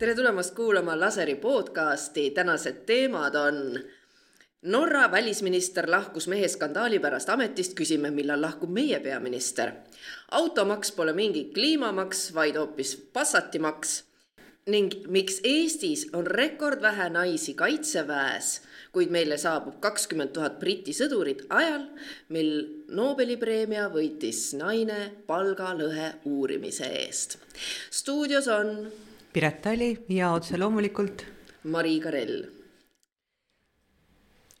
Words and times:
tere 0.00 0.14
tulemast 0.14 0.54
kuulama 0.54 0.94
Laseri 1.00 1.34
podcasti, 1.34 2.30
tänased 2.30 2.72
teemad 2.86 3.34
on 3.34 3.80
Norra 4.62 5.10
välisminister 5.10 5.90
lahkus 5.90 6.28
meheskandaali 6.28 6.98
pärast 6.98 7.28
ametist, 7.28 7.74
küsime, 7.76 8.08
millal 8.10 8.40
lahkub 8.40 8.72
meie 8.72 9.00
peaminister. 9.00 9.72
automaks 10.30 10.92
pole 10.92 11.12
mingi 11.12 11.44
kliimamaks, 11.54 12.34
vaid 12.34 12.56
hoopis 12.56 12.96
passatimaks. 13.12 14.04
ning 14.66 14.94
miks 15.06 15.40
Eestis 15.44 16.06
on 16.12 16.26
rekordvähe 16.26 17.08
naisi 17.10 17.54
kaitseväes, 17.54 18.62
kuid 18.92 19.10
meile 19.10 19.36
saabub 19.36 19.80
kakskümmend 19.80 20.32
tuhat 20.32 20.58
Briti 20.58 20.92
sõdurit 20.92 21.44
ajal, 21.50 21.84
mil 22.28 22.68
Nobeli 22.88 23.36
preemia 23.36 23.88
võitis 23.88 24.56
naine 24.56 25.12
palgalõhe 25.26 26.12
uurimise 26.24 26.86
eest. 26.86 27.38
stuudios 27.90 28.48
on 28.48 28.92
Piret 29.32 29.60
Tali 29.62 29.92
ja 30.10 30.32
otse 30.34 30.58
loomulikult 30.58 31.22
Mari 31.70 32.00
Karell 32.02 32.59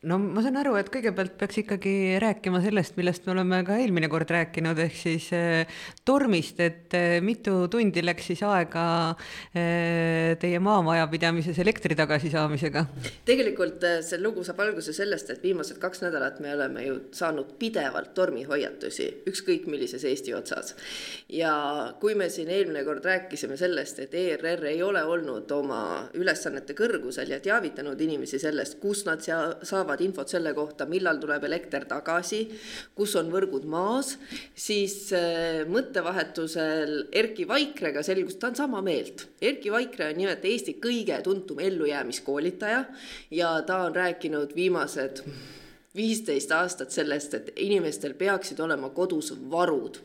no 0.02 0.16
ma 0.16 0.40
saan 0.40 0.56
aru, 0.56 0.78
et 0.80 0.88
kõigepealt 0.88 1.34
peaks 1.36 1.58
ikkagi 1.60 1.92
rääkima 2.22 2.62
sellest, 2.64 2.94
millest 2.96 3.26
me 3.26 3.34
oleme 3.34 3.58
ka 3.68 3.76
eelmine 3.76 4.08
kord 4.08 4.30
rääkinud, 4.32 4.78
ehk 4.86 4.94
siis 4.96 5.26
eh, 5.36 5.80
tormist, 6.08 6.60
et 6.64 6.96
eh, 6.96 7.18
mitu 7.20 7.66
tundi 7.68 8.00
läks 8.00 8.30
siis 8.30 8.40
aega 8.48 8.84
eh, 9.52 10.38
teie 10.40 10.60
maamajapidamises 10.64 11.58
elektri 11.60 11.98
tagasisaamisega? 11.98 12.86
tegelikult 13.28 13.84
eh, 13.84 13.98
see 14.06 14.22
lugu 14.22 14.44
saab 14.46 14.62
alguse 14.64 14.94
sellest, 14.96 15.34
et 15.34 15.44
viimased 15.44 15.76
kaks 15.82 16.00
nädalat 16.06 16.40
me 16.40 16.54
oleme 16.56 16.86
ju 16.86 16.96
saanud 17.16 17.52
pidevalt 17.60 18.14
tormihoiatusi, 18.16 19.10
ükskõik 19.28 19.68
millises 19.68 20.08
Eesti 20.08 20.32
otsas. 20.32 20.72
ja 21.28 21.52
kui 22.00 22.16
me 22.16 22.30
siin 22.32 22.48
eelmine 22.48 22.86
kord 22.88 23.04
rääkisime 23.04 23.60
sellest, 23.60 24.00
et 24.00 24.16
ERR 24.16 24.64
ei 24.72 24.80
ole 24.82 25.04
olnud 25.04 25.52
oma 25.52 25.82
ülesannete 26.16 26.72
kõrgusel 26.78 27.36
ja 27.36 27.42
teavitanud 27.44 28.00
inimesi 28.00 28.40
sellest, 28.40 28.80
kus 28.80 29.04
nad 29.04 29.20
saavad 29.20 29.89
saavad 29.90 30.04
infot 30.04 30.30
selle 30.30 30.52
kohta, 30.54 30.86
millal 30.86 31.18
tuleb 31.20 31.44
elekter 31.48 31.84
tagasi, 31.88 32.44
kus 32.94 33.16
on 33.18 33.30
võrgud 33.32 33.66
maas, 33.66 34.16
siis 34.54 35.12
äh, 35.12 35.66
mõttevahetusel 35.66 37.08
Erki 37.12 37.46
Vaikrega 37.48 38.02
selgus, 38.06 38.38
ta 38.38 38.50
on 38.50 38.58
sama 38.58 38.82
meelt. 38.82 39.26
Erki 39.42 39.72
Vaikre 39.72 40.12
on 40.12 40.20
nimelt 40.20 40.44
Eesti 40.44 40.78
kõige 40.82 41.18
tuntum 41.24 41.58
ellujäämiskoolitaja 41.60 42.84
ja 43.34 43.54
ta 43.66 43.84
on 43.88 43.96
rääkinud 43.96 44.54
viimased 44.54 45.24
viisteist 45.96 46.52
aastat 46.54 46.94
sellest, 46.94 47.34
et 47.34 47.52
inimestel 47.58 48.14
peaksid 48.14 48.60
olema 48.62 48.92
kodus 48.94 49.32
varud 49.50 49.98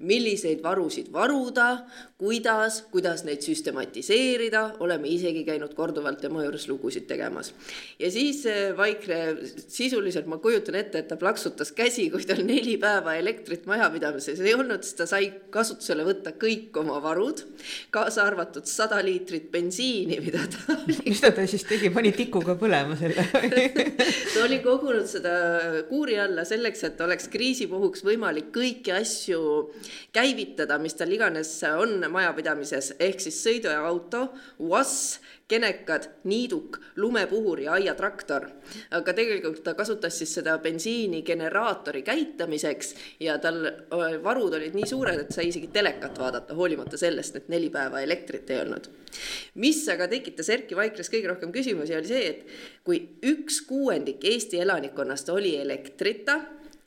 milliseid 0.00 0.62
varusid 0.64 1.10
varuda, 1.12 1.84
kuidas, 2.20 2.80
kuidas 2.92 3.22
neid 3.24 3.44
süstematiseerida, 3.44 4.62
oleme 4.84 5.08
isegi 5.08 5.42
käinud 5.44 5.74
korduvalt 5.76 6.20
tema 6.20 6.44
juures 6.44 6.66
lugusid 6.68 7.06
tegemas. 7.08 7.52
ja 7.98 8.10
siis 8.10 8.44
eh, 8.46 8.76
Vaikre 8.76 9.36
sisuliselt 9.68 10.26
ma 10.26 10.38
kujutan 10.38 10.78
ette, 10.80 10.98
et 10.98 11.08
ta 11.08 11.16
plaksutas 11.20 11.72
käsi, 11.76 12.08
kui 12.10 12.24
tal 12.28 12.42
neli 12.44 12.76
päeva 12.80 13.14
elektrit 13.20 13.66
majapidamises 13.68 14.40
ei 14.40 14.54
olnud, 14.54 14.84
siis 14.84 14.96
ta 14.98 15.06
sai 15.08 15.30
kasutusele 15.52 16.04
võtta 16.04 16.32
kõik 16.40 16.76
oma 16.80 17.00
varud, 17.04 17.44
kaasa 17.92 18.24
arvatud 18.28 18.68
sada 18.68 19.00
liitrit 19.04 19.50
bensiini, 19.52 20.20
mida 20.24 20.46
ta 20.48 20.78
mis 21.06 21.20
ta, 21.20 21.32
ta 21.36 21.46
siis 21.48 21.64
tegi, 21.68 21.92
pani 21.92 22.12
tikuga 22.16 22.56
põlema 22.60 22.96
selle 23.00 23.26
ta 24.34 24.44
oli 24.44 24.60
kogunud 24.64 25.08
seda 25.08 25.36
kuuri 25.88 26.16
alla 26.20 26.44
selleks, 26.48 26.84
et 26.88 27.00
oleks 27.04 27.28
kriisi 27.32 27.68
puhuks 27.70 28.04
võimalik 28.06 28.52
kõiki 28.54 28.96
asju 28.96 29.40
käivitada, 30.12 30.78
mis 30.78 30.94
tal 30.94 31.12
iganes 31.12 31.52
on 31.76 32.04
majapidamises, 32.10 32.94
ehk 33.00 33.20
siis 33.20 33.42
sõiduauto, 33.44 34.28
Uass, 34.60 35.20
kenekad, 35.50 36.06
niiduk, 36.24 36.78
lumepuhur 36.96 37.60
ja 37.60 37.72
aiatraktor. 37.72 38.46
aga 38.90 39.12
tegelikult 39.12 39.62
ta 39.64 39.74
kasutas 39.74 40.18
siis 40.18 40.34
seda 40.34 40.56
bensiini 40.62 41.22
generaatori 41.26 42.02
käitamiseks 42.06 42.94
ja 43.20 43.38
tal 43.38 43.58
varud 44.22 44.54
olid 44.54 44.76
nii 44.78 44.86
suured, 44.86 45.24
et 45.24 45.34
sai 45.34 45.48
isegi 45.50 45.72
telekat 45.74 46.18
vaadata, 46.18 46.54
hoolimata 46.54 47.00
sellest, 47.00 47.36
et 47.36 47.48
neli 47.48 47.70
päeva 47.70 48.00
elektrit 48.00 48.50
ei 48.50 48.60
olnud. 48.62 48.86
mis 49.54 49.82
aga 49.88 50.06
tekitas 50.08 50.48
Erki 50.54 50.76
Vaikres 50.76 51.10
kõige 51.10 51.32
rohkem 51.32 51.52
küsimusi, 51.52 51.96
oli 51.98 52.06
see, 52.06 52.30
et 52.30 52.46
kui 52.86 53.02
üks 53.26 53.60
kuuendik 53.66 54.24
Eesti 54.24 54.62
elanikkonnast 54.62 55.28
oli 55.34 55.56
elektrita 55.58 56.40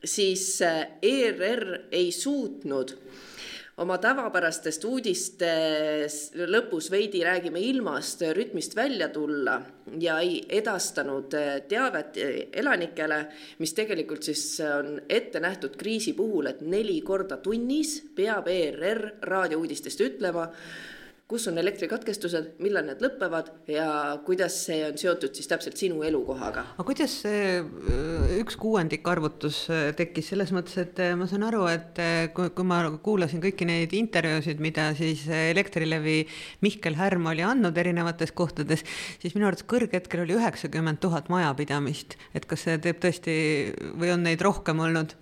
siis 0.06 0.62
ERR 0.62 1.74
äh, 1.74 1.86
ei 1.92 2.12
suutnud 2.12 2.98
oma 3.82 3.98
tavapärastest 3.98 4.84
uudiste 4.86 5.50
lõpus 6.46 6.92
veidi 6.94 7.24
räägime 7.26 7.62
ilmast, 7.72 8.22
rütmist 8.38 8.76
välja 8.78 9.08
tulla 9.10 9.58
ja 10.00 10.20
ei 10.22 10.44
edastanud 10.60 11.34
äh, 11.40 11.56
teavet 11.70 12.20
äh, 12.22 12.40
elanikele, 12.62 13.24
mis 13.60 13.74
tegelikult 13.74 14.30
siis 14.30 14.46
on 14.68 15.00
ette 15.10 15.42
nähtud 15.42 15.78
kriisi 15.80 16.14
puhul, 16.14 16.52
et 16.52 16.62
neli 16.62 17.00
korda 17.02 17.40
tunnis 17.42 18.00
peab 18.16 18.48
ERR 18.52 19.08
raadiouudistest 19.26 20.06
ütlema 20.06 20.50
kus 21.32 21.46
on 21.48 21.58
elektrikatkestused, 21.58 22.50
millal 22.64 22.84
need 22.88 23.00
lõpevad 23.04 23.50
ja 23.72 23.86
kuidas 24.28 24.58
see 24.66 24.82
on 24.84 24.98
seotud 25.00 25.32
siis 25.38 25.48
täpselt 25.48 25.80
sinu 25.80 26.04
elukohaga? 26.04 26.66
aga 26.76 26.86
kuidas 26.88 27.16
see 27.24 27.62
äh, 27.62 28.34
üks 28.42 28.58
kuuendik 28.60 29.08
arvutus 29.08 29.62
äh, 29.72 29.86
tekkis 29.96 30.34
selles 30.34 30.52
mõttes, 30.56 30.76
et 30.84 31.00
äh, 31.00 31.14
ma 31.20 31.28
saan 31.32 31.46
aru, 31.48 31.64
et 31.72 32.02
kui, 32.36 32.52
kui 32.52 32.68
ma 32.68 32.82
kuulasin 33.06 33.44
kõiki 33.44 33.68
neid 33.70 33.96
intervjuusid, 33.96 34.60
mida 34.64 34.90
siis 35.00 35.24
Elektrilevi 35.32 36.20
Mihkel 36.66 37.00
Härm 37.00 37.32
oli 37.32 37.46
andnud 37.48 37.80
erinevates 37.80 38.36
kohtades, 38.36 38.84
siis 39.24 39.38
minu 39.38 39.48
arvates 39.48 39.68
kõrghetkel 39.72 40.26
oli 40.26 40.36
üheksakümmend 40.36 41.00
tuhat 41.04 41.32
majapidamist, 41.32 42.18
et 42.36 42.48
kas 42.50 42.68
see 42.68 42.80
teeb 42.84 43.00
tõesti 43.04 43.36
või 43.96 44.12
on 44.12 44.28
neid 44.28 44.44
rohkem 44.44 44.84
olnud? 44.84 45.16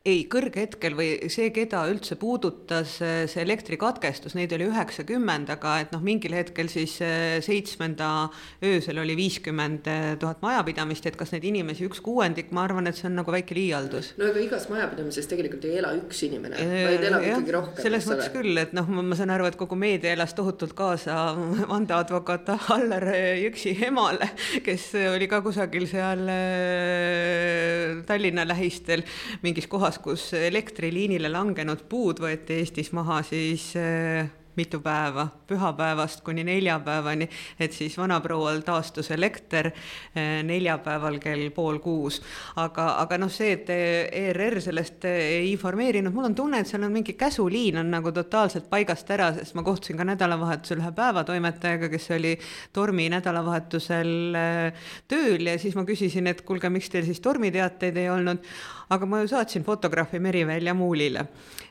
Ei, 0.00 0.22
kõrghetkel 0.32 0.94
või 0.96 1.08
see, 1.28 1.50
keda 1.52 1.82
üldse 1.90 2.16
puudutas 2.16 2.94
see 3.02 3.42
elektrikatkestus, 3.42 4.32
neid 4.32 4.52
oli 4.56 4.64
üheksakümmend, 4.70 5.50
aga 5.52 5.74
et 5.82 5.90
noh, 5.92 6.00
mingil 6.00 6.32
hetkel 6.38 6.70
siis 6.72 6.94
eh, 7.04 7.36
seitsmenda 7.44 8.30
öösel 8.64 8.96
oli 9.02 9.12
viiskümmend 9.18 9.90
tuhat 10.22 10.40
majapidamist, 10.40 11.04
et 11.04 11.18
kas 11.20 11.34
neid 11.34 11.44
inimesi 11.50 11.84
üks 11.84 12.00
kuuendik, 12.04 12.48
ma 12.56 12.64
arvan, 12.64 12.88
et 12.88 12.96
see 12.96 13.10
on 13.10 13.18
nagu 13.20 13.34
väike 13.34 13.56
liialdus. 13.58 14.14
no 14.16 14.30
aga 14.30 14.40
igas 14.40 14.64
majapidamises 14.72 15.28
tegelikult 15.28 15.66
ei 15.68 15.76
ela 15.82 15.92
üks 15.98 16.22
inimene, 16.30 16.64
vaid 16.64 17.04
elab 17.10 17.26
ja, 17.26 17.36
ikkagi 17.36 17.54
rohkem. 17.58 17.84
selles 17.84 18.08
mõttes 18.08 18.32
küll, 18.32 18.62
et 18.64 18.72
noh, 18.76 18.88
ma 18.88 19.20
saan 19.20 19.34
aru, 19.36 19.50
et 19.52 19.60
kogu 19.60 19.76
meedia 19.76 20.14
elas 20.16 20.32
tohutult 20.38 20.72
kaasa 20.80 21.18
vandeadvokaat 21.74 22.54
Allar 22.72 23.10
Jõksi 23.42 23.76
emale, 23.84 24.32
kes 24.64 24.88
oli 25.12 25.28
ka 25.28 25.44
kusagil 25.44 25.84
seal 25.92 26.24
eh, 26.32 28.00
Tallinna 28.08 28.48
lähistel 28.48 29.04
mingis 29.44 29.68
kohas 29.68 29.89
kohas, 29.90 29.98
kus 29.98 30.34
elektriliinile 30.34 31.30
langenud 31.32 31.82
puud 31.88 32.20
võeti 32.22 32.60
Eestis 32.60 32.92
maha, 32.94 33.22
siis 33.26 33.72
äh, 33.78 34.28
mitu 34.56 34.80
päeva, 34.80 35.28
pühapäevast 35.48 36.22
kuni 36.22 36.44
neljapäevani, 36.44 37.28
et 37.58 37.72
siis 37.72 37.96
vanaproual 37.98 38.60
taastus 38.66 39.10
elekter 39.10 39.70
äh, 39.70 40.42
neljapäeval 40.46 41.18
kell 41.22 41.50
pool 41.54 41.78
kuus. 41.82 42.20
aga, 42.56 43.00
aga 43.02 43.18
noh, 43.18 43.30
see, 43.30 43.52
et 43.56 43.70
ERR 43.70 44.60
sellest 44.60 45.04
ei 45.10 45.50
informeerinud, 45.52 46.14
mul 46.14 46.30
on 46.30 46.34
tunne, 46.34 46.60
et 46.60 46.70
seal 46.70 46.84
on 46.86 46.92
mingi 46.92 47.14
käsuliin 47.18 47.80
on 47.82 47.90
nagu 47.90 48.12
totaalselt 48.12 48.70
paigast 48.70 49.10
ära, 49.10 49.32
sest 49.34 49.54
ma 49.58 49.64
kohtusin 49.66 49.98
ka 49.98 50.06
nädalavahetusel 50.06 50.82
ühe 50.82 50.92
päevatoimetajaga, 50.94 51.90
kes 51.90 52.10
oli 52.18 52.36
tormi 52.72 53.08
nädalavahetusel 53.10 54.12
äh, 54.38 54.90
tööl 55.08 55.50
ja 55.50 55.58
siis 55.58 55.78
ma 55.78 55.86
küsisin, 55.88 56.30
et 56.30 56.44
kuulge, 56.46 56.70
miks 56.70 56.92
teil 56.92 57.08
siis 57.08 57.22
tormiteateid 57.24 57.96
ei 57.96 58.10
olnud 58.10 58.44
aga 58.90 59.06
ma 59.06 59.20
ju 59.22 59.28
saatsin 59.30 59.64
fotograafi 59.64 60.18
Merivälja 60.18 60.74
muulile. 60.74 61.26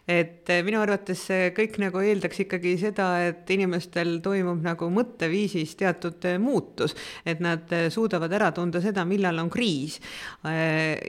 et 0.09 0.49
eh, 0.49 0.63
minu 0.65 0.79
arvates 0.81 1.19
see 1.27 1.51
kõik 1.53 1.75
nagu 1.77 1.99
eeldaks 2.01 2.39
ikkagi 2.41 2.71
seda, 2.81 3.05
et 3.27 3.49
inimestel 3.53 4.15
toimub 4.25 4.63
nagu 4.65 4.87
mõtteviisis 4.89 5.75
teatud 5.77 6.25
eh, 6.25 6.39
muutus, 6.41 6.95
et 7.29 7.37
nad 7.43 7.69
eh, 7.75 7.91
suudavad 7.93 8.33
ära 8.33 8.47
tunda 8.55 8.81
seda, 8.81 9.03
millal 9.05 9.37
on 9.43 9.51
kriis. 9.53 9.99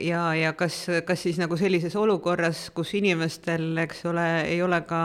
ja, 0.05 0.21
ja 0.37 0.51
kas, 0.53 0.83
kas 1.07 1.23
siis 1.23 1.39
nagu 1.41 1.57
sellises 1.57 1.95
olukorras, 1.97 2.67
kus 2.75 2.93
inimestel, 2.99 3.71
eks 3.81 4.05
ole, 4.11 4.27
ei 4.51 4.61
ole 4.61 4.83
ka 4.85 5.01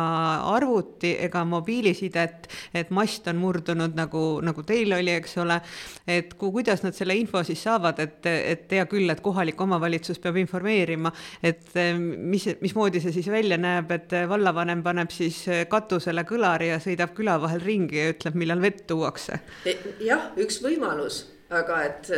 arvuti 0.52 1.14
ega 1.24 1.44
mobiilisidet, 1.48 2.50
et 2.74 2.90
mast 2.90 3.30
on 3.32 3.40
murdunud 3.40 3.96
nagu, 3.96 4.26
nagu 4.44 4.66
teil 4.66 4.92
oli, 4.98 5.14
eks 5.22 5.38
ole, 5.40 5.60
et 6.04 6.34
ku, 6.36 6.50
kuidas 6.52 6.84
nad 6.84 6.98
selle 6.98 7.16
info 7.16 7.40
siis 7.46 7.64
saavad, 7.64 8.02
et, 8.04 8.20
et 8.26 8.76
hea 8.76 8.84
küll, 8.90 9.08
et 9.08 9.24
kohalik 9.24 9.60
omavalitsus 9.64 10.20
peab 10.20 10.36
informeerima, 10.42 10.95
uurima, 10.96 11.12
et 11.42 11.76
eh, 11.76 11.94
mis, 11.96 12.48
mismoodi 12.60 13.02
see 13.02 13.14
siis 13.14 13.30
välja 13.32 13.58
näeb, 13.60 13.92
et 13.92 14.12
eh, 14.16 14.26
vallavanem 14.28 14.82
paneb 14.82 15.12
siis 15.12 15.44
eh, 15.48 15.64
katusele 15.68 16.24
kõlari 16.28 16.72
ja 16.72 16.80
sõidab 16.82 17.14
küla 17.16 17.38
vahel 17.40 17.60
ringi 17.60 18.00
ja 18.00 18.10
ütleb, 18.14 18.36
millal 18.36 18.62
vett 18.62 18.86
tuuakse. 18.88 19.40
E, 19.64 19.78
jah, 20.04 20.32
üks 20.36 20.62
võimalus 20.64 21.26
aga 21.46 21.76
et 21.86 22.08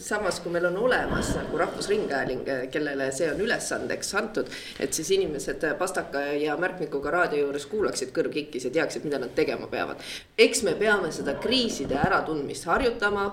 samas, 0.00 0.38
kui 0.40 0.48
meil 0.48 0.64
on 0.70 0.78
olemas 0.80 1.34
nagu 1.36 1.58
Rahvusringhääling, 1.60 2.46
kellele 2.72 3.10
see 3.12 3.26
on 3.28 3.42
ülesandeks 3.44 4.14
antud, 4.16 4.48
et 4.80 4.96
siis 4.96 5.10
inimesed 5.12 5.66
pastaka 5.76 6.22
ja 6.40 6.54
märkmikuga 6.56 7.12
raadio 7.12 7.42
juures 7.42 7.68
kuulaksid 7.68 8.14
kõrv 8.16 8.32
kikkis 8.38 8.64
ja 8.64 8.72
teaksid, 8.78 9.04
mida 9.04 9.20
nad 9.20 9.34
tegema 9.36 9.68
peavad. 9.68 10.00
eks 10.40 10.64
me 10.64 10.72
peame 10.80 11.12
seda 11.12 11.36
kriiside 11.36 12.00
äratundmist 12.00 12.64
harjutama 12.64 13.28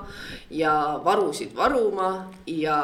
ja 0.52 0.76
varusid 1.08 1.56
varuma 1.56 2.12
ja 2.52 2.82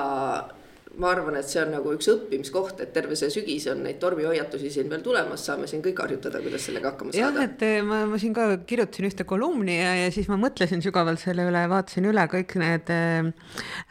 ma 0.99 1.11
arvan, 1.13 1.37
et 1.39 1.47
see 1.47 1.61
on 1.61 1.71
nagu 1.71 1.93
üks 1.95 2.09
õppimiskoht, 2.11 2.81
et 2.83 2.91
terve 2.95 3.15
see 3.19 3.31
sügis 3.31 3.67
on 3.71 3.83
neid 3.85 3.99
tormihoiatusi 4.01 4.71
siin 4.73 4.89
veel 4.91 5.03
tulemas, 5.05 5.45
saame 5.47 5.69
siin 5.69 5.83
kõik 5.85 6.01
harjutada, 6.03 6.41
kuidas 6.43 6.65
sellega 6.67 6.91
hakkama 6.91 7.15
saada. 7.15 7.45
jah, 7.45 7.47
et 7.47 7.63
eh, 7.67 7.77
ma, 7.85 8.01
ma 8.09 8.19
siin 8.21 8.35
ka 8.35 8.47
kirjutasin 8.67 9.07
ühte 9.07 9.25
kolumni 9.27 9.77
ja, 9.77 9.93
ja 10.03 10.09
siis 10.13 10.27
ma 10.31 10.39
mõtlesin 10.41 10.83
sügavalt 10.83 11.21
selle 11.23 11.47
üle, 11.47 11.63
vaatasin 11.71 12.09
üle 12.11 12.25
kõik 12.31 12.57
need 12.59 12.91
äh, 12.91 13.31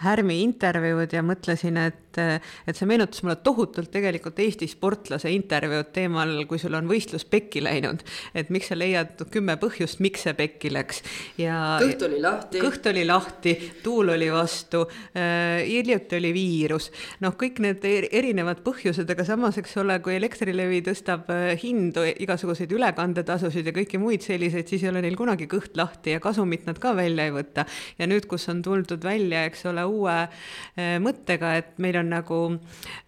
Härmi 0.04 0.40
intervjuud 0.44 1.16
ja 1.16 1.24
mõtlesin, 1.24 1.80
et 1.88 2.09
et 2.18 2.76
see 2.76 2.88
meenutas 2.88 3.22
mulle 3.22 3.36
tohutult 3.44 3.90
tegelikult 3.92 4.38
Eesti 4.40 4.68
sportlase 4.70 5.30
intervjuud 5.34 5.92
teemal, 5.94 6.32
kui 6.50 6.58
sul 6.58 6.74
on 6.78 6.88
võistlus 6.90 7.26
pekki 7.28 7.62
läinud, 7.64 8.02
et 8.34 8.50
miks 8.50 8.70
sa 8.72 8.78
leiad 8.78 9.20
kümme 9.32 9.56
põhjust, 9.60 10.00
miks 10.02 10.24
see 10.26 10.34
pekki 10.38 10.72
läks 10.72 11.02
ja 11.40 11.76
kõht 11.80 12.04
oli 12.06 12.20
lahti. 12.22 12.62
kõht 12.62 12.88
oli 12.90 13.04
lahti, 13.06 13.54
tuul 13.84 14.14
oli 14.16 14.30
vastu 14.32 14.82
äh,, 14.86 15.62
hiljuti 15.66 16.18
oli 16.18 16.32
viirus, 16.34 16.90
noh, 17.24 17.36
kõik 17.38 17.60
need 17.64 17.84
erinevad 17.84 18.62
põhjused, 18.64 19.08
aga 19.10 19.26
samas, 19.26 19.58
eks 19.60 19.76
ole, 19.82 19.98
kui 20.04 20.16
Elektrilevi 20.16 20.82
tõstab 20.86 21.30
äh, 21.34 21.52
hindu, 21.60 22.04
igasuguseid 22.24 22.72
ülekandetasusid 22.74 23.70
ja 23.70 23.76
kõiki 23.76 24.00
muid 24.02 24.24
selliseid, 24.26 24.68
siis 24.70 24.84
ei 24.84 24.92
ole 24.92 25.04
neil 25.04 25.18
kunagi 25.18 25.48
kõht 25.50 25.76
lahti 25.78 26.16
ja 26.16 26.22
kasumit 26.22 26.66
nad 26.68 26.80
ka 26.80 26.94
välja 26.96 27.28
ei 27.28 27.34
võta. 27.34 27.66
ja 27.98 28.08
nüüd, 28.10 28.26
kus 28.30 28.48
on 28.52 28.62
tuldud 28.64 29.04
välja, 29.04 29.44
eks 29.48 29.66
ole, 29.70 29.84
uue 29.88 30.16
äh, 30.24 30.96
mõttega, 31.02 31.54
et 31.60 31.76
meil 31.82 31.99
on 31.99 31.99
nagu 32.08 32.38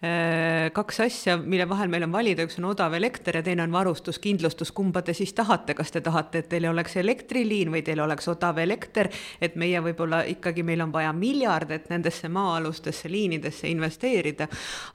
äh, 0.03 0.69
kaks 0.73 0.99
asja, 1.07 1.37
mille 1.37 1.65
vahel 1.69 1.89
meil 1.91 2.05
on 2.05 2.13
valida, 2.13 2.45
üks 2.45 2.59
on 2.59 2.69
odav 2.69 2.93
elekter 2.93 3.39
ja 3.39 3.43
teine 3.45 3.65
on 3.65 3.73
varustuskindlustus, 3.73 4.71
kumba 4.75 5.01
te 5.01 5.15
siis 5.17 5.33
tahate, 5.33 5.73
kas 5.77 5.91
te 5.91 6.01
tahate, 6.05 6.43
et 6.43 6.49
teil 6.51 6.67
oleks 6.69 6.97
elektriliin 7.01 7.71
või 7.73 7.81
teil 7.85 8.03
oleks 8.03 8.27
odav 8.31 8.59
elekter, 8.63 9.09
et 9.41 9.57
meie 9.59 9.81
võib-olla 9.83 10.23
ikkagi, 10.29 10.63
meil 10.63 10.85
on 10.85 10.93
vaja 10.93 11.13
miljardeid 11.17 11.89
nendesse 11.89 12.29
maa-alustesse 12.29 13.11
liinidesse 13.11 13.71
investeerida, 13.71 14.47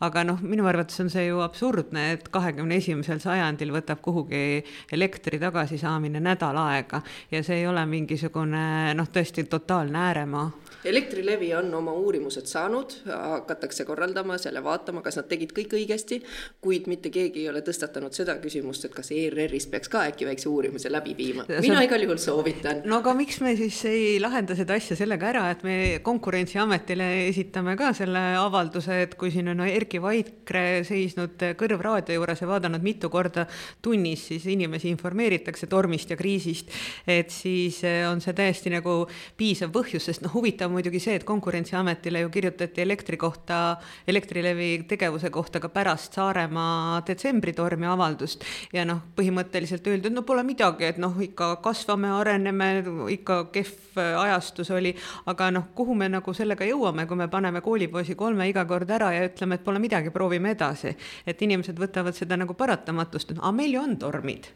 aga 0.07 0.25
noh, 0.29 0.43
minu 0.43 0.67
arvates 0.69 1.01
on 1.03 1.11
see 1.13 1.29
ju 1.29 1.43
absurdne, 1.45 2.13
et 2.17 2.29
kahekümne 2.33 2.79
esimesel 2.79 3.21
sajandil 3.23 3.75
võtab 3.75 4.03
kuhugi 4.05 4.63
elektri 4.93 5.41
tagasisaamine 5.43 6.21
nädal 6.23 6.57
aega. 6.63 7.03
Ja 7.31 7.43
see 7.43 7.63
ei 7.63 7.67
ole 7.67 7.85
mingisugune 7.89 8.95
noh, 8.95 9.13
tõesti 9.13 9.45
totaalne 9.49 9.99
ääremaa 10.09 10.49
Elektrilevi 10.85 11.51
on 11.59 11.73
oma 11.75 11.93
uurimused 11.93 12.47
saanud, 12.47 12.93
hakatakse 13.09 13.83
korraldama 13.85 14.37
seal 14.39 14.55
ja 14.55 14.63
vaatama, 14.63 15.03
kas 15.03 15.17
nad 15.19 15.27
tegid 15.27 15.51
kõik 15.57 15.73
õigesti, 15.75 16.21
kuid 16.63 16.87
mitte 16.87 17.11
keegi 17.11 17.43
ei 17.43 17.49
ole 17.51 17.65
tõstatanud 17.67 18.15
seda 18.15 18.37
küsimust, 18.39 18.87
et 18.87 18.95
kas 18.95 19.11
ERR-is 19.11 19.67
peaks 19.73 19.91
ka 19.91 20.05
äkki 20.13 20.29
väikse 20.29 20.47
uurimuse 20.49 20.93
läbi 20.93 21.17
viima. 21.19 21.47
mina 21.49 21.83
igal 21.83 22.05
juhul 22.07 22.21
soovitan. 22.23 22.85
no 22.87 23.01
aga 23.03 23.15
miks 23.19 23.41
me 23.43 23.57
siis 23.59 23.81
ei 23.91 24.21
lahenda 24.23 24.55
seda 24.55 24.77
asja 24.79 24.97
sellega 25.01 25.33
ära, 25.33 25.49
et 25.51 25.65
me 25.67 25.77
Konkurentsiametile 26.03 27.09
esitame 27.27 27.75
ka 27.77 27.91
selle 27.93 28.23
avalduse, 28.39 29.03
et 29.03 29.19
kui 29.19 29.33
siin 29.35 29.51
on 29.51 29.65
Erkki 29.67 29.99
Vaikre 30.03 30.85
seisnud 30.87 31.43
kõrvraadio 31.59 32.21
juures 32.21 32.45
ja 32.45 32.51
vaadanud 32.53 32.87
mitu 32.87 33.11
korda 33.11 33.49
tunnis, 33.83 34.29
siis 34.31 34.47
inimesi 34.47 34.93
informeeritakse 34.95 35.67
tormist 35.67 36.15
ja 36.15 36.17
kriisist, 36.17 36.71
et 37.07 37.35
siis 37.35 37.83
on 38.07 38.23
see 38.23 38.37
täiesti 38.39 38.71
nagu 38.71 39.01
piisav 39.37 39.75
põhjus, 39.75 40.07
sest 40.07 40.23
noh, 40.23 40.33
huvitav 40.39 40.68
huvitav 40.69 40.73
muidugi 40.73 41.01
see, 41.01 41.17
et 41.17 41.25
Konkurentsiametile 41.25 42.21
ju 42.21 42.31
kirjutati 42.31 42.83
elektri 42.83 43.17
kohta, 43.17 43.79
Elektrilevi 44.07 44.85
tegevuse 44.89 45.31
kohta 45.31 45.61
ka 45.61 45.69
pärast 45.69 46.15
Saaremaa 46.15 47.03
detsembritormi 47.07 47.87
avaldust. 47.87 48.45
Ja 48.73 48.85
noh, 48.85 49.01
põhimõtteliselt 49.17 49.87
öeldi, 49.87 50.09
et 50.09 50.15
no 50.15 50.23
pole 50.23 50.45
midagi, 50.45 50.85
et 50.85 50.99
noh, 50.99 51.17
ikka 51.21 51.57
kasvame, 51.63 52.11
areneme, 52.21 52.85
ikka 53.11 53.49
kehv 53.53 53.99
ajastus 53.99 54.71
oli, 54.71 54.95
aga 55.27 55.51
noh, 55.51 55.71
kuhu 55.75 55.95
me 55.95 56.09
nagu 56.09 56.35
sellega 56.35 56.65
jõuame, 56.69 57.07
kui 57.09 57.17
me 57.17 57.29
paneme 57.29 57.61
koolipoisi 57.65 58.15
kolme 58.15 58.49
iga 58.49 58.65
kord 58.69 58.91
ära 58.91 59.13
ja 59.17 59.27
ütleme, 59.29 59.59
et 59.59 59.65
pole 59.65 59.83
midagi, 59.83 60.15
proovime 60.15 60.55
edasi. 60.57 60.95
et 61.27 61.43
inimesed 61.43 61.79
võtavad 61.79 62.15
seda 62.15 62.37
nagu 62.37 62.55
paratamatust, 62.55 63.33
aga 63.39 63.53
meil 63.53 63.75
ju 63.75 63.83
on 63.83 63.97
tormid 63.99 64.49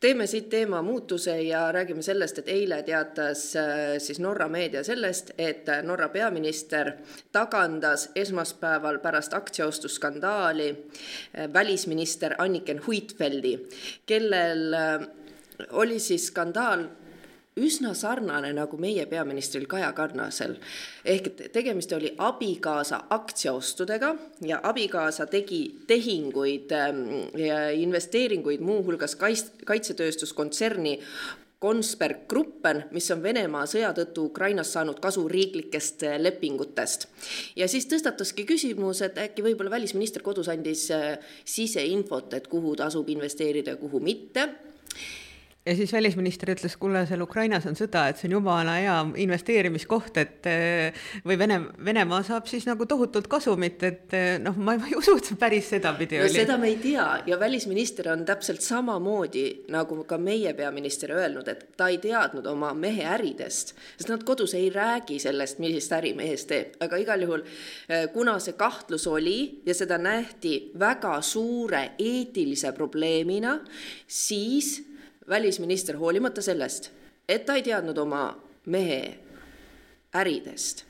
teeme 0.00 0.26
siit 0.26 0.48
teema 0.48 0.82
muutuse 0.82 1.42
ja 1.42 1.72
räägime 1.72 2.02
sellest, 2.02 2.38
et 2.38 2.48
eile 2.48 2.82
teatas 2.82 3.56
äh, 3.56 3.68
siis 3.98 4.20
Norra 4.20 4.48
meedia 4.48 4.84
sellest, 4.84 5.30
et 5.38 5.68
Norra 5.82 6.08
peaminister 6.08 6.92
tagandas 7.32 8.10
esmaspäeval 8.14 8.98
pärast 8.98 9.34
aktsiaostusskandaali 9.34 10.68
äh, 10.70 11.52
välisminister 11.52 12.34
Anniken 12.38 12.82
Huitfeldi, 12.86 13.58
kellel 14.06 14.74
äh, 14.74 15.08
oli 15.70 15.98
siis 16.00 16.26
skandaal 16.26 16.84
üsna 17.56 17.94
sarnane 17.96 18.50
nagu 18.52 18.76
meie 18.76 19.06
peaministril 19.08 19.64
Kaja 19.66 19.88
Kallasel. 19.96 20.58
ehk 21.04 21.26
et 21.26 21.52
tegemist 21.52 21.92
oli 21.92 22.12
abikaasa 22.18 23.04
aktsiaostudega 23.10 24.14
ja 24.44 24.60
abikaasa 24.62 25.26
tegi 25.26 25.62
tehinguid 25.86 26.72
ähm, 26.72 27.00
ja 27.32 27.70
investeeringuid 27.70 28.60
muuhulgas 28.60 29.16
kaitsetööstuskontserni 29.64 31.00
Kongsberg 31.58 32.28
Gruppen, 32.28 32.84
mis 32.92 33.08
on 33.10 33.22
Venemaa 33.22 33.64
sõja 33.64 33.94
tõttu 33.96 34.26
Ukrainas 34.28 34.74
saanud 34.76 35.00
kasu 35.00 35.24
riiklikest 35.28 36.04
äh, 36.04 36.20
lepingutest. 36.20 37.08
ja 37.56 37.68
siis 37.68 37.88
tõstatuski 37.88 38.44
küsimus, 38.44 39.00
et 39.00 39.16
äkki 39.18 39.42
võib-olla 39.42 39.78
välisminister 39.80 40.22
kodus 40.22 40.52
andis 40.52 40.90
äh, 40.92 41.16
siseinfot, 41.44 42.34
et 42.34 42.52
kuhu 42.52 42.76
tasub 42.76 43.08
investeerida 43.08 43.70
ja 43.72 43.80
kuhu 43.80 44.00
mitte 44.00 44.50
ja 45.66 45.74
siis 45.76 45.92
välisminister 45.92 46.50
ütles, 46.54 46.76
kuule, 46.78 47.02
seal 47.08 47.22
Ukrainas 47.24 47.66
on 47.66 47.76
sõda, 47.78 48.06
et 48.10 48.20
see 48.20 48.28
on 48.28 48.36
jumala 48.36 48.76
hea 48.78 48.94
investeerimiskoht, 49.24 50.20
et 50.22 50.46
eh, 50.50 51.06
või 51.26 51.38
Vene, 51.40 51.58
Venemaa 51.84 52.22
saab 52.26 52.46
siis 52.50 52.68
nagu 52.68 52.86
tohutult 52.86 53.26
kasumit, 53.30 53.82
et 53.86 54.14
eh, 54.16 54.36
noh, 54.42 54.56
ma 54.62 54.76
ei 54.78 54.94
usu, 54.98 55.16
et 55.18 55.30
see 55.30 55.38
päris 55.40 55.70
sedapidi 55.74 56.20
no, 56.20 56.28
oli. 56.28 56.38
seda 56.38 56.58
me 56.62 56.70
ei 56.70 56.78
tea. 56.82 57.08
Ja 57.26 57.40
välisminister 57.40 58.12
on 58.14 58.24
täpselt 58.28 58.62
samamoodi 58.62 59.46
nagu 59.74 59.98
ka 60.08 60.20
meie 60.22 60.54
peaminister 60.54 61.16
öelnud, 61.16 61.50
et 61.50 61.66
ta 61.76 61.90
ei 61.90 61.98
teadnud 62.02 62.46
oma 62.50 62.72
mehe 62.76 63.06
äridest, 63.16 63.74
sest 63.96 64.12
nad 64.12 64.22
kodus 64.26 64.54
ei 64.54 64.70
räägi 64.74 65.18
sellest, 65.22 65.58
millist 65.62 65.92
äri 65.96 66.14
mees 66.16 66.46
teeb, 66.46 66.78
aga 66.86 67.02
igal 67.02 67.26
juhul 67.26 67.42
eh, 67.42 68.06
kuna 68.14 68.38
see 68.42 68.54
kahtlus 68.58 69.08
oli 69.10 69.64
ja 69.66 69.74
seda 69.74 69.98
nähti 69.98 70.70
väga 70.78 71.18
suure 71.26 71.88
eetilise 71.98 72.70
probleemina, 72.76 73.58
siis 74.06 74.85
välisminister, 75.28 75.96
hoolimata 75.96 76.42
sellest, 76.42 76.90
et 77.28 77.46
ta 77.46 77.54
ei 77.54 77.62
teadnud 77.62 77.98
oma 77.98 78.24
mehe 78.66 79.18
äridest, 80.14 80.84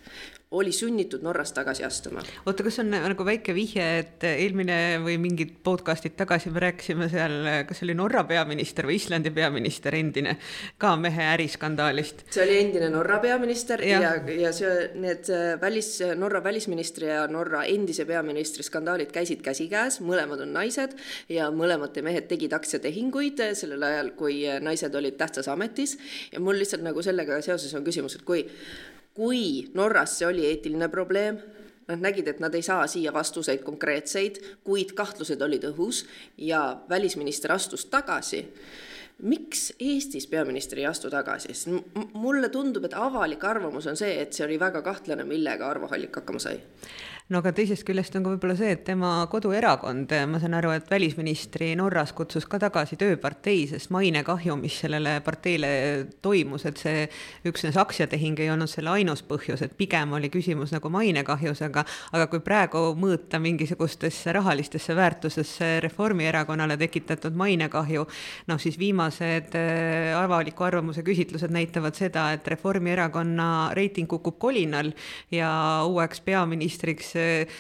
oli 0.51 0.73
sunnitud 0.73 1.23
Norrast 1.23 1.55
tagasi 1.55 1.85
astuma. 1.85 2.23
oota, 2.47 2.63
kas 2.63 2.79
on 2.79 2.93
nagu 2.95 3.25
väike 3.27 3.55
vihje, 3.55 3.87
et 3.99 4.27
eelmine 4.29 4.77
või 5.03 5.17
mingid 5.19 5.57
podcast'id 5.67 6.15
tagasi 6.19 6.53
me 6.55 6.63
rääkisime 6.63 7.09
seal, 7.11 7.35
kas 7.67 7.83
oli 7.83 7.97
Norra 7.99 8.23
peaminister 8.29 8.87
või 8.87 9.01
Islandi 9.01 9.33
peaminister, 9.35 9.97
endine, 9.99 10.37
ka 10.79 10.95
mehe 11.03 11.27
äriskandaalist? 11.33 12.23
see 12.31 12.45
oli 12.47 12.61
endine 12.61 12.93
Norra 12.95 13.19
peaminister 13.25 13.83
ja, 13.83 14.01
ja, 14.05 14.15
ja 14.47 14.55
see, 14.55 14.73
need 14.95 15.27
välis, 15.61 15.91
Norra 16.15 16.45
välisministri 16.45 17.11
ja 17.11 17.27
Norra 17.27 17.65
endise 17.67 18.07
peaministri 18.07 18.63
skandaalid 18.63 19.11
käisid 19.11 19.43
käsikäes, 19.43 19.99
mõlemad 19.99 20.47
on 20.47 20.55
naised 20.61 20.95
ja 21.29 21.51
mõlemad 21.51 21.99
mehed 22.07 22.31
tegid 22.31 22.55
aktsiatehinguid 22.55 23.49
sellel 23.59 23.83
ajal, 23.83 24.15
kui 24.15 24.45
naised 24.63 24.95
olid 24.95 25.19
tähtsas 25.19 25.51
ametis 25.51 25.99
ja 26.31 26.39
mul 26.39 26.63
lihtsalt 26.63 26.87
nagu 26.87 27.03
sellega 27.03 27.43
seoses 27.43 27.75
on 27.75 27.83
küsimus, 27.83 28.15
et 28.15 28.23
kui 28.23 28.47
kui 29.17 29.71
Norras 29.75 30.19
see 30.19 30.29
oli 30.29 30.47
eetiline 30.47 30.89
probleem, 30.93 31.41
nad 31.87 32.03
nägid, 32.03 32.29
et 32.29 32.41
nad 32.43 32.55
ei 32.55 32.65
saa 32.67 32.87
siia 32.91 33.13
vastuseid 33.15 33.63
konkreetseid, 33.65 34.41
kuid 34.67 34.93
kahtlused 34.99 35.43
olid 35.43 35.65
õhus 35.71 36.05
ja 36.39 36.81
välisminister 36.89 37.55
astus 37.55 37.87
tagasi. 37.87 38.47
miks 39.23 39.73
Eestis 39.81 40.27
peaminister 40.27 40.79
ei 40.79 40.87
astu 40.87 41.09
tagasi, 41.11 41.55
sest 41.55 41.69
mulle 42.13 42.49
tundub, 42.53 42.85
et 42.85 42.95
avalik 42.95 43.45
arvamus 43.45 43.87
on 43.87 43.97
see, 43.97 44.19
et 44.21 44.33
see 44.33 44.45
oli 44.45 44.59
väga 44.61 44.83
kahtlane, 44.83 45.25
millega 45.25 45.71
Arvo 45.71 45.89
Hallik 45.89 46.17
hakkama 46.21 46.39
sai 46.39 46.61
no 47.27 47.41
aga 47.43 47.51
teisest 47.57 47.83
küljest 47.87 48.15
on 48.15 48.23
ka 48.23 48.31
võib-olla 48.31 48.55
see, 48.55 48.71
et 48.77 48.85
tema 48.87 49.11
koduerakond, 49.31 50.13
ma 50.31 50.39
saan 50.39 50.55
aru, 50.55 50.71
et 50.77 50.91
välisministri 50.91 51.73
Norras 51.79 52.13
kutsus 52.15 52.45
ka 52.47 52.61
tagasi 52.63 52.99
tööpartei, 53.01 53.65
sest 53.67 53.91
mainekahju, 53.95 54.55
mis 54.61 54.77
sellele 54.85 55.17
parteile 55.27 55.71
toimus, 56.23 56.69
et 56.71 56.79
see 56.79 57.03
üksnes 57.51 57.79
aktsiatehing 57.83 58.39
ei 58.45 58.53
olnud 58.55 58.71
selle 58.71 58.93
ainus 58.95 59.25
põhjus, 59.27 59.65
et 59.67 59.75
pigem 59.79 60.15
oli 60.15 60.31
küsimus 60.31 60.75
nagu 60.77 60.93
mainekahjus, 60.95 61.65
aga 61.67 61.83
aga 62.15 62.29
kui 62.31 62.45
praegu 62.47 62.85
mõõta 62.99 63.41
mingisugustesse 63.43 64.31
rahalistesse 64.37 64.95
väärtusesse 64.95 65.73
Reformierakonnale 65.83 66.79
tekitatud 66.79 67.35
mainekahju, 67.35 68.07
noh 68.47 68.63
siis 68.63 68.79
viimased 68.79 69.59
äh, 69.59 70.15
avaliku 70.15 70.69
arvamuse 70.69 71.03
küsitlused 71.07 71.51
näitavad 71.51 71.99
seda, 71.99 72.29
et 72.39 72.47
Reformierakonna 72.55 73.51
reiting 73.75 74.07
kukub 74.07 74.39
kolinal 74.39 74.95
ja 75.35 75.51
uueks 75.91 76.23
peaministriks 76.23 77.16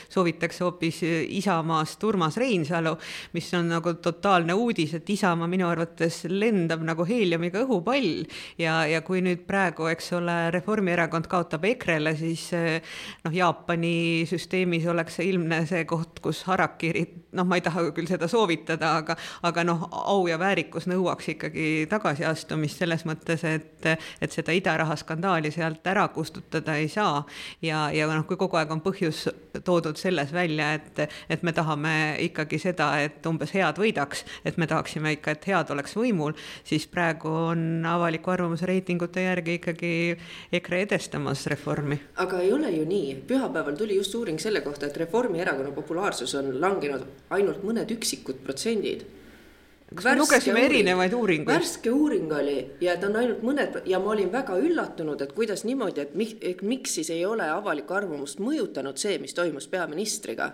soovitakse 0.08 0.64
hoopis 0.64 1.02
Isamaast 1.38 2.04
Urmas 2.04 2.36
Reinsalu, 2.40 2.96
mis 3.36 3.48
on 3.54 3.70
nagu 3.74 3.94
totaalne 4.02 4.54
uudis, 4.54 4.94
et 4.98 5.10
Isamaa 5.10 5.48
minu 5.50 5.68
arvates 5.68 6.24
lendab 6.30 6.84
nagu 6.86 7.06
heeliumiga 7.08 7.62
õhupall 7.64 8.26
ja, 8.60 8.78
ja 8.88 9.02
kui 9.06 9.22
nüüd 9.24 9.46
praegu, 9.48 9.88
eks 9.90 10.12
ole, 10.18 10.36
Reformierakond 10.54 11.28
kaotab 11.30 11.64
EKRE-le, 11.72 12.14
siis 12.18 12.48
noh, 12.54 13.32
Jaapani 13.34 14.24
süsteemis 14.28 14.86
oleks 14.90 15.18
see 15.18 15.30
ilmne 15.32 15.62
see 15.68 15.84
koht, 15.88 16.20
kus 16.24 16.42
harakiri, 16.48 17.04
noh, 17.36 17.46
ma 17.48 17.58
ei 17.58 17.64
taha 17.64 17.88
küll 17.96 18.08
seda 18.08 18.28
soovitada, 18.30 18.96
aga, 19.00 19.16
aga 19.46 19.64
noh, 19.66 19.86
au 20.06 20.26
ja 20.30 20.38
väärikus 20.40 20.88
nõuaks 20.90 21.32
ikkagi 21.34 21.86
tagasiastumist 21.90 22.82
selles 22.82 23.06
mõttes, 23.08 23.44
et, 23.48 23.88
et 24.20 24.32
seda 24.32 24.54
idaraha 24.56 24.96
skandaali 24.98 25.52
sealt 25.54 25.86
ära 25.86 26.06
kustutada 26.14 26.76
ei 26.80 26.88
saa. 26.92 27.24
ja, 27.62 27.86
ja 27.94 28.08
noh, 28.10 28.26
kui 28.28 28.38
kogu 28.40 28.58
aeg 28.60 28.72
on 28.72 28.82
põhjus 28.84 29.26
toodud 29.64 29.98
selles 30.00 30.32
välja, 30.32 30.72
et, 30.74 31.00
et 31.30 31.42
me 31.42 31.52
tahame 31.56 31.94
ikkagi 32.26 32.58
seda, 32.62 32.90
et 33.02 33.26
umbes 33.26 33.52
head 33.54 33.80
võidaks, 33.80 34.24
et 34.44 34.58
me 34.60 34.68
tahaksime 34.70 35.16
ikka, 35.16 35.36
et 35.36 35.48
head 35.50 35.72
oleks 35.74 35.96
võimul, 35.96 36.36
siis 36.66 36.86
praegu 36.90 37.30
on 37.52 37.84
avaliku 37.88 38.34
arvamuse 38.34 38.66
reitingute 38.68 39.26
järgi 39.26 39.58
ikkagi 39.60 39.92
EKRE 40.60 40.82
edestamas 40.86 41.46
reformi. 41.52 42.00
aga 42.22 42.40
ei 42.40 42.52
ole 42.52 42.70
ju 42.76 42.86
nii, 42.88 43.14
pühapäeval 43.28 43.76
tuli 43.76 43.96
just 43.96 44.14
uuring 44.14 44.40
selle 44.40 44.60
kohta, 44.60 44.86
et 44.86 44.96
Reformierakonna 44.96 45.70
populaarsus 45.76 46.34
on 46.34 46.54
langenud 46.60 47.06
ainult 47.30 47.62
mõned 47.66 47.90
üksikud 47.96 48.42
protsendid 48.44 49.04
kas 49.94 50.04
me 50.04 50.16
lugesime 50.18 50.60
uuring, 50.60 50.72
erinevaid 50.72 51.12
uuringuid? 51.14 51.52
värske 51.54 51.90
uuring 51.94 52.32
oli 52.34 52.56
ja 52.82 52.96
ta 52.98 53.06
on 53.06 53.18
ainult 53.20 53.42
mõned 53.46 53.82
ja 53.86 54.00
ma 54.02 54.14
olin 54.16 54.32
väga 54.32 54.56
üllatunud, 54.58 55.20
et 55.22 55.34
kuidas 55.36 55.62
niimoodi, 55.66 56.02
et 56.02 56.16
miks, 56.18 56.38
et 56.42 56.62
miks 56.66 56.96
siis 56.98 57.10
ei 57.14 57.22
ole 57.26 57.46
avalikku 57.46 57.94
arvamust 57.94 58.42
mõjutanud 58.42 58.98
see, 58.98 59.20
mis 59.22 59.36
toimus 59.36 59.68
peaministriga. 59.70 60.50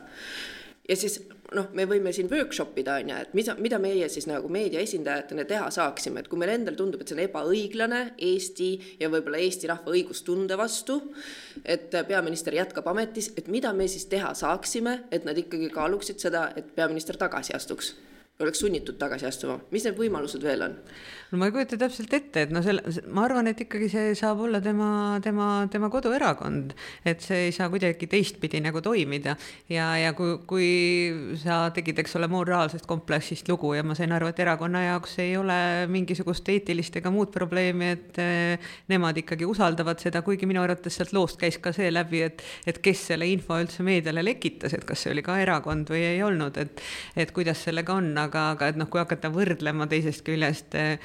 ja 0.89 0.97
siis 1.01 1.23
noh, 1.57 1.71
me 1.73 1.87
võime 1.89 2.13
siin 2.13 2.29
workshop 2.29 2.77
ida, 2.83 2.99
on 3.01 3.09
ju, 3.09 3.23
et 3.25 3.33
mida, 3.39 3.57
mida 3.57 3.81
meie 3.81 4.09
siis 4.13 4.29
nagu 4.29 4.53
meedia 4.53 4.85
esindajatena 4.85 5.49
teha 5.49 5.71
saaksime, 5.73 6.21
et 6.21 6.29
kui 6.29 6.41
meil 6.41 6.53
endal 6.59 6.77
tundub, 6.77 7.01
et 7.01 7.09
see 7.09 7.17
on 7.17 7.25
ebaõiglane 7.25 8.05
Eesti 8.29 8.71
ja 9.01 9.09
võib-olla 9.13 9.41
Eesti 9.41 9.73
rahva 9.73 9.97
õigustunde 9.97 10.61
vastu, 10.61 11.01
et 11.65 11.89
peaminister 12.09 12.61
jätkab 12.61 12.93
ametis, 12.93 13.33
et 13.37 13.49
mida 13.49 13.73
me 13.73 13.89
siis 13.89 14.05
teha 14.13 14.35
saaksime, 14.37 15.05
et 15.11 15.25
nad 15.29 15.39
ikkagi 15.41 15.73
kaaluksid 15.73 16.21
seda, 16.21 16.51
et 16.57 16.75
peaminister 16.77 17.17
tagasi 17.21 17.57
astuks 17.57 17.95
oleks 18.41 18.63
sunnitud 18.65 18.97
tagasi 18.99 19.27
astuma, 19.29 19.59
mis 19.71 19.85
need 19.87 19.99
võimalused 19.99 20.43
veel 20.45 20.65
on? 20.65 20.79
no 21.33 21.39
ma 21.41 21.49
ei 21.49 21.55
kujuta 21.55 21.79
täpselt 21.81 22.13
ette, 22.13 22.45
et 22.45 22.51
no 22.53 22.61
selle, 22.65 22.83
ma 23.13 23.25
arvan, 23.25 23.49
et 23.49 23.61
ikkagi 23.65 23.89
see 23.89 24.13
saab 24.19 24.43
olla 24.45 24.61
tema, 24.65 25.19
tema, 25.25 25.49
tema 25.73 25.89
koduerakond, 25.93 26.75
et 27.09 27.25
see 27.25 27.47
ei 27.47 27.55
saa 27.57 27.71
kuidagi 27.73 28.09
teistpidi 28.11 28.61
nagu 28.61 28.83
toimida. 28.85 29.33
Ja, 29.73 29.87
ja 29.97 30.13
kui, 30.17 30.35
kui 30.49 30.69
sa 31.41 31.63
tegid, 31.73 32.03
eks 32.03 32.19
ole, 32.21 32.29
moraalsest 32.33 32.85
kompleksist 32.89 33.49
lugu 33.49 33.73
ja 33.77 33.85
ma 33.87 33.97
sain 33.97 34.13
aru, 34.13 34.29
et 34.29 34.43
erakonna 34.45 34.85
jaoks 34.85 35.17
ei 35.25 35.33
ole 35.41 35.57
mingisugust 35.93 36.49
eetilist 36.53 37.01
ega 37.01 37.13
muud 37.15 37.33
probleemi, 37.33 37.93
et 37.97 38.21
eh, 38.21 38.73
nemad 38.93 39.23
ikkagi 39.23 39.49
usaldavad 39.49 40.05
seda, 40.05 40.21
kuigi 40.27 40.49
minu 40.51 40.61
arvates 40.65 41.01
sealt 41.01 41.17
loost 41.17 41.41
käis 41.41 41.57
ka 41.65 41.73
see 41.73 41.89
läbi, 41.93 42.27
et, 42.29 42.45
et 42.69 42.83
kes 42.85 43.07
selle 43.13 43.29
info 43.33 43.57
üldse 43.63 43.87
meediale 43.87 44.25
lekitas, 44.27 44.77
et 44.77 44.85
kas 44.89 45.07
see 45.07 45.15
oli 45.17 45.25
ka 45.25 45.41
erakond 45.41 45.89
või 45.93 46.05
ei 46.11 46.21
olnud, 46.27 46.61
et, 46.61 46.85
et 47.17 47.33
kuidas 47.33 47.65
sellega 47.65 47.97
on, 47.97 48.13
aga, 48.27 48.45
aga 48.57 48.71
et 48.73 48.79
noh, 48.81 48.89
kui 48.91 49.01
hakata 49.03 49.31
võrdlema 49.33 49.87
teisest 49.91 50.25
küljest 50.27 50.77
eh, 50.79 50.99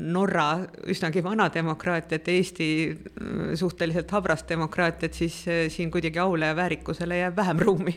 Norra 0.00 0.64
üsnagi 0.90 1.22
vana 1.24 1.48
demokraatiat, 1.52 2.28
Eesti 2.34 2.68
mm, 2.90 3.54
suhteliselt 3.60 4.10
habrast 4.14 4.48
demokraatiat, 4.50 5.14
siis 5.14 5.40
äh, 5.48 5.64
siin 5.72 5.92
kuidagi 5.94 6.20
aule 6.22 6.50
ja 6.50 6.56
väärikusele 6.56 7.18
jääb 7.20 7.36
vähem 7.36 7.62
ruumi. 7.64 7.94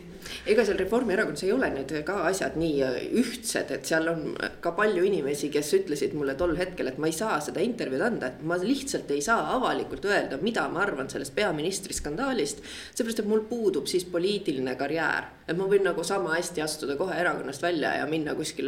ega 0.48 0.66
seal 0.68 0.80
Reformierakonnas 0.82 1.44
ei 1.48 1.52
ole 1.56 1.70
nüüd 1.74 1.94
ka 2.08 2.20
asjad 2.30 2.58
nii 2.60 2.76
äh, 2.86 2.98
ühtsed, 3.22 3.72
et 3.74 3.88
seal 3.90 4.08
on 4.12 4.36
ka 4.64 4.74
palju 4.78 5.06
inimesi, 5.08 5.50
kes 5.54 5.74
ütlesid 5.80 6.16
mulle 6.18 6.38
tol 6.40 6.56
hetkel, 6.60 6.92
et 6.92 7.00
ma 7.02 7.10
ei 7.10 7.16
saa 7.16 7.40
seda 7.44 7.64
intervjuud 7.64 8.04
anda, 8.04 8.32
et 8.32 8.44
ma 8.48 8.60
lihtsalt 8.62 9.12
ei 9.16 9.24
saa 9.26 9.54
avalikult 9.56 10.06
öelda, 10.10 10.40
mida 10.44 10.68
ma 10.72 10.84
arvan 10.86 11.10
sellest 11.12 11.36
peaministri 11.36 11.96
skandaalist. 11.96 12.64
seepärast, 12.94 13.24
et 13.24 13.30
mul 13.30 13.46
puudub 13.50 13.88
siis 13.88 14.06
poliitiline 14.06 14.76
karjäär, 14.80 15.32
et 15.48 15.58
ma 15.58 15.68
võin 15.70 15.86
nagu 15.88 16.04
sama 16.04 16.36
hästi 16.36 16.64
astuda 16.64 16.98
kohe 17.00 17.16
erakonnast 17.18 17.64
välja 17.64 17.96
ja 18.02 18.08
minna 18.10 18.36
kuskile. 18.36 18.67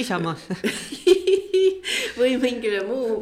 Isamaasse 0.00 0.56
või 2.18 2.34
mingile 2.42 2.82
muu, 2.86 3.20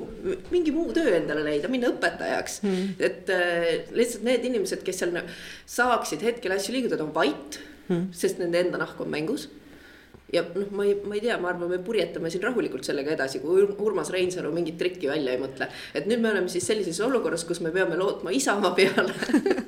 mingi 0.51 0.73
muu 0.75 0.91
töö 0.97 1.13
endale 1.19 1.45
leida, 1.47 1.71
minna 1.73 1.91
õpetajaks. 1.93 2.61
Mm.. 2.65 2.97
et 2.99 3.31
äh, 3.33 3.69
lihtsalt 3.97 4.27
need 4.27 4.47
inimesed, 4.49 4.83
kes 4.87 5.03
seal 5.03 5.15
saaksid 5.77 6.25
hetkel 6.27 6.57
asju 6.57 6.75
liigutada, 6.77 7.07
on 7.07 7.15
vait 7.15 7.61
mm., 7.89 8.11
sest 8.17 8.43
nende 8.43 8.65
enda 8.65 8.81
nahk 8.83 9.01
on 9.03 9.13
mängus 9.13 9.49
ja 10.33 10.43
noh, 10.43 10.71
ma 10.75 10.85
ei, 10.87 10.97
ma 11.07 11.15
ei 11.15 11.23
tea, 11.23 11.37
ma 11.39 11.53
arvan, 11.53 11.71
me 11.71 11.79
purjetame 11.87 12.31
siin 12.33 12.43
rahulikult 12.43 12.87
sellega 12.87 13.13
edasi, 13.15 13.39
kui 13.45 13.63
Urmas 13.63 14.11
Reinsalu 14.11 14.51
mingit 14.55 14.79
trikki 14.81 15.07
välja 15.11 15.35
ei 15.37 15.41
mõtle. 15.41 15.69
et 15.95 16.09
nüüd 16.11 16.23
me 16.23 16.33
oleme 16.33 16.51
siis 16.51 16.67
sellises 16.67 16.99
olukorras, 17.05 17.45
kus 17.47 17.61
me 17.63 17.71
peame 17.75 17.99
lootma 17.99 18.35
Isamaa 18.35 18.73
peale 18.75 19.15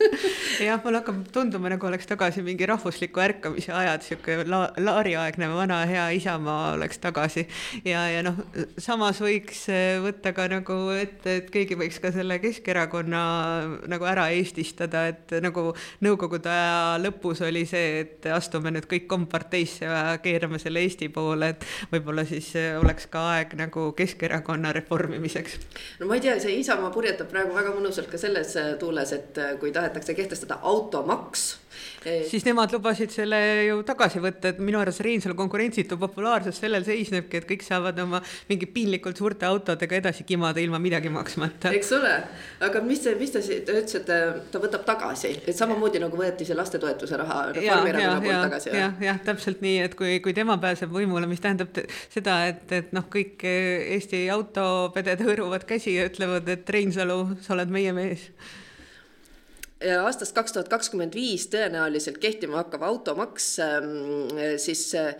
jah, 0.66 0.80
mulle 0.82 0.98
hakkab 0.98 1.20
tunduma, 1.34 1.70
nagu 1.70 1.86
oleks 1.86 2.08
tagasi 2.10 2.42
mingi 2.42 2.66
rahvusliku 2.66 3.22
ärkamise 3.22 3.70
ajad, 3.74 4.02
sihuke 4.06 4.40
la, 4.50 4.64
Laari-aegne 4.82 5.50
vana 5.54 5.78
hea 5.86 6.08
Isamaa 6.18 6.74
oleks 6.74 6.98
tagasi. 7.02 7.46
ja, 7.86 8.02
ja 8.10 8.24
noh, 8.26 8.42
samas 8.82 9.22
võiks 9.22 9.62
eh, 9.70 10.00
võtta 10.02 10.34
ka 10.34 10.48
nagu 10.50 10.80
ette, 10.96 11.38
et 11.42 11.54
keegi 11.54 11.78
võiks 11.78 12.00
ka 12.02 12.10
selle 12.14 12.40
Keskerakonna 12.42 13.22
nagu 13.90 14.10
ära 14.10 14.26
eestistada, 14.34 15.06
et 15.12 15.38
nagu 15.44 15.68
nõukogude 16.02 16.50
aja 16.50 16.98
lõpus 17.02 17.44
oli 17.46 17.62
see, 17.68 18.02
et 18.02 18.30
astume 18.34 18.74
nüüd 18.74 18.90
kõik 18.90 19.06
komparteisse 19.10 19.86
ja 19.86 20.18
keerame 20.22 20.47
pöörame 20.48 20.58
selle 20.58 20.80
Eesti 20.80 21.08
poole, 21.12 21.52
et 21.52 21.64
võib-olla 21.92 22.24
siis 22.26 22.50
äh, 22.56 22.78
oleks 22.80 23.08
ka 23.12 23.24
aeg 23.34 23.54
nagu 23.58 23.92
Keskerakonna 23.96 24.72
reformimiseks. 24.72 25.58
no 26.00 26.08
ma 26.08 26.16
ei 26.16 26.24
tea, 26.24 26.38
see 26.40 26.58
Isamaa 26.62 26.90
purjetab 26.94 27.28
praegu 27.30 27.54
väga 27.54 27.74
mõnusalt 27.76 28.10
ka 28.10 28.18
selles 28.18 28.56
äh, 28.56 28.76
tuules, 28.80 29.12
et 29.12 29.38
äh, 29.38 29.56
kui 29.60 29.72
tahetakse 29.72 30.14
kehtestada 30.14 30.60
automaks 30.62 31.58
siis 32.30 32.44
nemad 32.46 32.72
lubasid 32.72 33.12
selle 33.12 33.38
ju 33.66 33.80
tagasi 33.86 34.20
võtta, 34.22 34.52
et 34.52 34.60
minu 34.62 34.80
arvates 34.80 35.00
Reinsalu 35.04 35.36
konkurentsitu 35.38 35.98
populaarsus 36.00 36.60
sellel 36.62 36.84
seisnebki, 36.86 37.40
et 37.40 37.48
kõik 37.48 37.64
saavad 37.66 37.98
oma 38.02 38.20
mingi 38.48 38.68
piinlikult 38.70 39.18
suurte 39.18 39.46
autodega 39.48 39.98
edasi 39.98 40.26
kimada 40.28 40.62
ilma 40.62 40.80
midagi 40.82 41.10
maksmata. 41.12 41.72
eks 41.74 41.92
ole, 41.98 42.14
aga 42.64 42.82
mis 42.84 43.04
mis 43.18 43.34
ta 43.34 43.42
siis, 43.44 43.64
ta 43.66 43.76
ütles, 43.76 43.98
et 43.98 44.52
ta 44.52 44.62
võtab 44.62 44.86
tagasi, 44.88 45.34
et 45.46 45.56
samamoodi 45.56 46.02
nagu 46.02 46.18
võeti 46.18 46.46
see 46.48 46.56
lastetoetuse 46.58 47.20
raha 47.20 47.40
Reformierakonna 47.56 48.22
poolt 48.24 48.46
tagasi. 48.48 48.74
jah, 48.74 48.96
jah, 49.02 49.20
täpselt 49.30 49.62
nii, 49.64 49.78
et 49.88 49.98
kui, 49.98 50.18
kui 50.24 50.36
tema 50.38 50.56
pääseb 50.62 50.92
võimule, 50.94 51.28
mis 51.30 51.42
tähendab 51.42 51.74
seda, 52.12 52.38
et, 52.52 52.64
et 52.72 52.94
noh, 52.96 53.06
kõik 53.10 53.42
Eesti 53.48 54.24
autopeded 54.32 55.26
hõõruvad 55.26 55.66
käsi 55.68 55.98
ja 55.98 56.06
ütlevad, 56.08 56.48
et 56.54 56.70
Reinsalu, 56.70 57.20
sa 57.44 57.56
oled 57.56 57.74
meie 57.74 57.92
mees. 57.96 58.30
Aastast 59.78 60.34
kaks 60.34 60.56
tuhat 60.56 60.70
kakskümmend 60.72 61.14
viis 61.14 61.44
tõenäoliselt 61.52 62.16
kehtima 62.18 62.64
hakkav 62.64 62.82
automaks 62.88 63.52
ähm, 63.62 64.32
siis 64.58 64.88
äh, 64.98 65.12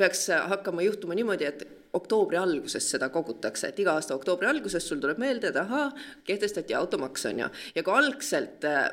peaks 0.00 0.26
hakkama 0.50 0.82
juhtuma 0.82 1.14
niimoodi, 1.14 1.46
et 1.46 1.62
oktoobri 1.94 2.38
alguses 2.38 2.86
seda 2.92 3.10
kogutakse, 3.14 3.70
et 3.70 3.78
iga 3.82 3.94
aasta 3.98 4.14
oktoobri 4.14 4.48
alguses 4.50 4.86
sul 4.86 4.98
tuleb 5.02 5.18
meelde, 5.22 5.50
et 5.50 5.58
ahaa, 5.60 5.90
kehtestati 6.26 6.74
automaks, 6.78 7.26
on 7.30 7.44
ju, 7.44 7.48
ja 7.76 7.86
kui 7.86 7.94
algselt 7.94 8.66
äh, 8.66 8.88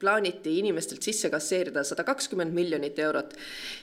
plaaniti 0.00 0.58
inimestelt 0.60 1.04
sisse 1.04 1.30
kasseerida 1.32 1.84
sada 1.86 2.04
kakskümmend 2.06 2.54
miljonit 2.56 2.98
eurot, 3.02 3.34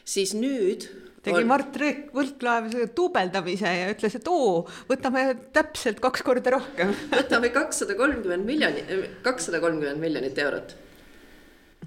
siis 0.06 0.36
nüüd 0.38 0.88
tegi 1.26 1.42
on... 1.42 1.50
Mart 1.50 1.78
Võrklaev 2.16 2.72
duubeldamise 2.98 3.74
ja 3.80 3.92
ütles, 3.94 4.18
et 4.20 4.32
oo, 4.32 4.64
võtame 4.90 5.26
täpselt 5.56 6.02
kaks 6.04 6.26
korda 6.26 6.56
rohkem. 6.58 6.94
Võtame 7.20 7.52
kakssada 7.54 7.98
kolmkümmend 8.00 8.48
miljonit, 8.48 8.92
kakssada 9.26 9.62
kolmkümmend 9.64 10.02
miljonit 10.02 10.42
eurot. 10.46 10.76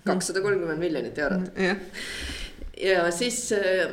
kakssada 0.04 0.42
kolmkümmend 0.44 0.80
miljonit 0.82 1.18
eurot. 1.18 1.52
jah 1.58 1.78
ja 2.80 3.10
siis 3.14 3.52
äh, 3.52 3.86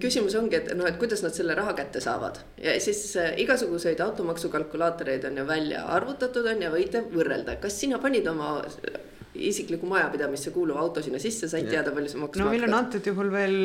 küsimus 0.00 0.36
ongi, 0.38 0.58
et 0.60 0.70
noh, 0.76 0.86
et 0.88 0.98
kuidas 1.00 1.22
nad 1.24 1.34
selle 1.34 1.56
raha 1.58 1.74
kätte 1.78 2.00
saavad. 2.02 2.40
Ja 2.62 2.76
siis 2.80 3.02
äh, 3.18 3.32
igasuguseid 3.42 4.00
automaksukalkulaatoreid 4.04 5.26
on 5.28 5.42
ju 5.42 5.46
välja 5.48 5.84
arvutatud 5.96 6.46
on 6.46 6.62
ja 6.62 6.70
võite 6.74 7.02
võrrelda, 7.12 7.58
kas 7.62 7.78
sina 7.80 7.98
panid 8.02 8.28
oma 8.30 8.58
isiklikku 9.34 9.86
majapidamisse 9.86 10.50
kuuluva 10.54 10.80
auto 10.80 11.02
sinna 11.04 11.20
sisse, 11.22 11.48
sa 11.50 11.58
ei 11.60 11.66
teada, 11.68 11.92
palju 11.94 12.10
see 12.12 12.20
maksma 12.22 12.44
no 12.44 12.52
meil 12.52 12.64
on 12.68 12.76
antud 12.78 13.04
juhul 13.10 13.30
veel 13.32 13.56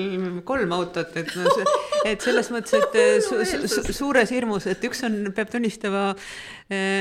kolm 0.48 0.76
autot, 0.76 1.16
et 1.20 1.32
no 1.40 1.54
see, 1.56 1.78
et 2.12 2.26
selles 2.26 2.52
mõttes, 2.54 2.76
et 2.80 2.98
su, 3.28 3.40
su, 3.48 3.62
su, 3.72 3.96
suures 3.96 4.34
hirmus, 4.36 4.68
et 4.72 4.84
üks 4.90 5.06
on, 5.08 5.20
peab 5.36 5.54
tunnistama, 5.54 6.12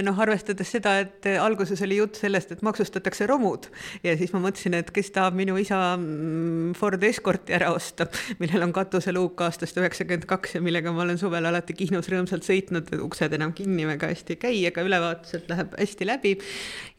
noh, 0.03 0.19
arvestades 0.25 0.73
seda, 0.75 0.97
et 1.05 1.27
alguses 1.39 1.81
oli 1.87 1.99
jutt 2.01 2.19
sellest, 2.19 2.53
et 2.55 2.63
maksustatakse 2.67 3.27
romud 3.31 3.69
ja 4.03 4.15
siis 4.19 4.33
ma 4.35 4.41
mõtlesin, 4.43 4.75
et 4.79 4.91
kes 4.95 5.13
tahab 5.15 5.37
minu 5.39 5.57
isa 5.61 5.79
mm, 5.97 6.75
Ford 6.79 7.03
Escorti 7.07 7.55
ära 7.57 7.71
osta, 7.75 8.09
millel 8.43 8.67
on 8.67 8.75
katuseluuk 8.75 9.41
aastast 9.47 9.79
üheksakümmend 9.79 10.27
kaks 10.31 10.57
ja 10.57 10.63
millega 10.65 10.93
ma 10.95 11.05
olen 11.07 11.21
suvel 11.21 11.47
alati 11.49 11.77
Kihnus 11.79 12.11
rõõmsalt 12.13 12.47
sõitnud, 12.47 12.91
uksed 13.07 13.37
enam 13.37 13.55
kinni 13.57 13.87
väga 13.89 14.11
hästi 14.13 14.37
ei 14.37 14.41
käi, 14.43 14.55
aga 14.69 14.85
ülevaatuselt 14.87 15.51
läheb 15.53 15.77
hästi 15.79 16.09
läbi. 16.09 16.35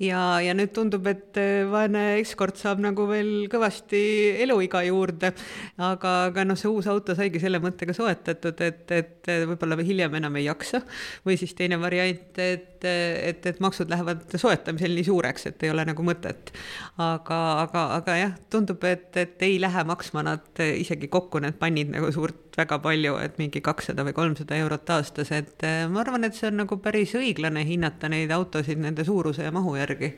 ja, 0.03 0.22
ja 0.43 0.55
nüüd 0.58 0.74
tundub, 0.75 1.08
et 1.12 1.39
vaene 1.72 2.03
Escort 2.22 2.60
saab 2.60 2.82
nagu 2.84 3.08
veel 3.10 3.48
kõvasti 3.51 4.03
eluiga 4.43 4.84
juurde. 4.88 5.34
aga, 5.77 6.15
aga 6.29 6.48
noh, 6.48 6.60
see 6.60 6.72
uus 6.72 6.88
auto 6.91 7.15
saigi 7.17 7.41
selle 7.43 7.62
mõttega 7.63 7.96
soetatud, 7.96 8.62
et, 8.65 8.91
et 8.91 9.32
võib-olla 9.50 9.79
hiljem 9.84 10.20
enam 10.20 10.39
ei 10.39 10.48
jaksa. 10.48 10.84
või 11.25 11.38
siis 11.39 11.55
teine 11.58 11.79
variant, 11.82 12.39
et, 12.53 12.86
et, 12.86 13.45
et 13.51 13.60
maksud 13.63 13.91
lähevad 13.91 14.38
soetamisel 14.39 14.95
nii 14.98 15.07
suureks, 15.10 15.50
et 15.50 15.65
ei 15.65 15.74
ole 15.74 15.86
nagu 15.89 16.05
mõtet. 16.05 16.53
aga, 17.01 17.41
aga, 17.65 17.86
aga 18.00 18.17
jah, 18.19 18.39
tundub, 18.53 18.83
et, 18.89 19.10
et 19.17 19.45
ei 19.45 19.60
lähe 19.62 19.86
maksma 19.89 20.25
nad 20.29 20.63
isegi 20.63 21.12
kokku 21.12 21.43
need 21.43 21.60
pannid 21.62 21.93
nagu 21.93 22.12
suurt 22.13 22.42
väga 22.57 22.79
palju, 22.83 23.15
et 23.24 23.39
mingi 23.41 23.62
kakssada 23.65 24.05
või 24.07 24.15
kolmsada 24.17 24.57
eurot 24.62 24.89
aastas, 24.95 25.31
et 25.36 25.65
ma 25.89 26.03
arvan, 26.03 26.27
et 26.27 26.38
see 26.38 26.50
on 26.51 26.62
nagu 26.63 26.77
päris 26.83 27.15
õiglane 27.17 27.65
hinnata 27.65 28.12
neid 28.12 28.31
autosid 28.36 28.81
nende 28.81 29.05
suuruse 29.07 29.48
ja 29.48 29.51
mahu 29.55 29.75
järgi. 29.79 30.13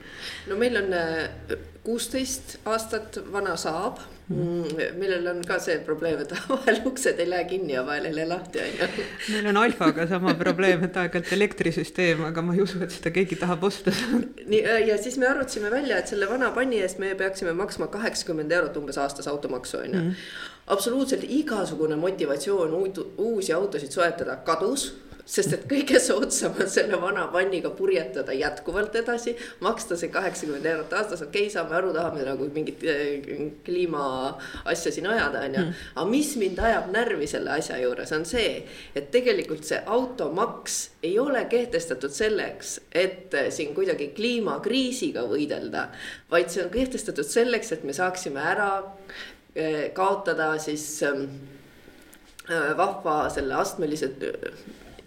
no 0.49 0.59
meil 0.59 0.81
on 0.81 0.91
kuusteist 1.85 2.57
aastat 2.65 3.19
vana 3.31 3.55
Saab 3.59 3.99
mm., 4.27 4.95
millel 4.99 5.27
on 5.29 5.41
ka 5.45 5.57
see 5.61 5.77
probleem, 5.85 6.21
et 6.23 6.33
vahel 6.49 6.81
uksed 6.89 7.19
ei 7.21 7.29
lähe 7.29 7.45
kinni 7.49 7.75
ja 7.75 7.83
vahel 7.85 8.09
ei 8.09 8.15
lähe 8.15 8.29
lahti, 8.29 8.61
on 8.63 8.79
ju. 8.79 9.05
meil 9.35 9.51
on 9.51 9.61
Alfaga 9.61 10.07
sama 10.09 10.33
probleem, 10.39 10.83
et 10.87 10.97
aeg-ajalt 11.01 11.33
elektrisüsteem, 11.37 12.25
aga 12.29 12.45
ma 12.45 12.55
ei 12.57 12.63
usu, 12.65 12.81
et 12.85 12.95
seda 12.95 13.13
keegi 13.15 13.39
tahab 13.41 13.67
osta. 13.69 13.93
nii, 14.51 14.63
ja 14.89 14.97
siis 15.01 15.19
me 15.21 15.29
arvutasime 15.29 15.71
välja, 15.73 16.01
et 16.01 16.11
selle 16.11 16.29
vana 16.31 16.51
panni 16.55 16.81
eest 16.83 17.01
me 17.03 17.13
peaksime 17.19 17.53
maksma 17.57 17.89
kaheksakümmend 17.93 18.57
eurot 18.59 18.81
umbes 18.81 18.99
aastas 19.01 19.29
automaksu, 19.31 19.83
on 19.85 19.97
ju. 19.99 20.05
Absoluutselt 20.67 21.23
igasugune 21.29 21.95
motivatsioon 21.95 22.71
uusi 23.17 23.53
autosid 23.53 23.91
soetada 23.93 24.39
kadus 24.45 24.93
sest 25.25 25.55
et 25.57 25.63
kõige 25.69 25.99
soodsam 26.01 26.53
on 26.61 26.69
selle 26.69 26.97
vana 27.01 27.25
panniga 27.33 27.71
purjetada 27.75 28.33
jätkuvalt 28.37 28.95
edasi, 28.99 29.33
maksta 29.65 29.97
see 29.97 30.11
kaheksakümmend 30.13 30.67
eurot 30.69 30.93
aastas, 30.99 31.23
okei 31.25 31.47
okay,, 31.47 31.53
saame 31.53 31.73
aru, 31.79 31.91
tahame 31.95 32.25
nagu 32.27 32.47
mingit 32.53 32.83
eh, 32.85 33.25
kliima 33.65 34.05
asja 34.69 34.93
siin 34.93 35.09
ajada, 35.09 35.41
on 35.47 35.57
ju. 35.57 35.63
Mm. 35.65 35.83
aga 35.95 36.05
mis 36.11 36.33
mind 36.41 36.61
ajab 36.69 36.91
närvi 36.93 37.29
selle 37.29 37.55
asja 37.57 37.79
juures, 37.81 38.13
on 38.15 38.27
see, 38.29 38.61
et 38.95 39.09
tegelikult 39.13 39.65
see 39.65 39.81
automaks 39.97 40.79
ei 41.05 41.17
ole 41.21 41.41
kehtestatud 41.49 42.13
selleks, 42.13 42.77
et 42.93 43.33
eh, 43.33 43.49
siin 43.53 43.73
kuidagi 43.77 44.11
kliimakriisiga 44.17 45.25
võidelda, 45.31 45.89
vaid 46.31 46.53
see 46.53 46.67
on 46.67 46.73
kehtestatud 46.73 47.25
selleks, 47.25 47.73
et 47.73 47.87
me 47.87 47.97
saaksime 47.97 48.45
ära 48.45 48.69
kaotada 49.95 50.49
siis 50.59 50.83
ehm, 51.07 51.29
vahva 52.77 53.29
selle 53.31 53.55
astmelise 53.55 54.09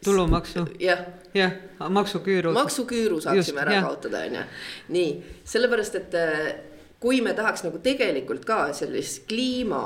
tulumaksu. 0.05 0.67
jah. 0.81 0.99
jah, 1.35 1.53
maksuküüru. 1.89 2.53
maksuküüru 2.53 3.21
saaksime 3.21 3.61
ära 3.61 3.73
jah. 3.73 3.85
kaotada, 3.85 4.19
on 4.27 4.35
ju. 4.35 4.45
nii, 4.89 5.11
sellepärast, 5.45 5.95
et 5.95 6.15
äh, 6.15 6.53
kui 7.01 7.21
me 7.23 7.35
tahaks 7.35 7.65
nagu 7.67 7.81
tegelikult 7.83 8.47
ka 8.49 8.73
sellist 8.77 9.27
kliima 9.29 9.83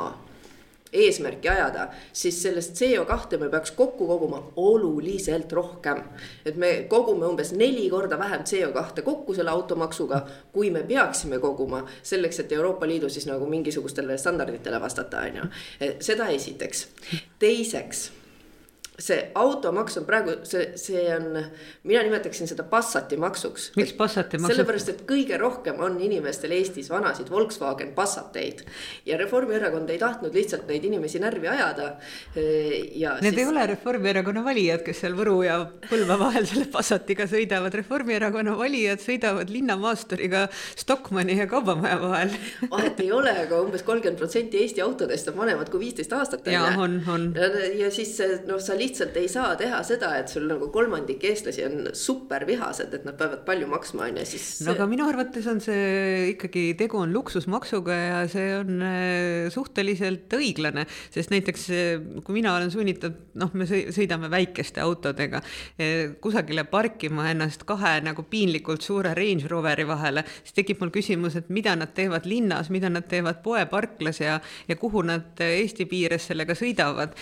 eesmärki 0.93 1.49
ajada, 1.49 1.89
siis 2.13 2.43
sellest 2.43 2.77
CO2 2.77 3.39
me 3.39 3.49
peaks 3.49 3.71
kokku 3.71 4.07
koguma 4.07 4.53
oluliselt 4.57 5.53
rohkem. 5.53 6.03
et 6.45 6.57
me 6.57 6.85
kogume 6.89 7.27
umbes 7.27 7.53
neli 7.53 7.91
korda 7.91 8.19
vähem 8.19 8.41
CO2 8.41 9.03
kokku 9.03 9.35
selle 9.35 9.51
automaksuga, 9.51 10.27
kui 10.53 10.71
me 10.71 10.83
peaksime 10.83 11.39
koguma 11.39 11.87
selleks, 12.03 12.41
et 12.41 12.53
Euroopa 12.53 12.87
Liidu 12.87 13.09
siis 13.09 13.27
nagu 13.27 13.47
mingisugustele 13.47 14.19
standarditele 14.19 14.81
vastata, 14.81 15.21
on 15.21 15.37
ju. 15.37 15.45
seda 16.01 16.29
esiteks. 16.29 16.89
teiseks 17.39 18.11
see 18.99 19.19
automaks 19.35 19.97
on 19.97 20.05
praegu, 20.05 20.35
see, 20.45 20.73
see 20.77 21.05
on, 21.15 21.39
mina 21.89 22.03
nimetaksin 22.05 22.49
seda 22.51 22.65
Passati 22.69 23.17
maksuks. 23.17 23.71
miks 23.77 23.95
Passati 23.97 24.37
maksuks? 24.39 24.57
sellepärast, 24.57 24.91
et 24.93 25.01
kõige 25.09 25.39
rohkem 25.41 25.81
on 25.83 25.97
inimestel 26.03 26.53
Eestis 26.53 26.91
vanasid 26.93 27.31
Volkswagen 27.33 27.95
Passateid. 27.97 28.65
ja 29.09 29.17
Reformierakond 29.21 29.91
ei 29.91 29.99
tahtnud 29.99 30.35
lihtsalt 30.37 30.69
neid 30.69 30.85
inimesi 30.85 31.23
närvi 31.23 31.49
ajada. 31.49 31.95
ja 32.95 33.17
Need 33.23 33.33
siis... 33.33 33.41
ei 33.43 33.49
ole 33.49 33.67
Reformierakonna 33.73 34.45
valijad, 34.45 34.85
kes 34.85 35.03
seal 35.05 35.17
Võru 35.17 35.39
ja 35.47 35.59
Põlva 35.89 36.19
vahel 36.21 36.47
selle 36.51 36.69
Passatiga 36.73 37.27
sõidavad, 37.31 37.75
Reformierakonna 37.81 38.59
valijad 38.59 39.01
sõidavad 39.03 39.51
linnamaasturiga 39.53 40.47
Stockmanni 40.77 41.39
ja 41.41 41.49
Kaubamaja 41.51 41.97
vahel 42.03 42.37
vahet 42.71 43.01
ei 43.01 43.11
ole, 43.13 43.33
aga 43.47 43.61
umbes 43.65 43.85
kolmkümmend 43.89 44.21
protsenti 44.21 44.61
Eesti 44.63 44.85
autodest 44.85 45.33
on 45.33 45.41
vanemad 45.41 45.73
kui 45.73 45.87
viisteist 45.87 46.13
aastat. 46.13 46.47
ja 46.53 46.69
on, 46.77 47.01
on. 47.09 47.29
ja 47.79 47.91
siis 47.91 48.15
noh, 48.47 48.61
sa 48.61 48.77
lihtsalt 48.83 49.17
ei 49.21 49.29
saa 49.31 49.55
teha 49.59 49.81
seda, 49.87 50.13
et 50.21 50.31
sul 50.33 50.47
nagu 50.51 50.69
kolmandik 50.75 51.23
eestlasi 51.29 51.65
on 51.67 51.91
super 51.97 52.47
vihased, 52.49 52.93
et 52.97 53.07
nad 53.07 53.17
peavad 53.19 53.45
palju 53.47 53.69
maksma, 53.71 54.09
on 54.09 54.21
ju, 54.21 54.27
siis. 54.35 54.47
no 54.67 54.75
aga 54.75 54.87
minu 54.91 55.07
arvates 55.09 55.47
on 55.51 55.61
see 55.63 56.33
ikkagi, 56.33 56.65
tegu 56.79 57.01
on 57.03 57.13
luksusmaksuga 57.15 57.97
ja 57.99 58.21
see 58.31 58.49
on 58.59 58.83
äh, 58.87 59.51
suhteliselt 59.53 60.33
õiglane, 60.39 60.87
sest 61.15 61.33
näiteks 61.35 61.67
äh, 61.73 62.07
kui 62.25 62.39
mina 62.39 62.55
olen 62.57 62.73
sunnitud, 62.75 63.19
noh, 63.41 63.53
me 63.59 63.69
sõidame 63.69 64.31
väikeste 64.33 64.83
autodega 64.85 65.43
äh, 65.43 66.15
kusagile 66.23 66.67
parkima 66.71 67.29
ennast 67.33 67.67
kahe 67.69 67.99
nagu 68.05 68.27
piinlikult 68.29 68.85
suure 68.85 69.15
Range 69.19 69.49
Roveri 69.51 69.87
vahele, 69.89 70.27
siis 70.43 70.59
tekib 70.59 70.83
mul 70.83 70.93
küsimus, 70.95 71.39
et 71.39 71.53
mida 71.53 71.75
nad 71.79 71.95
teevad 71.97 72.27
linnas, 72.29 72.73
mida 72.75 72.91
nad 72.93 73.07
teevad 73.11 73.43
poeparklas 73.45 74.23
ja, 74.23 74.39
ja 74.69 74.79
kuhu 74.81 75.05
nad 75.07 75.41
Eesti 75.43 75.87
piires 75.91 76.27
sellega 76.31 76.55
sõidavad. 76.57 77.15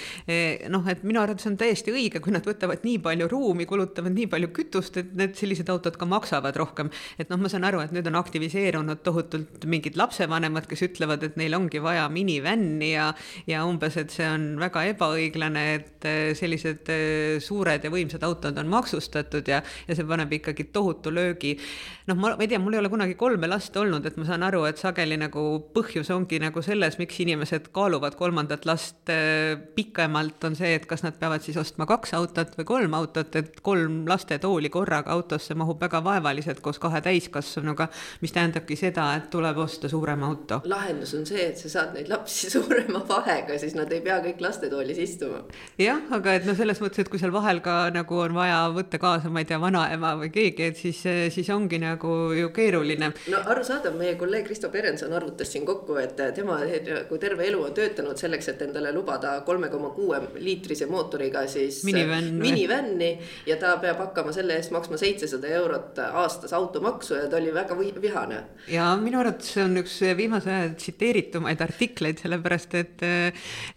noh, 0.71 0.87
et 0.91 1.03
minu 1.07 1.21
arvates 1.23 1.47
on 1.49 1.50
täiesti 1.59 1.93
õige, 1.95 2.21
kui 2.23 2.33
nad 2.35 2.47
võtavad 2.47 2.85
nii 2.87 2.99
palju 3.03 3.29
ruumi, 3.31 3.67
kulutavad 3.69 4.15
nii 4.15 4.29
palju 4.31 4.51
kütust, 4.57 4.99
et 5.01 5.13
need 5.19 5.37
sellised 5.39 5.71
autod 5.73 5.97
ka 6.01 6.09
maksavad 6.09 6.57
rohkem. 6.61 6.91
et 7.19 7.31
noh, 7.31 7.41
ma 7.41 7.51
saan 7.53 7.67
aru, 7.69 7.81
et 7.85 7.95
nüüd 7.95 8.07
on 8.11 8.19
aktiviseerunud 8.21 9.03
tohutult 9.07 9.65
mingid 9.71 9.97
lapsevanemad, 10.01 10.67
kes 10.71 10.85
ütlevad, 10.89 11.25
et 11.27 11.39
neil 11.41 11.55
ongi 11.57 11.83
vaja 11.83 12.09
minivänni 12.13 12.93
ja, 12.93 13.11
ja 13.51 13.65
umbes, 13.69 13.97
et 14.01 14.15
see 14.15 14.27
on 14.29 14.47
väga 14.61 14.85
ebaõiglane, 14.93 15.65
et 15.79 16.09
eh, 16.09 16.33
sellised 16.39 16.91
eh, 16.93 17.39
suured 17.43 17.85
ja 17.85 17.93
võimsad 17.93 18.25
autod 18.27 18.59
on 18.61 18.71
maksustatud 18.71 19.49
ja, 19.51 19.63
ja 19.89 19.97
see 19.97 20.07
paneb 20.09 20.33
ikkagi 20.41 20.69
tohutu 20.75 21.13
löögi. 21.15 21.57
noh, 22.11 22.19
ma, 22.19 22.35
ma 22.37 22.45
ei 22.45 22.51
tea, 22.51 22.61
mul 22.63 22.77
ei 22.77 22.83
ole 22.83 22.93
kunagi 22.93 23.17
kolme 23.19 23.51
last 23.51 23.77
olnud, 23.77 24.07
et 24.07 24.19
ma 24.21 24.27
saan 24.29 24.45
aru, 24.47 24.65
et 24.69 24.81
sageli 24.81 25.19
nagu 25.21 25.47
põhjus 25.75 26.11
ongi 26.15 26.41
nagu 26.43 26.63
selles, 26.65 26.99
miks 27.01 27.21
inimesed 27.23 27.71
kaaluvad 27.75 28.17
kolmandat 28.19 28.67
last 28.69 29.11
eh, 29.13 29.57
pikemalt, 29.77 30.43
on 30.49 30.59
see, 30.59 30.75
et 30.79 30.87
kas 30.91 31.05
nad 31.07 31.17
peavad 31.21 31.40
peavad 31.41 31.47
siis 31.47 31.57
ostma 31.57 31.87
kaks 31.87 32.13
autot 32.15 32.57
või 32.59 32.67
kolm 32.69 32.95
autot, 32.95 33.37
et 33.37 33.61
kolm 33.63 34.05
lastetooli 34.09 34.69
korraga 34.71 35.13
autosse 35.15 35.55
mahub 35.55 35.81
väga 35.81 36.03
vaevaliselt 36.05 36.61
koos 36.61 36.79
kahe 36.79 37.01
täiskasvanuga, 37.01 37.89
mis 38.21 38.33
tähendabki 38.33 38.77
seda, 38.77 39.15
et 39.17 39.31
tuleb 39.31 39.57
osta 39.59 39.89
suurem 39.89 40.23
auto. 40.23 40.61
lahendus 40.65 41.15
on 41.15 41.27
see, 41.27 41.49
et 41.49 41.59
sa 41.59 41.69
saad 41.69 41.95
neid 41.95 42.09
lapsi 42.09 42.51
suurema 42.55 43.03
vahega, 43.09 43.59
siis 43.59 43.75
nad 43.75 43.91
ei 43.93 44.01
pea 44.01 44.21
kõik 44.21 44.41
lastetoolis 44.41 44.99
istuma. 44.99 45.45
jah, 45.79 46.01
aga 46.11 46.35
et 46.35 46.47
noh, 46.47 46.57
selles 46.57 46.81
mõttes, 46.81 47.01
et 47.01 47.09
kui 47.09 47.19
seal 47.19 47.33
vahel 47.33 47.61
ka 47.65 47.91
nagu 47.95 48.21
on 48.21 48.35
vaja 48.35 48.61
võtta 48.75 49.01
kaasa, 49.01 49.31
ma 49.31 49.41
ei 49.41 49.49
tea, 49.49 49.61
vanaema 49.61 50.15
või 50.21 50.31
keegi, 50.35 50.69
et 50.71 50.77
siis, 50.77 51.01
siis 51.33 51.51
ongi 51.51 51.81
nagu 51.81 52.33
ju 52.37 52.53
keeruline. 52.53 53.13
no 53.33 53.43
arusaadav, 53.47 53.97
meie 53.97 54.17
kolleeg 54.21 54.47
Kristo 54.47 54.69
Perenson 54.69 55.13
arvutas 55.17 55.53
siin 55.53 55.65
kokku, 55.67 55.97
et 56.03 56.21
tema 56.37 56.61
nagu 56.61 57.19
terve 57.23 57.49
elu 57.49 57.65
on 57.65 57.75
töötanud 57.75 58.21
selleks, 58.21 58.53
et 58.53 58.63
endale 58.69 58.93
lubada 58.93 59.39
kolme 59.47 59.71
koma 59.73 59.95
kuue 59.97 60.21
liitrise 60.43 60.87
mootoriga 61.31 61.41
mootoriga 61.41 61.47
siis 61.49 61.85
minivänn 61.85 62.39
minivänni 62.41 63.19
ja 63.47 63.57
ta 63.57 63.77
peab 63.81 63.99
hakkama 63.99 64.33
selle 64.33 64.57
eest 64.57 64.71
maksma 64.71 64.99
seitsesada 64.99 65.49
eurot 65.49 65.99
aastas 65.99 66.53
automaksu 66.53 67.15
ja 67.15 67.29
ta 67.29 67.37
oli 67.37 67.53
väga 67.55 67.77
vihane. 67.79 68.45
ja 68.69 68.97
minu 68.97 69.21
arvates 69.21 69.53
see 69.55 69.65
on 69.65 69.77
üks 69.81 70.01
viimase 70.17 70.51
aja 70.51 70.69
tsiteeritumaid 70.75 71.61
artikleid, 71.61 72.19
sellepärast 72.19 72.75
et, 72.75 73.03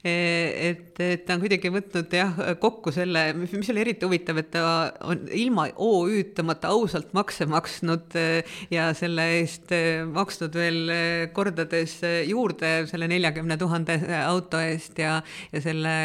et, 0.04 1.00
et 1.00 1.26
ta 1.26 1.36
on 1.36 1.44
kuidagi 1.44 1.72
võtnud 1.74 2.14
jah, 2.14 2.34
kokku 2.60 2.92
selle, 2.92 3.34
mis 3.34 3.70
oli 3.70 3.82
eriti 3.82 4.06
huvitav, 4.06 4.38
et 4.42 4.52
ta 4.54 4.66
on 5.02 5.28
ilma 5.32 5.68
OÜ-tamata 5.76 6.74
ausalt 6.74 7.14
makse 7.14 7.46
maksnud 7.50 8.18
ja 8.72 8.90
selle 8.98 9.28
eest 9.40 9.74
maksnud 10.14 10.56
veel 10.56 10.94
kordades 11.34 12.00
juurde 12.28 12.74
selle 12.90 13.08
neljakümne 13.12 13.58
tuhande 13.58 14.00
auto 14.24 14.62
eest 14.62 15.00
ja, 15.00 15.20
ja 15.54 15.62
selle, 15.64 15.96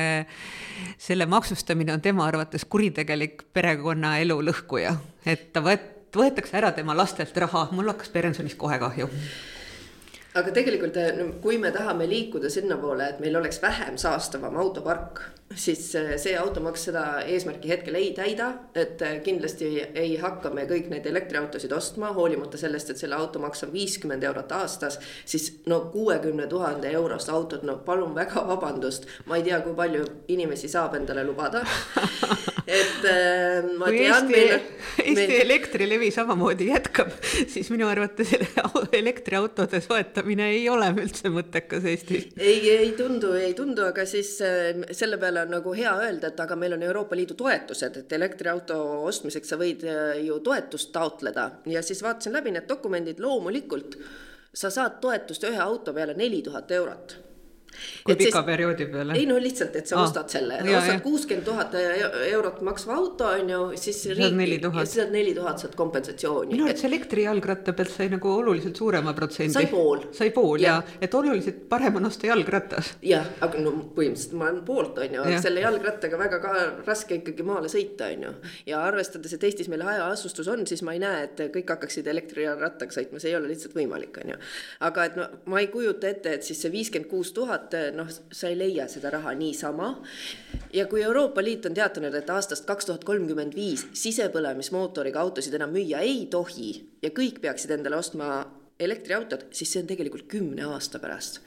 selle 0.98 1.28
maksustamine 1.38 1.92
on 1.92 2.00
tema 2.02 2.26
arvates 2.26 2.64
kuritegelik 2.64 3.44
perekonnaelu 3.54 4.40
lõhkuja, 4.50 4.96
et 5.26 5.52
ta 5.54 5.62
võt-, 5.62 6.10
võetakse 6.16 6.58
ära 6.58 6.72
tema 6.74 6.96
lastelt 6.98 7.36
raha, 7.38 7.68
mul 7.70 7.92
hakkas 7.92 8.10
pensionist 8.14 8.58
kohe 8.58 8.80
kahju 8.82 9.06
aga 10.36 10.52
tegelikult, 10.52 10.96
kui 11.42 11.58
me 11.58 11.70
tahame 11.72 12.06
liikuda 12.08 12.50
sinnapoole, 12.52 13.08
et 13.08 13.20
meil 13.22 13.36
oleks 13.40 13.62
vähem 13.62 13.96
saastavam 14.00 14.56
autopark, 14.60 15.22
siis 15.54 15.94
äh, 15.96 16.10
see 16.20 16.34
automaks 16.38 16.84
seda 16.90 17.04
eesmärki 17.24 17.70
hetkel 17.72 17.96
ei 17.96 18.10
täida, 18.16 18.50
et 18.76 19.02
äh, 19.02 19.16
kindlasti 19.24 19.70
ei 19.94 20.16
hakka 20.20 20.52
me 20.54 20.66
kõik 20.68 20.90
neid 20.92 21.08
elektriautosid 21.08 21.72
ostma, 21.72 22.12
hoolimata 22.16 22.60
sellest, 22.60 22.92
et 22.92 23.00
selle 23.00 23.16
automaks 23.16 23.64
on 23.64 23.72
viiskümmend 23.72 24.28
eurot 24.28 24.52
aastas. 24.52 25.00
siis 25.24 25.50
no 25.66 25.80
kuuekümne 25.92 26.46
tuhande 26.46 26.92
eurost 26.92 27.32
autot, 27.32 27.62
no 27.62 27.78
palun 27.86 28.14
väga 28.14 28.44
vabandust, 28.48 29.08
ma 29.26 29.40
ei 29.40 29.48
tea, 29.48 29.60
kui 29.64 29.74
palju 29.74 30.04
inimesi 30.28 30.68
saab 30.68 31.00
endale 31.00 31.24
lubada. 31.24 31.64
et 32.68 33.08
äh, 33.08 33.70
ma 33.78 33.88
kui 33.88 34.02
tean. 34.04 34.28
Eesti, 34.28 35.00
Eesti 35.04 35.16
meil... 35.16 35.34
Elektrilevi 35.46 36.10
samamoodi 36.12 36.68
jätkab, 36.72 37.14
siis 37.48 37.72
minu 37.72 37.88
arvates 37.88 38.34
elektriautode 39.00 39.80
soetamine 39.84 40.50
ei 40.56 40.68
ole 40.68 40.90
üldse 40.92 41.32
mõttekas 41.32 41.88
Eestis. 41.88 42.28
ei, 42.36 42.60
ei 42.74 42.92
tundu, 42.98 43.32
ei 43.38 43.54
tundu, 43.56 43.86
aga 43.88 44.04
siis 44.08 44.36
selle 44.38 45.16
peale 45.16 45.28
peale 45.28 45.42
on 45.42 45.50
nagu 45.50 45.74
hea 45.76 45.92
öelda, 46.02 46.28
et 46.28 46.40
aga 46.40 46.56
meil 46.56 46.72
on 46.72 46.82
Euroopa 46.82 47.16
Liidu 47.16 47.34
toetused, 47.34 47.96
et 48.00 48.12
elektriauto 48.12 48.78
ostmiseks 49.04 49.52
sa 49.52 49.58
võid 49.60 49.84
äh, 49.84 50.18
ju 50.24 50.40
toetust 50.40 50.92
taotleda 50.92 51.50
ja 51.66 51.82
siis 51.82 52.02
vaatasin 52.02 52.32
läbi 52.32 52.54
need 52.54 52.68
dokumendid, 52.68 53.20
loomulikult 53.20 53.98
sa 54.54 54.70
saad 54.70 55.00
toetust 55.00 55.44
ühe 55.44 55.60
auto 55.60 55.92
peale 55.92 56.16
neli 56.16 56.42
tuhat 56.42 56.70
eurot 56.70 57.16
kui 58.04 58.14
et 58.14 58.22
pika 58.22 58.40
siis, 58.40 58.46
perioodi 58.46 58.86
peale? 58.92 59.16
ei 59.18 59.26
no 59.28 59.38
lihtsalt, 59.42 59.76
et 59.80 59.90
sa 59.90 59.98
ah, 59.98 60.06
ostad 60.06 60.32
selle, 60.32 60.60
ostad 60.64 61.02
kuuskümmend 61.04 61.46
tuhat 61.46 61.74
eurot 62.28 62.60
maksva 62.66 62.96
auto 62.98 63.28
on 63.30 63.52
ju, 63.52 63.60
siis 63.80 64.04
riik, 64.12 64.24
saad 64.88 65.12
neli 65.14 65.34
tuhat 65.36 65.64
saad 65.64 65.76
kompensatsiooni. 65.78 66.52
minu 66.52 66.66
arvates 66.66 66.84
et... 66.84 66.90
elektrijalgratta 66.90 67.74
pealt 67.78 67.94
sai 67.94 68.08
nagu 68.12 68.32
oluliselt 68.32 68.76
suurema 68.78 69.14
protsendi. 69.16 69.54
sai 69.54 69.68
pool. 69.70 70.04
sai 70.16 70.30
pool 70.34 70.62
ja, 70.62 70.78
ja, 70.78 70.98
et 71.04 71.14
oluliselt 71.14 71.64
parem 71.70 72.00
on 72.00 72.08
osta 72.10 72.30
jalgratas. 72.30 72.94
jah, 73.04 73.26
aga 73.44 73.62
no 73.62 73.74
põhimõtteliselt 73.96 74.36
ma 74.38 74.50
olen 74.50 74.62
poolt, 74.68 75.00
on 75.04 75.18
ju, 75.18 75.26
selle 75.42 75.64
jalgrattaga 75.64 76.20
väga 76.20 76.40
ka 76.44 76.54
raske 76.86 77.20
ikkagi 77.20 77.46
maale 77.46 77.70
sõita, 77.72 78.10
on 78.14 78.28
ju. 78.28 78.34
ja 78.72 78.82
arvestades, 78.86 79.34
et 79.36 79.48
Eestis 79.48 79.70
meil 79.72 79.84
hajaasustus 79.86 80.50
on, 80.52 80.64
siis 80.68 80.84
ma 80.86 80.96
ei 80.96 81.02
näe, 81.02 81.24
et 81.28 81.44
kõik 81.54 81.74
hakkaksid 81.76 82.08
elektrijalgrattaga 82.14 82.94
sõitma, 82.94 83.22
see 83.22 83.32
ei 83.32 83.38
ole 83.38 83.52
lihtsalt 83.52 83.76
võimalik, 83.78 84.20
on 84.22 84.34
ju. 84.34 84.40
aga 84.88 85.08
et 85.10 85.18
no 85.18 85.28
ma 85.50 85.62
ei 85.62 85.70
kujuta 85.72 86.10
ette, 86.10 86.38
et 86.38 86.46
siis 86.46 86.60
see 86.62 86.72
viiskümmend 86.72 87.10
kuus 87.10 87.32
tuhat 87.36 87.67
tuhat, 87.70 87.96
noh, 87.96 88.08
sa 88.10 88.50
ei 88.50 88.58
leia 88.58 88.88
seda 88.88 89.10
raha 89.14 89.34
niisama. 89.34 89.94
ja 90.72 90.86
kui 90.86 91.02
Euroopa 91.02 91.42
Liit 91.42 91.66
on 91.66 91.74
teatanud, 91.74 92.14
et 92.14 92.30
aastast 92.30 92.66
kaks 92.68 92.86
tuhat 92.86 93.04
kolmkümmend 93.04 93.54
viis 93.56 93.86
sisepõlemismootoriga 93.92 95.20
autosid 95.20 95.54
enam 95.54 95.72
müüa 95.72 96.02
ei 96.04 96.26
tohi 96.30 96.70
ja 97.02 97.10
kõik 97.10 97.40
peaksid 97.40 97.70
endale 97.70 97.96
ostma 97.96 98.46
elektriautod, 98.78 99.48
siis 99.50 99.72
see 99.72 99.82
on 99.82 99.90
tegelikult 99.90 100.28
kümne 100.30 100.64
aasta 100.70 100.98
pärast. 101.02 101.40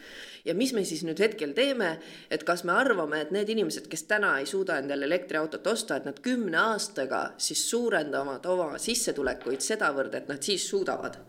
ja 0.45 0.55
mis 0.57 0.73
me 0.73 0.81
siis 0.85 1.03
nüüd 1.05 1.19
hetkel 1.21 1.53
teeme, 1.53 1.99
et 2.31 2.43
kas 2.43 2.63
me 2.65 2.73
arvame, 2.73 3.21
et 3.21 3.31
need 3.31 3.49
inimesed, 3.53 3.87
kes 3.87 4.07
täna 4.09 4.39
ei 4.39 4.47
suuda 4.49 4.79
endale 4.81 5.05
elektriautot 5.05 5.67
osta, 5.67 5.95
et 5.95 6.05
nad 6.09 6.19
kümne 6.19 6.57
aastaga 6.57 7.31
siis 7.37 7.67
suurendavad 7.69 8.45
oma 8.49 8.77
sissetulekuid 8.81 9.61
sedavõrd, 9.61 10.17
et 10.17 10.31
nad 10.33 10.41
siis 10.41 10.65
suudavad 10.69 11.19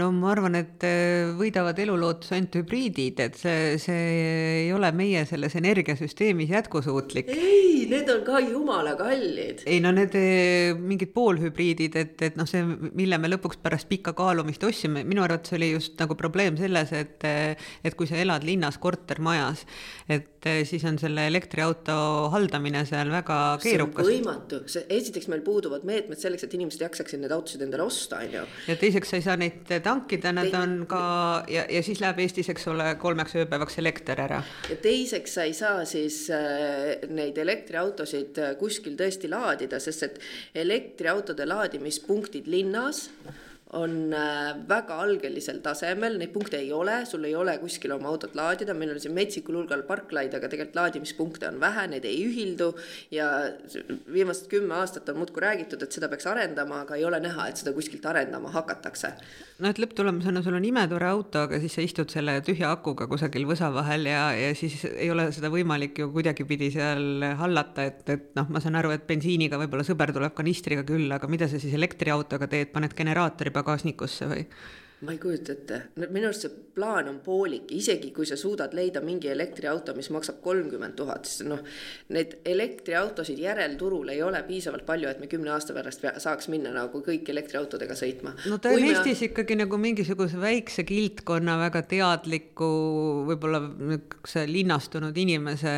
no 0.00 0.10
ma 0.14 0.32
arvan, 0.32 0.56
et 0.58 0.86
äh, 0.86 1.32
võidavad 1.38 1.78
elulootuse 1.82 2.36
ainult 2.36 2.58
hübriidid, 2.60 3.20
et 3.24 3.38
see, 3.38 3.76
see 3.82 4.02
ei 4.64 4.72
ole 4.74 4.92
meie 4.96 5.24
selles 5.28 5.56
energiasüsteemis 5.60 6.52
jätkusuutlik. 6.52 7.32
ei, 7.32 7.81
need 7.92 8.10
on 8.12 8.24
ka 8.26 8.40
jumala 8.44 8.96
kallid. 8.98 9.62
ei 9.66 9.80
no 9.84 9.92
need 9.94 10.16
äh, 10.18 10.72
mingid 10.78 11.12
poolhübriidid, 11.14 11.96
et, 12.00 12.26
et 12.28 12.38
noh, 12.40 12.48
see, 12.48 12.64
mille 12.64 13.18
me 13.22 13.30
lõpuks 13.30 13.60
pärast 13.62 13.88
pikka 13.90 14.16
kaalumist 14.18 14.64
ostsime, 14.66 15.04
minu 15.08 15.24
arvates 15.24 15.56
oli 15.58 15.72
just 15.74 15.98
nagu 16.02 16.16
probleem 16.18 16.58
selles, 16.60 16.92
et 16.96 17.28
äh, 17.28 17.70
et 17.84 17.96
kui 17.98 18.10
sa 18.10 18.18
elad 18.20 18.44
linnas 18.46 18.78
kortermajas, 18.82 19.64
et 20.10 20.28
siis 20.66 20.82
on 20.88 20.96
selle 20.98 21.28
elektriauto 21.30 21.94
haldamine 22.32 22.82
seal 22.88 23.12
väga 23.12 23.38
keerukas. 23.62 24.08
võimatu, 24.08 24.62
see 24.70 24.86
esiteks 24.90 25.30
meil 25.30 25.44
puuduvad 25.46 25.86
meetmed 25.86 26.18
selleks, 26.18 26.48
et 26.48 26.56
inimesed 26.58 26.82
jaksaksid 26.82 27.22
neid 27.22 27.34
autosid 27.34 27.62
endale 27.62 27.86
osta, 27.86 28.22
on 28.24 28.38
ju. 28.40 28.46
ja 28.68 28.78
teiseks 28.80 29.12
sa 29.12 29.20
ei 29.20 29.26
saa 29.26 29.38
neid 29.38 29.52
neid 29.70 29.84
tankida, 29.84 30.32
nad 30.34 30.54
on 30.56 30.74
ka 30.90 31.02
ja, 31.50 31.64
ja 31.70 31.82
siis 31.84 32.00
läheb 32.02 32.20
Eestis, 32.24 32.48
eks 32.52 32.66
ole, 32.72 32.88
kolmeks 33.00 33.36
ööpäevaks 33.38 33.78
elekter 33.82 34.20
ära. 34.24 34.42
ja 34.70 34.76
teiseks 34.82 35.36
sa 35.38 35.46
ei 35.48 35.54
saa 35.56 35.84
siis 35.88 36.24
äh, 36.32 37.08
neid 37.12 37.38
elektriautosid 37.38 37.81
äh, 38.38 38.54
kuskil 38.60 38.96
tõesti 38.98 39.30
laadida, 39.30 39.80
sest 39.80 40.06
et 40.08 40.20
elektriautode 40.64 41.46
laadimispunktid 41.48 42.50
linnas 42.50 43.08
on 43.72 44.12
äh, 44.12 44.52
väga 44.68 44.98
algelisel 45.00 45.62
tasemel, 45.64 46.18
neid 46.20 46.32
punkte 46.34 46.58
ei 46.60 46.68
ole, 46.76 46.98
sul 47.08 47.24
ei 47.24 47.32
ole 47.36 47.54
kuskil 47.62 47.94
oma 47.94 48.10
autot 48.10 48.34
laadida, 48.36 48.74
meil 48.76 48.92
on 48.92 49.00
siin 49.00 49.14
metsikul 49.16 49.56
hulgal 49.62 49.84
parklaid, 49.88 50.34
aga 50.36 50.50
tegelikult 50.52 50.76
laadimispunkte 50.76 51.48
on 51.48 51.56
vähe, 51.62 51.86
need 51.94 52.04
ei 52.08 52.18
ühildu 52.26 52.68
ja 53.14 53.30
viimased 54.12 54.50
kümme 54.52 54.76
aastat 54.76 55.08
on 55.08 55.22
muudkui 55.22 55.44
räägitud, 55.44 55.80
et 55.84 55.96
seda 55.96 56.10
peaks 56.12 56.28
arendama, 56.28 56.82
aga 56.84 56.98
ei 57.00 57.06
ole 57.08 57.20
näha, 57.24 57.46
et 57.48 57.62
seda 57.62 57.72
kuskilt 57.72 58.04
arendama 58.10 58.52
hakatakse. 58.52 59.14
no 59.64 59.72
et 59.72 59.80
lõpptulemusena 59.80 60.44
sul 60.44 60.58
on 60.58 60.68
imetore 60.68 61.08
auto, 61.08 61.46
aga 61.46 61.62
siis 61.64 61.78
sa 61.78 61.86
istud 61.86 62.12
selle 62.12 62.36
tühja 62.44 62.74
akuga 62.76 63.08
kusagil 63.08 63.48
võsa 63.48 63.72
vahel 63.72 64.04
ja, 64.10 64.26
ja 64.36 64.52
siis 64.58 64.84
ei 64.90 65.08
ole 65.14 65.30
seda 65.32 65.48
võimalik 65.52 66.02
ju 66.02 66.10
kuidagipidi 66.12 66.68
seal 66.76 67.24
hallata, 67.40 67.88
et, 67.88 68.04
et 68.18 68.28
noh, 68.36 68.52
ma 68.52 68.60
saan 68.60 68.76
aru, 68.82 68.92
et 68.92 69.08
bensiiniga 69.08 69.56
võib-olla 69.64 69.88
sõber 69.88 70.12
tuleb 70.12 70.36
kanistriga 70.36 70.84
külla, 70.84 71.16
aga 71.16 71.32
mida 71.32 71.48
sa 71.48 71.56
siis 71.62 71.72
elektriautoga 71.80 72.52
teed, 72.52 72.68
paned 72.76 72.92
generaatori 73.00 73.61
pagasnikusse 73.62 74.28
või? 74.30 74.46
Ma 75.02 75.12
ei 75.12 75.18
kujuta 75.18 75.56
ette, 75.56 75.78
minu 75.98 76.28
arust 76.28 76.46
see 76.46 76.58
plaan 76.72 77.08
on 77.10 77.18
poolik, 77.24 77.70
isegi 77.76 78.10
kui 78.14 78.26
sa 78.28 78.36
suudad 78.38 78.72
leida 78.76 79.02
mingi 79.04 79.28
elektriauto, 79.32 79.92
mis 79.96 80.08
maksab 80.14 80.38
kolmkümmend 80.44 80.94
tuhat, 80.96 81.28
siis 81.28 81.44
noh, 81.48 81.60
neid 82.14 82.38
elektriautosid 82.48 83.40
järelturul 83.42 84.12
ei 84.14 84.22
ole 84.24 84.40
piisavalt 84.46 84.86
palju, 84.88 85.10
et 85.10 85.20
me 85.20 85.28
kümne 85.30 85.52
aasta 85.52 85.76
pärast 85.76 86.06
saaks 86.22 86.48
minna 86.52 86.72
nagu 86.74 87.02
kõik 87.04 87.28
elektriautodega 87.34 87.96
sõitma. 87.98 88.34
no 88.48 88.58
ta 88.62 88.72
on 88.72 88.86
Eestis 88.86 89.20
me... 89.20 89.28
ikkagi 89.30 89.58
nagu 89.60 89.80
mingisuguse 89.80 90.40
väikse 90.40 90.86
kildkonna 90.88 91.58
väga 91.66 91.84
teadliku, 91.90 92.70
võib-olla 93.28 93.60
niisuguse 93.66 94.46
linnastunud 94.48 95.16
inimese 95.18 95.74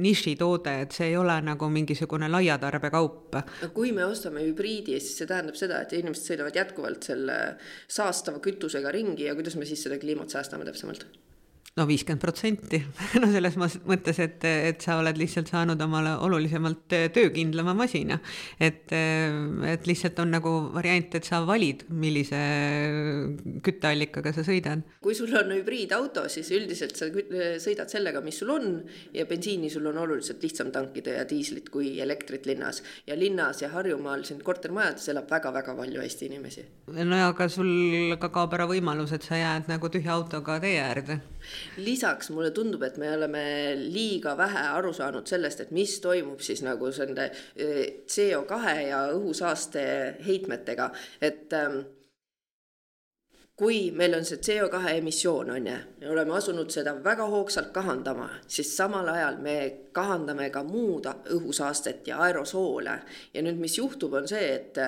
nišitoode, 0.00 0.76
et 0.86 0.96
see 0.96 1.10
ei 1.12 1.18
ole 1.20 1.36
nagu 1.44 1.68
mingisugune 1.72 2.30
laiatarbekaup. 2.32 3.40
kui 3.76 3.92
me 3.92 4.06
ostame 4.06 4.46
hübriidi, 4.46 4.96
siis 5.02 5.20
see 5.20 5.28
tähendab 5.28 5.58
seda, 5.58 5.82
et 5.84 5.92
inimesed 5.98 6.32
sõidavad 6.32 6.56
jätkuvalt 6.56 7.12
selle 7.12 7.38
saastava 8.04 8.42
kütusega 8.44 8.92
ringi 8.94 9.28
ja 9.28 9.36
kuidas 9.38 9.56
me 9.56 9.68
siis 9.68 9.84
seda 9.86 9.98
kliimat 10.02 10.32
säästame 10.34 10.66
täpsemalt? 10.68 11.06
No 11.74 11.86
viiskümmend 11.88 12.22
protsenti, 12.22 12.78
no 13.22 13.28
selles 13.34 13.56
mõttes, 13.58 14.18
et, 14.22 14.44
et 14.46 14.84
sa 14.84 15.00
oled 15.00 15.18
lihtsalt 15.18 15.50
saanud 15.50 15.80
omale 15.82 16.12
olulisemalt 16.22 16.86
töökindlama 17.14 17.74
masina. 17.74 18.20
et, 18.62 18.92
et 18.94 19.88
lihtsalt 19.90 20.20
on 20.22 20.30
nagu 20.36 20.52
variant, 20.74 21.16
et 21.18 21.26
sa 21.26 21.40
valid, 21.46 21.82
millise 21.90 22.38
kütteallikaga 23.66 24.34
sa 24.36 24.46
sõidad. 24.46 24.84
kui 25.02 25.18
sul 25.18 25.34
on 25.34 25.50
hübriidauto, 25.56 26.28
siis 26.30 26.52
üldiselt 26.54 26.94
sa 26.98 27.10
sõidad 27.10 27.90
sellega, 27.90 28.22
mis 28.22 28.38
sul 28.38 28.54
on 28.54 28.70
ja 29.14 29.26
bensiini 29.26 29.72
sul 29.72 29.90
on 29.90 29.98
oluliselt 30.04 30.46
lihtsam 30.46 30.70
tankida 30.74 31.18
ja 31.18 31.26
diislit 31.26 31.72
kui 31.74 31.96
elektrit 32.00 32.46
linnas. 32.46 32.84
ja 33.06 33.18
linnas 33.18 33.64
ja 33.66 33.72
Harjumaal 33.74 34.22
siin 34.22 34.46
kortermajades 34.46 35.10
elab 35.10 35.26
väga-väga 35.30 35.74
palju 35.74 36.06
Eesti 36.06 36.30
inimesi. 36.30 36.68
no 36.86 37.18
ja 37.18 37.34
aga 37.34 37.50
sul 37.50 38.14
ka 38.22 38.30
kaob 38.30 38.54
ära 38.54 38.70
võimalus, 38.70 39.10
et 39.10 39.26
sa 39.26 39.42
jääd 39.42 39.66
nagu 39.74 39.90
tühja 39.90 40.14
autoga 40.14 40.62
tee 40.62 40.78
äärde 40.78 41.18
lisaks 41.76 42.30
mulle 42.34 42.50
tundub, 42.54 42.82
et 42.86 42.96
me 43.00 43.10
oleme 43.16 43.44
liiga 43.80 44.36
vähe 44.38 44.68
aru 44.74 44.92
saanud 44.92 45.26
sellest, 45.28 45.64
et 45.64 45.74
mis 45.74 45.98
toimub 46.00 46.40
siis 46.44 46.62
nagu 46.66 46.92
selle 46.92 47.30
eh, 47.56 48.04
CO2 48.06 48.78
ja 48.88 49.04
õhusaaste 49.14 49.84
heitmetega, 50.26 50.90
et 51.22 51.52
ähm, 51.58 51.82
kui 53.56 53.90
meil 53.94 54.16
on 54.16 54.24
see 54.26 54.40
CO2 54.42 54.80
emissioon, 54.96 55.52
on 55.54 55.66
ju, 55.70 55.76
me 56.00 56.10
oleme 56.10 56.34
asunud 56.34 56.70
seda 56.74 56.96
väga 57.04 57.26
hoogsalt 57.30 57.70
kahandama, 57.74 58.26
siis 58.50 58.72
samal 58.76 59.08
ajal 59.12 59.38
me 59.42 59.56
kahandame 59.94 60.48
ka 60.50 60.64
muud 60.66 61.06
õhusaastet 61.36 62.10
ja 62.10 62.18
aerosoole. 62.26 62.98
ja 63.34 63.42
nüüd, 63.46 63.60
mis 63.62 63.78
juhtub, 63.78 64.18
on 64.18 64.26
see, 64.28 64.48
et 64.56 64.82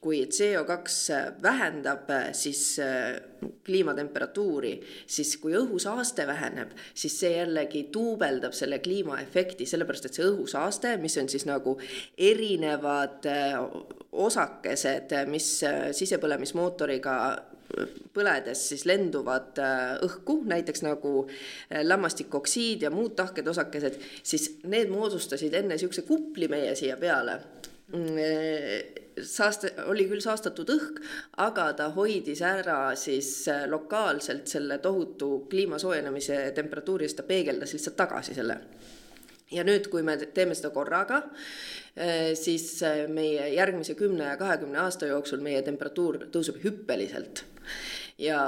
kui 0.00 0.22
CO2 0.24 1.42
vähendab 1.42 2.08
siis 2.32 2.78
äh, 2.80 3.20
kliimatemperatuuri, 3.64 4.72
siis 5.06 5.34
kui 5.36 5.52
õhusaaste 5.58 6.24
väheneb, 6.26 6.72
siis 6.96 7.18
see 7.20 7.34
jällegi 7.34 7.82
duubeldab 7.92 8.56
selle 8.56 8.78
kliimaefekti, 8.80 9.66
sellepärast 9.68 10.08
et 10.08 10.16
see 10.16 10.24
õhusaaste, 10.24 10.94
mis 11.02 11.18
on 11.20 11.28
siis 11.28 11.44
nagu 11.48 11.76
erinevad 12.16 13.28
äh, 13.28 13.58
osakesed, 14.12 15.12
mis 15.28 15.50
äh, 15.68 15.90
sisepõlemismootoriga 15.96 17.16
põledes 18.16 18.64
siis 18.72 18.82
lenduvad 18.88 19.60
õhku, 20.02 20.40
näiteks 20.50 20.82
nagu 20.82 21.12
lämmastikoksiid 21.70 22.82
ja 22.82 22.90
muud 22.90 23.12
tahked 23.20 23.46
osakesed, 23.46 24.00
siis 24.26 24.48
need 24.66 24.90
moodustasid 24.90 25.54
enne 25.54 25.76
niisuguse 25.76 26.02
kupli 26.08 26.48
meie 26.50 26.72
siia 26.74 26.96
peale 26.98 27.36
saaste, 29.26 29.72
oli 29.90 30.06
küll 30.10 30.22
saastatud 30.24 30.70
õhk, 30.74 31.02
aga 31.42 31.70
ta 31.78 31.90
hoidis 31.94 32.42
ära 32.46 32.94
siis 32.98 33.46
lokaalselt 33.70 34.48
selle 34.50 34.78
tohutu 34.78 35.46
kliima 35.50 35.78
soojenemise 35.78 36.42
temperatuuri, 36.56 37.08
siis 37.08 37.18
ta 37.18 37.26
peegeldas 37.28 37.74
lihtsalt 37.76 37.98
tagasi 38.00 38.36
selle. 38.36 38.60
Ja 39.50 39.64
nüüd, 39.66 39.88
kui 39.90 40.02
me 40.06 40.14
teeme 40.34 40.54
seda 40.54 40.70
korraga, 40.70 41.24
eh, 41.96 42.32
siis 42.38 42.66
eh, 42.86 43.06
meie 43.10 43.48
järgmise 43.56 43.96
kümne 43.98 44.28
ja 44.28 44.36
kahekümne 44.38 44.78
aasta 44.84 45.08
jooksul 45.10 45.42
meie 45.42 45.62
temperatuur 45.66 46.28
tõuseb 46.30 46.60
hüppeliselt. 46.62 47.42
Ja 48.18 48.44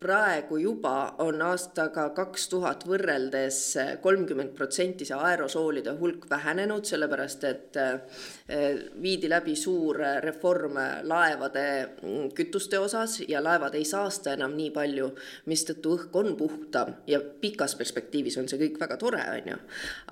praegu 0.00 0.56
juba 0.56 1.14
on 1.20 1.42
aastaga 1.44 2.06
kaks 2.16 2.46
tuhat 2.48 2.86
võrreldes 2.88 3.56
kolmkümmend 4.00 4.54
protsenti 4.56 5.04
see 5.04 5.18
aerosoolide 5.28 5.92
hulk 5.98 6.22
vähenenud, 6.30 6.86
sellepärast 6.88 7.44
et 7.44 7.76
eh, 7.82 8.78
viidi 9.02 9.28
läbi 9.28 9.58
suur 9.60 10.00
reform 10.24 10.80
laevade 11.04 11.66
mm, 11.82 12.32
kütuste 12.38 12.80
osas 12.80 13.18
ja 13.28 13.44
laevad 13.44 13.76
ei 13.76 13.84
saasta 13.84 14.32
enam 14.38 14.56
nii 14.56 14.70
palju, 14.78 15.10
mistõttu 15.52 15.92
õhk 15.98 16.18
on 16.22 16.32
puhtam 16.40 16.96
ja 17.04 17.20
pikas 17.44 17.76
perspektiivis 17.76 18.40
on 18.40 18.48
see 18.48 18.62
kõik 18.64 18.80
väga 18.80 18.96
tore, 19.04 19.20
on 19.36 19.52
ju. 19.52 19.60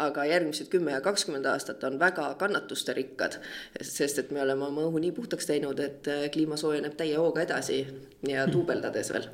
aga 0.04 0.28
järgmised 0.34 0.68
kümme 0.68 0.98
ja 0.98 1.00
kakskümmend 1.00 1.48
aastat 1.48 1.88
on 1.88 1.96
väga 1.96 2.34
kannatusterikkad, 2.44 3.40
sest 3.80 4.20
et 4.20 4.36
me 4.36 4.44
oleme 4.44 4.68
oma 4.68 4.84
õhu 4.92 5.00
nii 5.00 5.16
puhtaks 5.16 5.48
teinud, 5.48 5.80
et 5.80 6.14
kliima 6.36 6.60
soojeneb 6.60 7.00
täie 7.00 7.16
hooga 7.16 7.48
edasi 7.48 7.86
ja 8.28 8.44
duubeldades 8.52 9.16
veel 9.16 9.32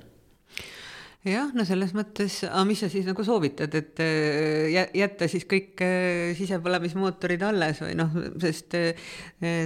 jah, 1.25 1.49
no 1.57 1.65
selles 1.65 1.95
mõttes, 1.97 2.43
aga 2.45 2.63
mis 2.69 2.83
sa 2.85 2.89
siis 2.93 3.07
nagu 3.09 3.25
soovitad, 3.25 3.73
et 3.79 4.01
äh, 4.05 4.91
jätta 4.93 5.29
siis 5.31 5.47
kõik 5.49 5.81
äh, 5.85 6.35
sisepõlemismootorid 6.37 7.45
alles 7.49 7.81
või 7.81 7.95
noh, 7.97 8.13
sest 8.43 8.77
äh, 8.77 9.09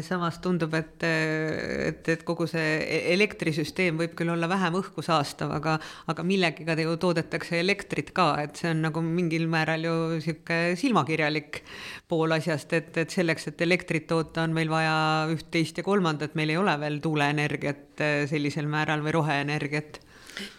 samas 0.07 0.39
tundub, 0.45 0.77
et, 0.79 1.03
et, 1.03 2.13
et 2.15 2.23
kogu 2.27 2.47
see 2.51 2.79
e-, 2.79 3.03
elektrisüsteem 3.17 3.99
võib 3.99 4.15
küll 4.19 4.31
olla 4.35 4.51
vähem 4.51 4.79
õhku 4.79 5.03
saastav, 5.03 5.57
aga, 5.59 5.77
aga 6.07 6.27
millegiga 6.27 6.79
ju 6.79 6.95
toodetakse 7.03 7.59
elektrit 7.59 8.15
ka, 8.15 8.31
et 8.45 8.59
see 8.61 8.71
on 8.71 8.87
nagu 8.87 9.03
mingil 9.03 9.51
määral 9.51 9.87
ju 9.89 9.99
sihuke 10.23 10.79
silmakirjalik 10.79 11.65
pool 12.09 12.39
asjast, 12.39 12.73
et, 12.79 12.95
et 13.03 13.11
selleks, 13.11 13.51
et 13.51 13.67
elektrit 13.67 14.07
toota, 14.07 14.47
on 14.47 14.55
meil 14.55 14.71
vaja 14.71 15.27
üht, 15.35 15.51
teist 15.51 15.83
ja 15.83 15.87
kolmandat, 15.87 16.39
meil 16.39 16.55
ei 16.55 16.61
ole 16.61 16.79
veel 16.79 17.03
tuuleenergiat 17.03 18.07
sellisel 18.31 18.71
määral 18.71 19.03
või 19.03 19.19
roheenergiat 19.19 20.05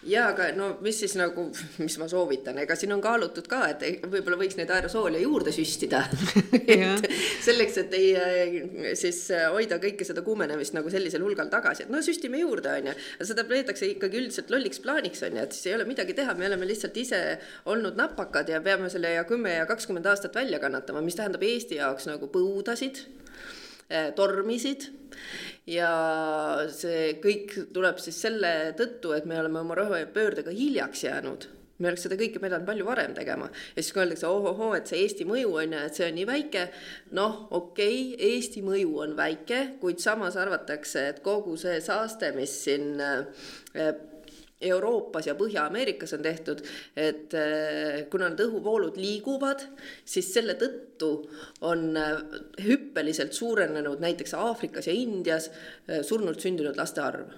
ja 0.06 0.26
aga 0.32 0.50
no 0.56 0.70
mis 0.84 0.98
siis 1.02 1.14
nagu, 1.18 1.46
mis 1.82 1.96
ma 2.00 2.08
soovitan, 2.10 2.58
ega 2.62 2.76
siin 2.78 2.92
on 2.94 3.02
kaalutud 3.04 3.46
ka, 3.50 3.62
et 3.72 4.04
võib-olla 4.10 4.38
võiks 4.40 4.58
neid 4.58 4.70
aerosoole 4.74 5.20
juurde 5.22 5.52
süstida. 5.54 6.02
Et 6.70 7.06
selleks, 7.42 7.76
et 7.80 7.94
ei 7.98 8.10
äh, 8.18 8.92
siis 8.98 9.18
äh, 9.34 9.48
hoida 9.50 9.80
kõike 9.82 10.04
seda 10.06 10.22
kuumenemist 10.26 10.74
nagu 10.76 10.90
sellisel 10.92 11.22
hulgal 11.24 11.48
tagasi, 11.50 11.84
et 11.84 11.90
no 11.92 11.98
süstime 12.04 12.38
juurde, 12.42 12.72
onju. 12.78 12.94
seda 13.26 13.44
peetakse 13.48 13.88
ikkagi 13.90 14.20
üldiselt 14.20 14.52
lolliks 14.54 14.82
plaaniks, 14.84 15.24
onju, 15.26 15.42
et 15.42 15.56
siis 15.56 15.70
ei 15.70 15.74
ole 15.76 15.86
midagi 15.88 16.14
teha, 16.16 16.34
me 16.38 16.46
oleme 16.46 16.68
lihtsalt 16.68 16.96
ise 17.00 17.20
olnud 17.70 17.98
napakad 17.98 18.50
ja 18.52 18.60
peame 18.64 18.90
selle 18.92 19.16
ja 19.16 19.24
kümme 19.28 19.56
ja 19.56 19.66
kakskümmend 19.70 20.06
aastat 20.10 20.36
välja 20.38 20.60
kannatama, 20.62 21.02
mis 21.04 21.18
tähendab 21.18 21.42
Eesti 21.46 21.80
jaoks 21.80 22.06
nagu 22.10 22.30
põudasid 22.30 23.02
äh, 23.90 24.12
tormisid 24.16 24.90
ja 25.66 25.92
see 26.72 27.14
kõik 27.22 27.56
tuleb 27.74 28.00
siis 28.02 28.20
selle 28.26 28.74
tõttu, 28.78 29.14
et 29.16 29.26
me 29.28 29.38
oleme 29.40 29.60
oma 29.60 29.78
rohepöördega 29.78 30.54
hiljaks 30.54 31.04
jäänud 31.04 31.48
me 31.80 31.88
oleks 31.88 32.04
seda 32.04 32.18
kõike 32.20 32.40
pidanud 32.42 32.66
palju 32.68 32.84
varem 32.84 33.14
tegema 33.16 33.48
ja 33.48 33.80
siis 33.80 33.94
kui 33.94 34.02
öeldakse 34.04 34.28
ohohoo, 34.28 34.74
et 34.76 34.90
see 34.90 35.00
Eesti 35.00 35.26
mõju 35.28 35.54
on 35.62 35.76
ju, 35.76 35.82
et 35.88 35.96
see 35.96 36.08
on 36.10 36.16
nii 36.18 36.26
väike. 36.28 36.66
noh, 37.16 37.38
okei 37.56 38.02
okay,, 38.12 38.30
Eesti 38.30 38.62
mõju 38.66 38.98
on 39.06 39.16
väike, 39.16 39.60
kuid 39.80 40.02
samas 40.02 40.36
arvatakse, 40.40 41.06
et 41.14 41.22
kogu 41.24 41.56
see 41.60 41.80
saaste, 41.84 42.32
mis 42.36 42.52
siin 42.64 43.00
eh, 43.00 43.92
Euroopas 44.60 45.26
ja 45.26 45.34
Põhja-Ameerikas 45.38 46.12
on 46.16 46.24
tehtud, 46.24 46.60
et 46.96 47.34
eh, 47.36 48.02
kuna 48.12 48.28
need 48.28 48.42
õhuvoolud 48.44 48.98
liiguvad, 49.00 49.64
siis 50.04 50.28
selle 50.34 50.56
tõttu 50.60 51.12
on 51.64 51.86
eh, 51.96 52.18
hüppeliselt 52.66 53.32
suurenenud 53.36 54.02
näiteks 54.04 54.36
Aafrikas 54.36 54.90
ja 54.90 54.96
Indias 54.96 55.48
eh, 55.50 56.02
surnult 56.04 56.44
sündinud 56.44 56.76
laste 56.76 57.00
arv. 57.04 57.32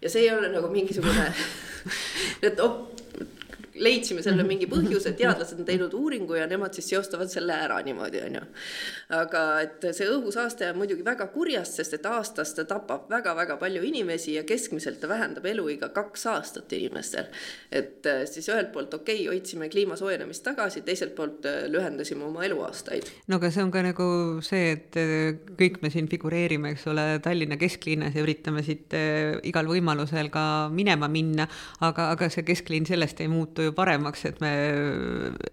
ja 0.00 0.08
see 0.08 0.24
ei 0.24 0.32
ole 0.32 0.48
nagu 0.52 0.70
mingisugune, 0.72 1.28
et 2.48 2.60
oh, 2.64 2.88
leidsime 3.82 4.22
selle 4.24 4.44
mingi 4.46 4.68
põhjuse, 4.70 5.12
teadlased 5.18 5.60
on 5.60 5.68
teinud 5.68 5.94
uuringu 5.94 6.38
ja 6.38 6.46
nemad 6.50 6.74
siis 6.76 6.88
seostavad 6.92 7.30
selle 7.32 7.54
ära 7.54 7.78
niimoodi, 7.84 8.22
on 8.26 8.38
ju. 8.38 8.44
aga 9.18 9.44
et 9.64 9.88
see 9.96 10.08
õhusaaste 10.10 10.70
on 10.72 10.80
muidugi 10.82 11.04
väga 11.06 11.28
kurjast, 11.32 11.78
sest 11.78 11.96
et 11.98 12.06
aastas 12.08 12.54
ta 12.56 12.64
tapab 12.68 13.08
väga-väga 13.10 13.58
palju 13.60 13.82
inimesi 13.88 14.36
ja 14.36 14.44
keskmiselt 14.48 15.00
ta 15.00 15.10
vähendab 15.10 15.46
eluiga 15.46 15.88
kaks 15.94 16.26
aastat 16.32 16.72
inimestel. 16.76 17.28
et 17.72 18.06
äh, 18.06 18.24
siis 18.26 18.48
ühelt 18.48 18.72
poolt 18.72 18.94
okei 18.94 19.22
okay,, 19.22 19.28
hoidsime 19.34 19.68
kliima 19.68 19.96
soojenemist 19.96 20.44
tagasi, 20.44 20.82
teiselt 20.86 21.14
poolt 21.16 21.46
äh, 21.46 21.66
lühendasime 21.70 22.24
oma 22.24 22.44
eluaastaid. 22.44 23.10
no 23.28 23.40
aga 23.40 23.50
see 23.54 23.64
on 23.64 23.72
ka 23.74 23.82
nagu 23.86 24.08
see, 24.44 24.72
et 24.76 25.00
äh, 25.00 25.38
kõik 25.58 25.80
me 25.82 25.92
siin 25.94 26.08
figureerime, 26.10 26.74
eks 26.74 26.86
ole, 26.90 27.06
Tallinna 27.22 27.58
kesklinnas 27.60 28.16
ja 28.16 28.24
üritame 28.24 28.62
siit 28.66 28.94
igal 29.48 29.68
võimalusel 29.68 30.30
ka 30.32 30.44
minema 30.72 31.08
minna, 31.12 31.48
aga, 31.84 32.10
aga 32.14 32.28
see 32.32 32.44
kesklinn 32.46 32.86
sellest 32.88 33.20
ei 33.22 33.30
muutu 33.30 33.67
ju 33.67 33.67
paremaks, 33.76 34.24
et 34.28 34.40
me 34.42 34.52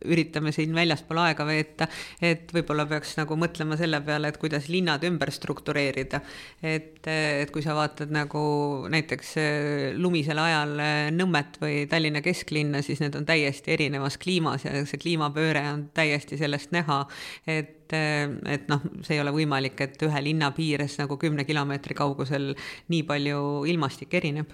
üritame 0.05 0.53
siin 0.55 0.73
väljaspool 0.75 1.21
aega 1.25 1.45
veeta, 1.47 1.87
et 2.23 2.51
võib-olla 2.55 2.85
peaks 2.89 3.15
nagu 3.19 3.37
mõtlema 3.39 3.77
selle 3.79 4.01
peale, 4.05 4.31
et 4.31 4.39
kuidas 4.41 4.69
linnad 4.71 5.03
ümber 5.07 5.31
struktureerida. 5.33 6.21
et, 6.61 7.07
et 7.07 7.51
kui 7.51 7.63
sa 7.65 7.75
vaatad 7.77 8.11
nagu 8.13 8.43
näiteks 8.91 9.35
eh, 9.41 9.93
lumisel 9.97 10.39
ajal 10.41 10.75
eh, 10.79 10.93
Nõmmet 11.15 11.59
või 11.61 11.85
Tallinna 11.89 12.21
kesklinna, 12.25 12.81
siis 12.85 13.01
need 13.03 13.15
on 13.15 13.25
täiesti 13.27 13.75
erinevas 13.75 14.17
kliimas 14.21 14.65
ja 14.65 14.73
see 14.85 15.01
kliimapööre 15.01 15.63
on 15.71 15.87
täiesti 15.95 16.39
sellest 16.39 16.73
näha, 16.75 17.03
et 17.47 17.93
eh, 17.95 18.27
et 18.49 18.69
noh, 18.71 18.83
see 19.05 19.17
ei 19.17 19.23
ole 19.23 19.33
võimalik, 19.35 19.79
et 19.81 20.05
ühe 20.05 20.21
linna 20.25 20.51
piires 20.55 20.97
nagu 21.01 21.17
kümne 21.21 21.45
kilomeetri 21.47 21.97
kaugusel 21.97 22.53
nii 22.91 23.03
palju 23.07 23.41
ilmastik 23.71 24.13
erineb 24.17 24.53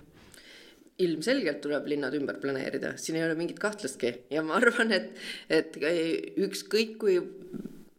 ilmselgelt 0.99 1.62
tuleb 1.63 1.88
linnad 1.89 2.13
ümber 2.17 2.39
planeerida, 2.41 2.95
siin 2.97 3.17
ei 3.17 3.25
ole 3.25 3.36
mingit 3.39 3.60
kahtlustki. 3.60 4.13
Ja 4.30 4.43
ma 4.45 4.58
arvan, 4.60 4.91
et, 4.95 5.13
et 5.49 5.77
ükskõik 6.41 6.97
kui 7.01 7.19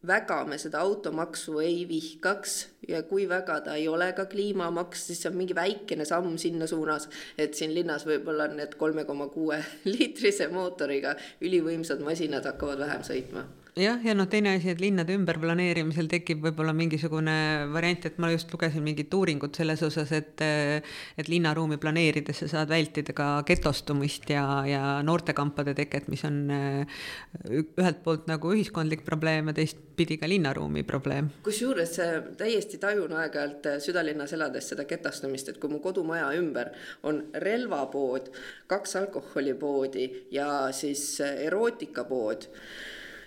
väga 0.07 0.41
me 0.51 0.59
seda 0.59 0.83
automaksu 0.83 1.61
ei 1.63 1.85
vihkaks 1.89 2.57
ja 2.89 3.03
kui 3.07 3.29
väga 3.31 3.61
ta 3.67 3.77
ei 3.79 3.87
ole 3.89 4.11
ka 4.17 4.27
kliimamaks, 4.31 5.07
siis 5.07 5.23
see 5.23 5.31
on 5.31 5.39
mingi 5.39 5.55
väikene 5.55 6.07
samm 6.09 6.37
sinna 6.43 6.67
suunas, 6.67 7.09
et 7.39 7.55
siin 7.55 7.75
linnas 7.75 8.07
võib-olla 8.09 8.49
need 8.51 8.75
kolme 8.81 9.07
koma 9.09 9.29
kuue 9.33 9.63
liitrise 9.93 10.51
mootoriga 10.53 11.15
ülivõimsad 11.41 12.03
masinad 12.03 12.51
hakkavad 12.51 12.83
vähem 12.83 13.07
sõitma 13.07 13.47
jah, 13.79 14.01
ja 14.05 14.13
noh, 14.13 14.27
teine 14.29 14.53
asi, 14.59 14.69
et 14.73 14.81
linnade 14.83 15.15
ümberplaneerimisel 15.17 16.09
tekib 16.11 16.43
võib-olla 16.45 16.75
mingisugune 16.77 17.35
variant, 17.73 18.05
et 18.05 18.19
ma 18.21 18.29
just 18.33 18.53
lugesin 18.53 18.85
mingit 18.85 19.13
uuringut 19.17 19.57
selles 19.57 19.81
osas, 19.87 20.13
et 20.13 20.43
et 20.43 21.29
linnaruumi 21.29 21.79
planeerides 21.81 22.43
sa 22.43 22.51
saad 22.51 22.73
vältida 22.73 23.15
ka 23.17 23.29
getostumist 23.49 24.29
ja, 24.33 24.45
ja 24.69 24.83
noortekampade 25.07 25.75
teket, 25.79 26.11
mis 26.13 26.25
on 26.29 26.39
ühelt 26.53 28.05
poolt 28.05 28.29
nagu 28.29 28.53
ühiskondlik 28.53 29.07
probleem 29.09 29.49
ja 29.49 29.57
teistpidi 29.57 30.19
ka 30.21 30.29
linnaruumi 30.29 30.85
probleem. 30.85 31.33
kusjuures 31.47 31.97
täiesti 32.39 32.81
tajun 32.83 33.17
aeg-ajalt 33.23 33.73
südalinnas 33.85 34.37
elades 34.37 34.73
seda 34.73 34.85
getostumist, 34.89 35.49
et 35.49 35.61
kui 35.63 35.73
mu 35.73 35.81
kodumaja 35.85 36.29
ümber 36.37 36.75
on 37.09 37.25
relvapood, 37.41 38.33
kaks 38.69 38.99
alkoholipoodi 39.01 40.11
ja 40.35 40.49
siis 40.77 41.21
erootikapood 41.25 42.51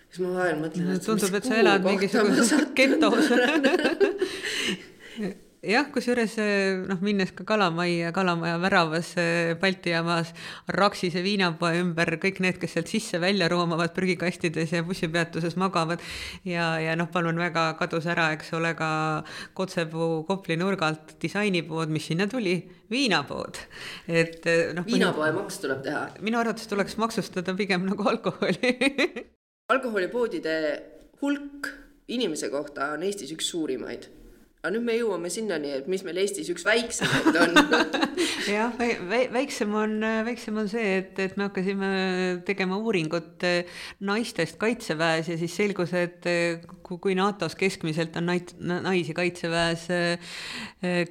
siis 0.10 0.26
ma 0.26 0.34
vahel 0.40 0.62
mõtlen, 0.62 0.92
et 0.96 1.06
tundub, 1.06 1.40
et 1.40 1.50
sa 1.50 1.62
elad 1.62 1.88
mingisuguses 1.88 2.54
getos 2.78 3.32
jah, 5.66 5.88
kusjuures 5.94 6.36
noh, 6.90 7.00
minnes 7.04 7.32
ka 7.36 7.46
Kalamajja, 7.48 8.12
Kalamaja 8.16 8.58
väravas 8.62 9.12
Balti 9.62 9.94
jaamas 9.94 10.32
Raksise 10.72 11.24
viinapoe 11.26 11.80
ümber 11.82 12.16
kõik 12.22 12.42
need, 12.44 12.60
kes 12.62 12.76
sealt 12.78 12.92
sisse-välja 12.92 13.50
roomavad 13.52 13.94
prügikastides 13.96 14.76
ja 14.76 14.84
bussipeatuses 14.86 15.58
magavad. 15.60 16.04
ja, 16.46 16.76
ja 16.82 16.96
noh, 17.00 17.10
palun 17.12 17.40
väga 17.42 17.68
kadus 17.80 18.08
ära, 18.12 18.32
eks 18.38 18.54
ole, 18.58 18.76
ka 18.78 18.90
Kotsepuu 19.58 20.24
Kopli 20.28 20.58
nurgalt 20.60 21.16
disainipood, 21.22 21.94
mis 21.94 22.10
sinna 22.12 22.30
tuli, 22.32 22.58
viinapood. 22.92 23.62
et 24.08 24.46
noh. 24.76 24.86
viinapoe 24.86 25.32
maks 25.36 25.62
tuleb 25.64 25.82
teha. 25.86 26.08
minu 26.22 26.42
arvates 26.42 26.70
tuleks 26.70 27.00
maksustada 27.02 27.58
pigem 27.58 27.88
nagu 27.90 28.10
alkoholi 28.10 28.76
alkoholipoodide 29.70 30.84
hulk 31.22 31.70
inimese 32.08 32.50
kohta 32.54 32.92
on 32.94 33.04
Eestis 33.04 33.32
üks 33.34 33.48
suurimaid 33.50 34.06
aga 34.66 34.74
nüüd 34.74 34.86
me 34.88 34.96
jõuame 34.98 35.30
sinnani, 35.30 35.76
et 35.78 35.90
mis 35.92 36.02
meil 36.02 36.18
Eestis 36.24 36.48
üks 36.50 36.64
väiksemaid 36.66 37.36
on. 37.38 37.60
Jah, 38.50 38.74
väiksem 39.34 39.74
on, 39.78 40.00
väiksem 40.26 40.58
on 40.58 40.70
see, 40.70 40.96
et, 41.00 41.20
et 41.22 41.36
me 41.38 41.48
hakkasime 41.48 41.90
tegema 42.46 42.80
uuringut 42.82 43.46
eh, 43.46 43.70
naistest 44.06 44.58
kaitseväes 44.62 45.30
ja 45.30 45.38
siis 45.38 45.54
selgus, 45.58 45.94
et 45.98 46.26
eh, 46.30 46.66
kui 46.86 47.14
NATO-s 47.18 47.58
keskmiselt 47.58 48.18
on 48.18 48.30
nait-, 48.30 48.54
naisi 48.58 49.14
kaitseväes 49.18 49.86
eh, 49.94 50.34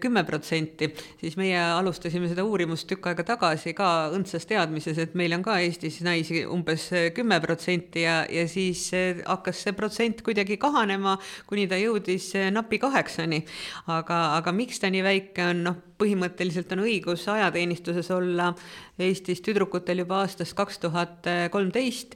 kümme 0.03 0.25
protsenti, 0.27 0.91
siis 1.23 1.39
meie 1.39 1.59
alustasime 1.59 2.31
seda 2.31 2.47
uurimust 2.47 2.89
tükk 2.91 3.13
aega 3.13 3.27
tagasi 3.35 3.75
ka 3.79 4.11
õndsas 4.15 4.51
teadmises, 4.51 4.99
et 4.99 5.15
meil 5.19 5.35
on 5.39 5.47
ka 5.47 5.61
Eestis 5.63 6.01
naisi 6.07 6.43
umbes 6.47 6.89
kümme 7.15 7.39
protsenti 7.43 8.03
ja, 8.03 8.21
ja 8.31 8.49
siis 8.51 8.89
hakkas 9.27 9.63
see 9.63 9.79
protsent 9.79 10.27
kuidagi 10.27 10.59
kahanema, 10.63 11.17
kuni 11.51 11.69
ta 11.71 11.79
jõudis 11.79 12.33
napi 12.55 12.83
kaheksani 12.83 13.44
aga, 13.87 14.21
aga 14.39 14.55
miks 14.57 14.81
ta 14.83 14.91
nii 14.93 15.05
väike 15.07 15.49
on, 15.51 15.63
noh, 15.69 15.79
põhimõtteliselt 16.01 16.73
on 16.75 16.85
õigus 16.85 17.27
ajateenistuses 17.31 18.11
olla 18.15 18.51
Eestis 18.99 19.43
tüdrukutel 19.43 20.03
juba 20.03 20.21
aastast 20.23 20.55
kaks 20.59 20.81
tuhat 20.83 21.29
kolmteist 21.55 22.15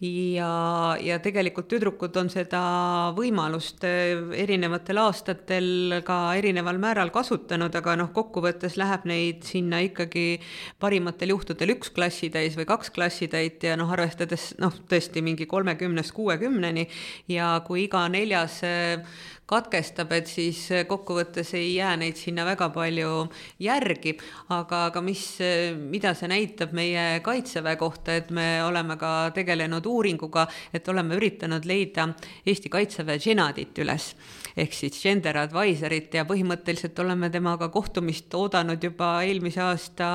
ja, 0.00 0.96
ja 1.00 1.16
tegelikult 1.24 1.70
tüdrukud 1.70 2.16
on 2.20 2.28
seda 2.32 2.60
võimalust 3.16 3.84
erinevatel 3.86 5.00
aastatel 5.00 6.00
ka 6.04 6.18
erineval 6.36 6.76
määral 6.80 7.12
kasutanud, 7.14 7.72
aga 7.80 7.96
noh, 8.02 8.10
kokkuvõttes 8.16 8.76
läheb 8.76 9.06
neid 9.08 9.46
sinna 9.48 9.80
ikkagi 9.86 10.42
parimatel 10.82 11.32
juhtudel 11.32 11.76
üks 11.78 11.94
klassitäis 11.96 12.58
või 12.60 12.68
kaks 12.68 12.92
klassitäit 12.92 13.64
ja 13.64 13.78
noh, 13.80 13.92
arvestades 13.92 14.52
noh, 14.60 14.74
tõesti 14.90 15.24
mingi 15.24 15.48
kolmekümnest 15.48 16.12
kuuekümneni 16.16 16.88
ja 17.32 17.54
kui 17.64 17.86
iga 17.86 18.04
neljas 18.12 18.60
katkestab, 19.46 20.10
et 20.16 20.26
siis 20.26 20.58
kokkuvõttes 20.90 21.52
ei 21.54 21.76
jää 21.76 21.94
neid 22.00 22.18
sinna 22.18 22.44
väga 22.46 22.68
palju 22.74 23.28
järgi, 23.62 24.16
aga, 24.50 24.86
aga 24.90 25.02
mis, 25.06 25.22
mida 25.78 26.12
see 26.18 26.30
näitab 26.30 26.74
meie 26.76 27.20
kaitseväe 27.24 27.78
kohta, 27.78 28.16
et 28.18 28.32
me 28.34 28.48
oleme 28.66 28.98
ka 28.98 29.30
tegelenud 29.36 29.85
uuringuga, 29.86 30.46
et 30.74 30.88
oleme 30.88 31.16
üritanud 31.18 31.66
leida 31.68 32.08
Eesti 32.46 32.72
kaitseväe 32.72 33.18
dženadit 33.18 33.78
üles. 33.82 34.12
Ehk 34.56 34.72
siis 34.72 34.98
gender 35.02 35.38
advisor'it 35.42 36.14
ja 36.14 36.24
põhimõtteliselt 36.28 36.98
oleme 37.04 37.30
temaga 37.30 37.68
kohtumist 37.68 38.34
oodanud 38.34 38.82
juba 38.82 39.20
eelmise 39.26 39.62
aasta 39.62 40.10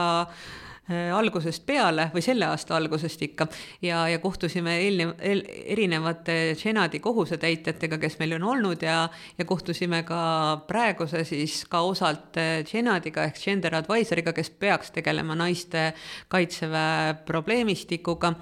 Äh, 0.92 1.12
algusest 1.14 1.62
peale 1.66 2.08
või 2.12 2.24
selle 2.26 2.48
aasta 2.50 2.74
algusest 2.76 3.22
ikka. 3.22 3.46
Ja, 3.86 4.02
ja 4.10 4.20
kohtusime 4.20 4.74
eelnev, 4.82 5.14
eel, 5.22 5.44
erinevate 5.76 6.56
senati 6.60 7.00
kohusetäitjatega, 7.00 8.00
kes 8.02 8.18
meil 8.20 8.34
on 8.40 8.48
olnud 8.56 8.82
ja, 8.84 9.06
ja 9.38 9.46
kohtusime 9.46 10.02
ka 10.08 10.22
praeguse 10.68 11.24
siis 11.28 11.62
ka 11.70 11.84
osalt 11.86 12.40
senatiga 12.68 13.28
ehk 13.30 13.40
gender 13.44 13.78
advisor'iga, 13.78 14.34
kes 14.34 14.50
peaks 14.58 14.92
tegelema 14.98 15.38
naiste 15.38 15.92
kaitseväe 16.34 17.14
probleemistikuga 17.30 18.34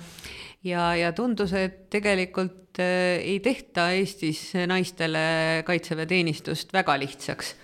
ja, 0.63 0.93
ja 0.95 1.11
tundus, 1.15 1.53
et 1.53 1.89
tegelikult 1.93 2.79
äh, 2.81 3.19
ei 3.19 3.39
tehta 3.43 3.89
Eestis 3.95 4.51
naistele 4.67 5.63
kaitseväeteenistust 5.67 6.73
väga 6.73 6.97
lihtsaks. 6.99 7.55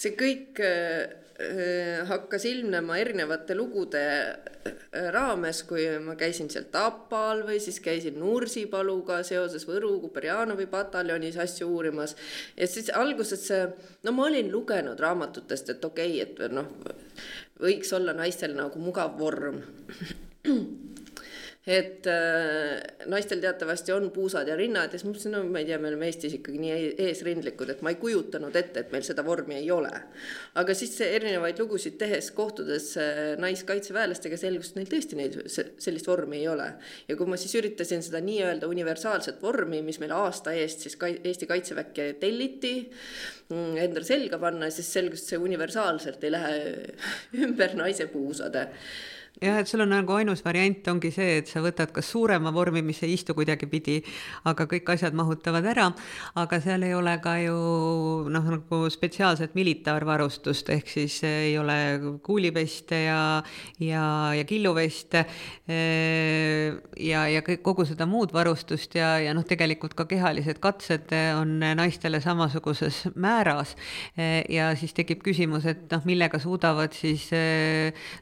see 0.00 0.14
kõik 0.16 0.62
äh, 0.64 1.20
Äh, 1.40 2.02
hakkas 2.04 2.44
ilmnema 2.44 2.98
erinevate 3.00 3.54
lugude 3.56 4.00
raames, 5.14 5.62
kui 5.64 5.86
ma 6.04 6.12
käisin 6.20 6.50
seal 6.52 6.66
Tapal 6.68 7.40
või 7.46 7.56
siis 7.64 7.78
käisin 7.80 8.18
Nursipaluga 8.20 9.22
seoses 9.24 9.64
Võru 9.64 9.94
Kuperjanovi 10.02 10.66
pataljonis 10.68 11.38
asju 11.40 11.70
uurimas. 11.72 12.12
ja 12.56 12.68
siis 12.68 12.90
alguses 12.92 13.46
see, 13.48 13.62
no 14.04 14.12
ma 14.12 14.26
olin 14.26 14.52
lugenud 14.52 15.00
raamatutest, 15.00 15.72
et 15.72 15.84
okei 15.84 16.20
okay,, 16.20 16.44
et 16.44 16.52
noh, 16.52 16.68
võiks 17.62 17.94
olla 17.96 18.12
naistel 18.12 18.52
nagu 18.58 18.82
mugav 18.84 19.16
vorm 19.16 19.62
et 21.68 22.06
äh, 22.08 22.80
naistel 23.06 23.40
teatavasti 23.42 23.92
on 23.92 24.06
puusad 24.10 24.48
ja 24.48 24.54
rinnad 24.56 24.94
ja 24.94 24.96
siis 24.96 25.04
mõtlesin, 25.04 25.34
no 25.36 25.42
ma 25.44 25.60
ei 25.60 25.66
tea, 25.68 25.76
me 25.76 25.90
oleme 25.90 26.06
Eestis 26.08 26.38
ikkagi 26.38 26.56
nii 26.62 26.70
e-, 26.72 26.94
eesrindlikud, 27.04 27.68
et 27.74 27.82
ma 27.84 27.92
ei 27.92 27.98
kujutanud 28.00 28.56
ette, 28.56 28.80
et 28.80 28.94
meil 28.94 29.04
seda 29.04 29.24
vormi 29.26 29.58
ei 29.58 29.68
ole. 29.74 29.90
aga 30.56 30.76
siis 30.76 30.94
erinevaid 31.04 31.60
lugusid 31.60 31.98
tehes, 32.00 32.30
kohtudes 32.36 32.88
äh, 33.02 33.20
naiskaitseväelastega, 33.44 34.40
selgus, 34.40 34.72
et 34.72 34.80
neil 34.80 34.88
tõesti 34.94 35.20
neid, 35.20 35.36
sellist 35.52 36.08
vormi 36.08 36.40
ei 36.40 36.48
ole. 36.48 36.70
ja 37.10 37.18
kui 37.20 37.28
ma 37.28 37.36
siis 37.40 37.52
üritasin 37.60 38.00
seda 38.08 38.24
nii-öelda 38.24 38.70
universaalset 38.70 39.44
vormi, 39.44 39.82
mis 39.84 40.00
meil 40.00 40.16
aasta 40.16 40.56
eest 40.56 40.88
siis 40.88 40.96
ka 40.96 41.12
Eesti 41.12 41.50
Kaitseväkke 41.50 42.14
telliti, 42.24 42.74
mm, 43.52 43.76
endale 43.84 44.08
selga 44.08 44.40
panna, 44.40 44.72
siis 44.72 44.88
selgus, 44.96 45.26
et 45.26 45.34
see 45.34 45.44
universaalselt 45.44 46.24
ei 46.24 46.36
lähe 46.38 46.60
ümber 47.44 47.76
naise 47.84 48.08
puusade 48.08 48.70
jah, 49.40 49.58
et 49.60 49.68
sul 49.68 49.80
on 49.80 49.88
nagu 49.88 50.12
ainus 50.18 50.42
variant 50.44 50.88
ongi 50.92 51.10
see, 51.14 51.38
et 51.40 51.48
sa 51.48 51.62
võtad 51.64 51.92
kas 51.94 52.10
suurema 52.12 52.52
vormi, 52.52 52.82
mis 52.84 53.00
ei 53.06 53.14
istu 53.16 53.34
kuidagipidi, 53.36 54.00
aga 54.50 54.66
kõik 54.68 54.90
asjad 54.92 55.16
mahutavad 55.16 55.64
ära, 55.70 55.86
aga 56.40 56.60
seal 56.60 56.84
ei 56.84 56.92
ole 56.96 57.14
ka 57.24 57.36
ju 57.40 57.56
noh, 58.32 58.50
nagu 58.56 58.80
spetsiaalset 58.92 59.56
militaarvarustust, 59.56 60.68
ehk 60.74 60.92
siis 60.92 61.20
ei 61.28 61.54
ole 61.60 61.76
kuuliveste 62.26 63.04
ja, 63.06 63.20
ja, 63.80 64.04
ja 64.36 64.44
killuveste 64.48 65.24
ja, 65.70 67.24
ja 67.32 67.44
kõik, 67.46 67.64
kogu 67.64 67.88
seda 67.88 68.08
muud 68.10 68.34
varustust 68.36 68.98
ja, 68.98 69.14
ja 69.24 69.32
noh, 69.36 69.46
tegelikult 69.48 69.96
ka 69.96 70.04
kehalised 70.10 70.60
katsed 70.60 71.14
on 71.38 71.56
naistele 71.78 72.20
samasuguses 72.20 73.06
määras. 73.16 73.72
ja 74.48 74.72
siis 74.76 74.92
tekib 74.96 75.24
küsimus, 75.24 75.64
et 75.70 75.88
noh, 75.92 76.04
millega 76.04 76.40
suudavad 76.42 76.92
siis 76.96 77.28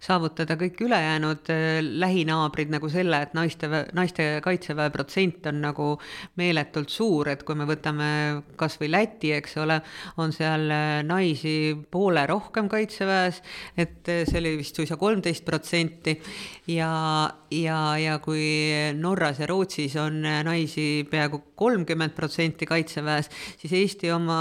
saavutada 0.04 0.54
kõik 0.60 0.78
ülejäänud 0.86 0.97
ülejäänud 0.98 1.50
äh, 1.50 1.78
lähinaabrid 1.82 2.70
nagu 2.70 2.88
selle, 2.90 3.22
et 3.22 3.34
naiste, 3.34 3.68
naiste 3.94 4.40
kaitseväe 4.42 4.90
protsent 4.90 5.46
on 5.46 5.61
nagu 5.62 5.88
meeletult 6.37 6.90
suur, 6.90 7.28
et 7.28 7.44
kui 7.46 7.54
me 7.54 7.66
võtame 7.68 8.08
kas 8.58 8.78
või 8.80 8.90
Läti, 8.90 9.32
eks 9.37 9.56
ole, 9.62 9.80
on 10.18 10.32
seal 10.34 10.68
äh, 10.70 11.02
naisi 11.06 11.76
poole 11.90 12.26
rohkem 12.26 12.68
kaitseväes, 12.68 13.42
et 13.76 14.08
äh, 14.08 14.24
see 14.26 14.40
oli 14.40 14.56
vist 14.58 14.76
suisa 14.76 14.96
kolmteist 14.98 15.44
protsenti. 15.46 16.18
Ja, 16.68 17.30
ja, 17.50 17.78
ja 17.96 18.18
kui 18.20 18.44
Norras 18.98 19.38
ja 19.40 19.46
Rootsis 19.48 19.96
on 19.96 20.20
naisi 20.22 21.06
peaaegu 21.11 21.40
kolmkümmend 21.58 22.12
protsenti 22.16 22.66
kaitseväes, 22.68 23.30
siis 23.61 23.72
Eesti 23.78 24.11
oma 24.12 24.40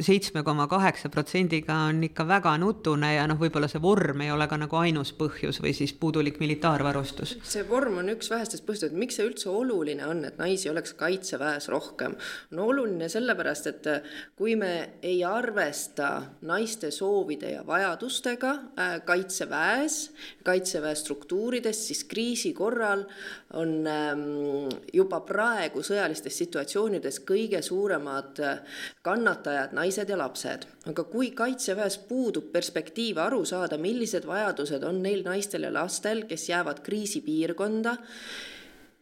seitsme 0.00 0.42
koma 0.46 0.66
kaheksa 0.70 1.10
protsendiga 1.12 1.82
on 1.90 2.02
ikka 2.06 2.26
väga 2.28 2.54
nutune 2.62 3.12
ja 3.14 3.26
noh, 3.28 3.40
võib-olla 3.40 3.68
see 3.68 3.82
vorm 3.82 4.24
ei 4.24 4.32
ole 4.32 4.48
ka 4.48 4.56
nagu 4.60 4.80
ainus 4.80 5.12
põhjus 5.18 5.60
või 5.62 5.71
siis 5.76 5.92
puudulik 5.92 6.40
militaarvarustus? 6.42 7.36
see 7.42 7.64
vorm 7.68 7.98
on 8.02 8.12
üks 8.14 8.30
vähestest 8.32 8.66
põhjustest, 8.66 8.96
miks 8.96 9.18
see 9.18 9.26
üldse 9.28 9.50
oluline 9.52 10.06
on, 10.06 10.24
et 10.28 10.38
naisi 10.40 10.70
oleks 10.70 10.94
kaitseväes 10.98 11.68
rohkem. 11.72 12.16
no 12.50 12.68
oluline 12.72 13.08
sellepärast, 13.12 13.70
et 13.72 13.90
kui 14.36 14.56
me 14.56 14.72
ei 15.02 15.22
arvesta 15.24 16.10
naiste 16.48 16.90
soovide 16.90 17.54
ja 17.56 17.66
vajadustega 17.66 18.52
äh, 18.52 18.96
kaitseväes, 19.04 19.98
kaitseväe 20.44 20.94
struktuurides, 20.94 21.86
siis 21.88 22.04
kriisi 22.04 22.52
korral 22.52 23.04
on 23.52 23.86
ähm, 23.86 24.22
juba 24.92 25.20
praegu 25.26 25.82
sõjalistes 25.84 26.36
situatsioonides 26.42 27.20
kõige 27.28 27.62
suuremad 27.64 28.40
äh, 28.42 28.78
kannatajad 29.02 29.74
naised 29.76 30.08
ja 30.08 30.18
lapsed. 30.18 30.66
aga 30.86 31.04
kui 31.04 31.30
kaitseväes 31.30 31.98
puudub 32.08 32.50
perspektiiv 32.52 33.18
aru 33.22 33.44
saada, 33.46 33.78
millised 33.78 34.26
vajadused 34.26 34.82
on 34.84 35.02
neil 35.02 35.22
naistel 35.26 35.61
ja 35.62 35.72
lastel, 35.74 36.24
kes 36.28 36.48
jäävad 36.48 36.82
kriisipiirkonda, 36.84 37.96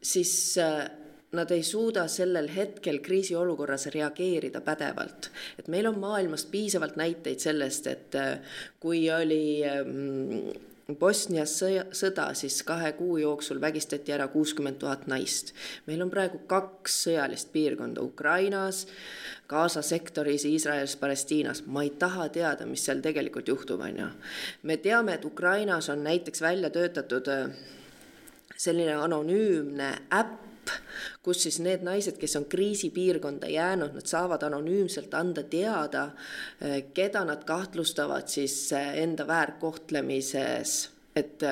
siis 0.02 0.32
äh, 0.58 0.88
nad 1.32 1.50
ei 1.50 1.62
suuda 1.62 2.06
sellel 2.10 2.48
hetkel 2.54 2.98
kriisiolukorras 2.98 3.86
reageerida 3.94 4.60
pädevalt. 4.60 5.30
et 5.58 5.68
meil 5.68 5.86
on 5.86 5.98
maailmast 5.98 6.50
piisavalt 6.50 6.96
näiteid 6.96 7.38
sellest, 7.38 7.86
et 7.86 8.14
äh, 8.14 8.38
kui 8.80 9.10
oli 9.10 9.62
ähm, 9.66 10.50
Bosnias 10.98 11.52
sõja, 11.60 11.84
sõda, 11.94 12.30
siis 12.34 12.62
kahe 12.66 12.92
kuu 12.98 13.20
jooksul 13.20 13.60
vägistati 13.60 14.12
ära 14.12 14.26
kuuskümmend 14.28 14.80
tuhat 14.82 15.06
naist. 15.06 15.54
meil 15.86 16.02
on 16.02 16.10
praegu 16.10 16.40
kaks 16.50 17.02
sõjalist 17.06 17.52
piirkonda 17.52 18.02
Ukrainas, 18.02 18.86
Gaza 19.50 19.82
sektoris, 19.82 20.44
Iisraelis, 20.46 20.94
Palestiinas. 20.96 21.64
ma 21.66 21.82
ei 21.82 21.90
taha 21.98 22.28
teada, 22.28 22.66
mis 22.66 22.84
seal 22.86 23.00
tegelikult 23.02 23.48
juhtub, 23.48 23.80
on 23.82 23.98
ju. 23.98 24.06
me 24.62 24.76
teame, 24.76 25.14
et 25.18 25.24
Ukrainas 25.24 25.88
on 25.90 26.04
näiteks 26.06 26.42
välja 26.42 26.70
töötatud 26.70 27.28
äh, 27.28 27.50
selline 28.56 28.94
anonüümne 28.94 29.90
äpp, 30.14 30.70
kus 31.24 31.42
siis 31.42 31.58
need 31.64 31.82
naised, 31.82 32.18
kes 32.20 32.36
on 32.38 32.46
kriisipiirkonda 32.52 33.48
jäänud, 33.50 33.96
nad 33.96 34.06
saavad 34.06 34.42
anonüümselt 34.46 35.14
anda 35.18 35.42
teada, 35.42 36.10
eh, 36.60 36.84
keda 36.94 37.24
nad 37.24 37.42
kahtlustavad 37.48 38.28
siis 38.28 38.72
eh, 38.72 39.02
enda 39.02 39.26
väärkohtlemises, 39.26 40.76
et 41.16 41.42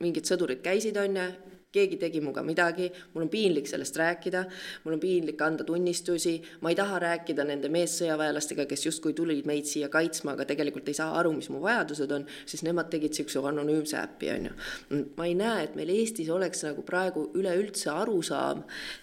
mingid 0.00 0.24
sõdurid 0.24 0.62
käisid, 0.64 0.96
on 0.96 1.18
ju, 1.20 1.26
keegi 1.72 1.96
tegi 2.00 2.20
minuga 2.20 2.42
midagi, 2.44 2.88
mul 3.14 3.24
on 3.24 3.30
piinlik 3.32 3.68
sellest 3.70 3.96
rääkida, 3.96 4.42
mul 4.84 4.96
on 4.96 5.00
piinlik 5.00 5.40
anda 5.44 5.64
tunnistusi, 5.64 6.34
ma 6.60 6.72
ei 6.72 6.76
taha 6.76 6.98
rääkida 7.02 7.46
nende 7.48 7.70
meessõjaväelastega, 7.72 8.66
kes 8.68 8.86
justkui 8.86 9.14
tulid 9.16 9.48
meid 9.48 9.68
siia 9.68 9.88
kaitsma, 9.92 10.34
aga 10.36 10.46
tegelikult 10.50 10.90
ei 10.92 10.98
saa 10.98 11.16
aru, 11.20 11.32
mis 11.38 11.48
mu 11.52 11.62
vajadused 11.64 12.12
on, 12.12 12.26
siis 12.44 12.64
nemad 12.66 12.90
tegid 12.92 13.12
niisuguse 13.12 13.40
anonüümse 13.52 13.96
äpi, 14.02 14.30
on 14.34 14.50
ju. 14.50 15.00
ma 15.16 15.28
ei 15.28 15.34
näe, 15.38 15.64
et 15.66 15.78
meil 15.78 15.92
Eestis 15.94 16.28
oleks 16.32 16.64
nagu 16.66 16.84
praegu 16.86 17.28
üleüldse 17.38 17.90
arusaam, 17.92 18.62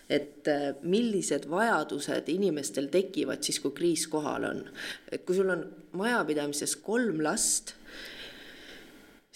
et 0.10 0.48
äh, 0.50 0.70
millised 0.84 1.50
vajadused 1.50 2.30
inimestel 2.30 2.90
tekivad 2.94 3.44
siis, 3.46 3.60
kui 3.64 3.74
kriis 3.78 4.06
kohal 4.10 4.46
on. 4.50 4.64
et 5.12 5.26
kui 5.26 5.38
sul 5.38 5.50
on 5.50 5.66
majapidamises 5.98 6.76
kolm 6.86 7.22
last 7.26 7.74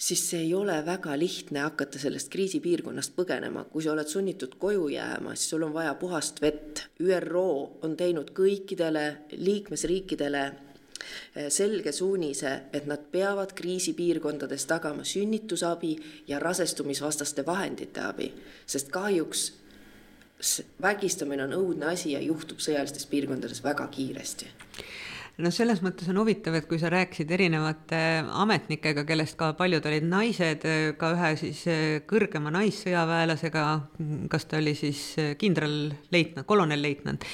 siis 0.04 0.30
see 0.30 0.40
ei 0.40 0.54
ole 0.54 0.76
väga 0.86 1.18
lihtne 1.18 1.62
hakata 1.64 1.98
sellest 1.98 2.28
kriisipiirkonnast 2.32 3.14
põgenema, 3.16 3.64
kui 3.72 3.82
sa 3.82 3.94
oled 3.94 4.08
sunnitud 4.10 4.58
koju 4.60 4.90
jääma, 4.92 5.32
siis 5.34 5.54
sul 5.54 5.64
on 5.64 5.72
vaja 5.72 5.94
puhast 5.94 6.42
vett. 6.44 6.84
ÜRO 7.00 7.46
on 7.86 7.96
teinud 7.96 8.34
kõikidele 8.36 9.04
liikmesriikidele 9.32 10.42
eh, 10.44 11.48
selge 11.48 11.92
suunise, 11.92 12.52
et 12.72 12.86
nad 12.90 13.06
peavad 13.12 13.56
kriisipiirkondades 13.56 14.66
tagama 14.68 15.04
sünnitusabi 15.08 15.96
ja 16.28 16.38
rasestumisvastaste 16.38 17.46
vahendite 17.46 18.04
abi, 18.04 18.32
sest 18.66 18.92
kahjuks 18.92 19.52
vägistamine 20.82 21.46
on 21.46 21.56
õudne 21.56 21.94
asi 21.94 22.12
ja 22.12 22.20
juhtub 22.20 22.60
sõjalistes 22.60 23.06
piirkondades 23.08 23.64
väga 23.64 23.86
kiiresti 23.88 24.52
no 25.42 25.50
selles 25.50 25.80
mõttes 25.82 26.06
on 26.12 26.18
huvitav, 26.20 26.54
et 26.54 26.66
kui 26.70 26.78
sa 26.78 26.90
rääkisid 26.92 27.30
erinevate 27.34 27.98
ametnikega, 28.44 29.02
kellest 29.08 29.34
ka 29.38 29.50
paljud 29.58 29.86
olid 29.90 30.06
naised, 30.06 30.62
ka 31.00 31.10
ühe 31.16 31.30
siis 31.40 31.64
eh, 31.70 31.82
kõrgema 32.06 32.52
naissõjaväelasega, 32.54 33.64
kas 34.30 34.46
ta 34.50 34.60
oli 34.60 34.76
siis 34.78 35.00
kindralleitnant, 35.40 36.46
kolonelleitnant. 36.46 37.24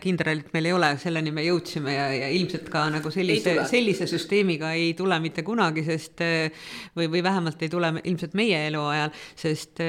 Kindralit 0.00 0.52
meil 0.54 0.68
ei 0.68 0.74
ole, 0.76 0.90
selleni 1.00 1.32
me 1.34 1.44
jõudsime 1.46 1.94
ja, 1.94 2.06
ja 2.14 2.28
ilmselt 2.34 2.68
ka 2.72 2.84
nagu 2.92 3.10
sellise, 3.14 3.56
sellise 3.70 4.06
süsteemiga 4.10 4.70
ei 4.76 4.92
tule 4.98 5.18
mitte 5.22 5.42
kunagi, 5.46 5.84
sest 5.86 6.22
või, 6.94 7.08
või 7.10 7.22
vähemalt 7.24 7.62
ei 7.64 7.72
tule 7.72 7.90
ilmselt 8.02 8.36
meie 8.38 8.60
eluajal, 8.68 9.12
sest 9.38 9.82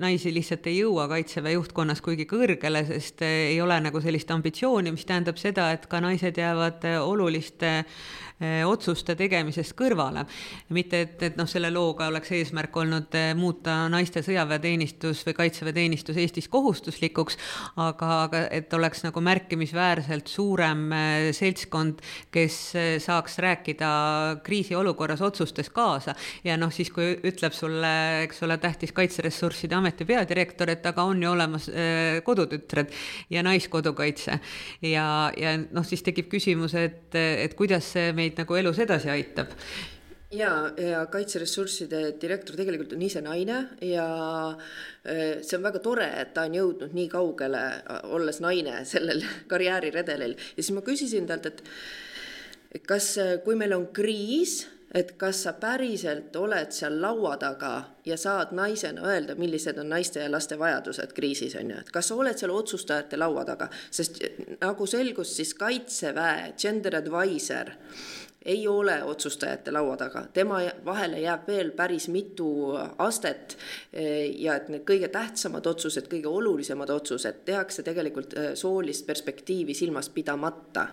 naisi 0.00 0.34
lihtsalt 0.34 0.66
ei 0.70 0.80
jõua 0.80 1.06
Kaitseväe 1.10 1.54
juhtkonnas 1.56 2.02
kuigi 2.04 2.26
kõrgele, 2.30 2.82
sest 2.88 3.24
ei 3.26 3.58
ole 3.62 3.78
nagu 3.82 4.02
sellist 4.02 4.30
ambitsiooni, 4.34 4.94
mis 4.94 5.06
tähendab 5.08 5.38
seda, 5.40 5.70
et 5.74 5.86
ka 5.90 6.02
naised 6.02 6.39
jäävad 6.40 6.84
oluliste 7.04 7.68
Eh, 7.78 7.84
otsuste 8.40 9.14
tegemisest 9.18 9.74
kõrvale. 9.76 10.24
mitte, 10.72 11.00
et, 11.04 11.22
et 11.22 11.36
noh, 11.36 11.48
selle 11.48 11.68
looga 11.70 12.06
oleks 12.08 12.30
eesmärk 12.32 12.76
olnud 12.76 13.14
eh, 13.18 13.32
muuta 13.36 13.88
naiste 13.92 14.22
sõjaväeteenistus 14.24 15.22
või 15.26 15.34
kaitseväeteenistus 15.42 16.16
Eestis 16.16 16.48
kohustuslikuks, 16.48 17.36
aga, 17.76 18.08
aga 18.24 18.42
et 18.50 18.72
oleks 18.72 19.04
nagu 19.04 19.20
märkimisväärselt 19.24 20.30
suurem 20.32 20.86
eh, 20.92 21.28
seltskond, 21.36 22.00
kes 22.32 22.58
saaks 23.04 23.38
rääkida 23.44 23.90
kriisiolukorras 24.44 25.20
otsustes 25.20 25.70
kaasa. 25.70 26.14
ja 26.44 26.56
noh, 26.56 26.72
siis 26.72 26.90
kui 26.90 27.12
ütleb 27.24 27.52
sulle, 27.56 27.92
eks 28.24 28.42
ole, 28.46 28.56
tähtis 28.58 28.92
Kaitseressursside 28.96 29.76
Ameti 29.76 30.04
peadirektor, 30.08 30.70
et 30.70 30.86
aga 30.86 31.04
on 31.04 31.22
ju 31.22 31.30
olemas 31.30 31.68
kodutütred 32.24 32.90
ja 33.30 33.42
naiskodukaitse. 33.42 34.40
ja, 34.82 35.06
ja 35.36 35.56
noh, 35.60 35.84
siis 35.84 36.02
tekib 36.06 36.30
küsimus, 36.32 36.74
et, 36.74 37.14
et 37.14 37.54
kuidas 37.58 37.92
see 37.92 38.12
meid 38.16 38.29
meid 38.30 38.44
nagu 38.44 38.58
elus 38.58 38.78
edasi 38.78 39.10
aitab. 39.10 39.50
Ja, 40.30 40.70
ja 40.78 41.02
kaitseressursside 41.10 42.14
direktor 42.22 42.54
tegelikult 42.54 42.92
on 42.94 43.02
ise 43.02 43.18
naine 43.24 43.64
ja 43.82 44.04
e, 45.02 45.40
see 45.42 45.56
on 45.58 45.64
väga 45.66 45.80
tore, 45.82 46.06
et 46.20 46.30
ta 46.36 46.44
on 46.46 46.54
jõudnud 46.54 46.94
nii 46.94 47.08
kaugele, 47.10 47.62
olles 48.14 48.38
naine 48.44 48.84
sellel 48.86 49.24
karjääriredelil. 49.50 50.36
Ja 50.38 50.62
siis 50.62 50.70
ma 50.76 50.84
küsisin 50.86 51.26
talt, 51.26 51.50
et 51.50 52.84
kas, 52.86 53.16
kui 53.42 53.58
meil 53.58 53.74
on 53.74 53.88
kriis, 53.90 54.62
et 54.94 55.12
kas 55.18 55.42
sa 55.44 55.52
päriselt 55.52 56.36
oled 56.36 56.72
seal 56.74 56.96
laua 57.02 57.36
taga 57.40 57.72
ja 58.06 58.16
saad 58.18 58.54
naisena 58.56 59.04
öelda, 59.06 59.36
millised 59.38 59.78
on 59.78 59.88
naiste 59.92 60.20
ja 60.24 60.30
laste 60.32 60.58
vajadused 60.58 61.12
kriisis 61.14 61.54
on 61.60 61.70
ju, 61.70 61.78
et 61.80 61.92
kas 61.94 62.10
sa 62.10 62.16
oled 62.18 62.38
seal 62.38 62.54
otsustajate 62.54 63.20
laua 63.20 63.44
taga, 63.46 63.70
sest 63.90 64.22
nagu 64.60 64.86
selgus, 64.86 65.36
siis 65.36 65.54
kaitseväe 65.54 66.52
gender 66.58 66.98
advisor 66.98 67.70
ei 68.44 68.68
ole 68.68 69.02
otsustajate 69.04 69.72
laua 69.72 69.96
taga, 70.00 70.22
tema 70.32 70.60
vahele 70.84 71.20
jääb 71.20 71.48
veel 71.48 71.70
päris 71.76 72.08
mitu 72.08 72.48
astet 72.98 73.56
eh, 73.92 74.30
ja 74.40 74.54
et 74.56 74.70
need 74.72 74.84
kõige 74.88 75.10
tähtsamad 75.12 75.66
otsused, 75.68 76.08
kõige 76.08 76.30
olulisemad 76.30 76.90
otsused 76.94 77.42
tehakse 77.44 77.84
tegelikult 77.84 78.36
eh, 78.40 78.52
soolist 78.56 79.04
perspektiivi 79.06 79.74
silmas 79.76 80.08
pidamata. 80.08 80.86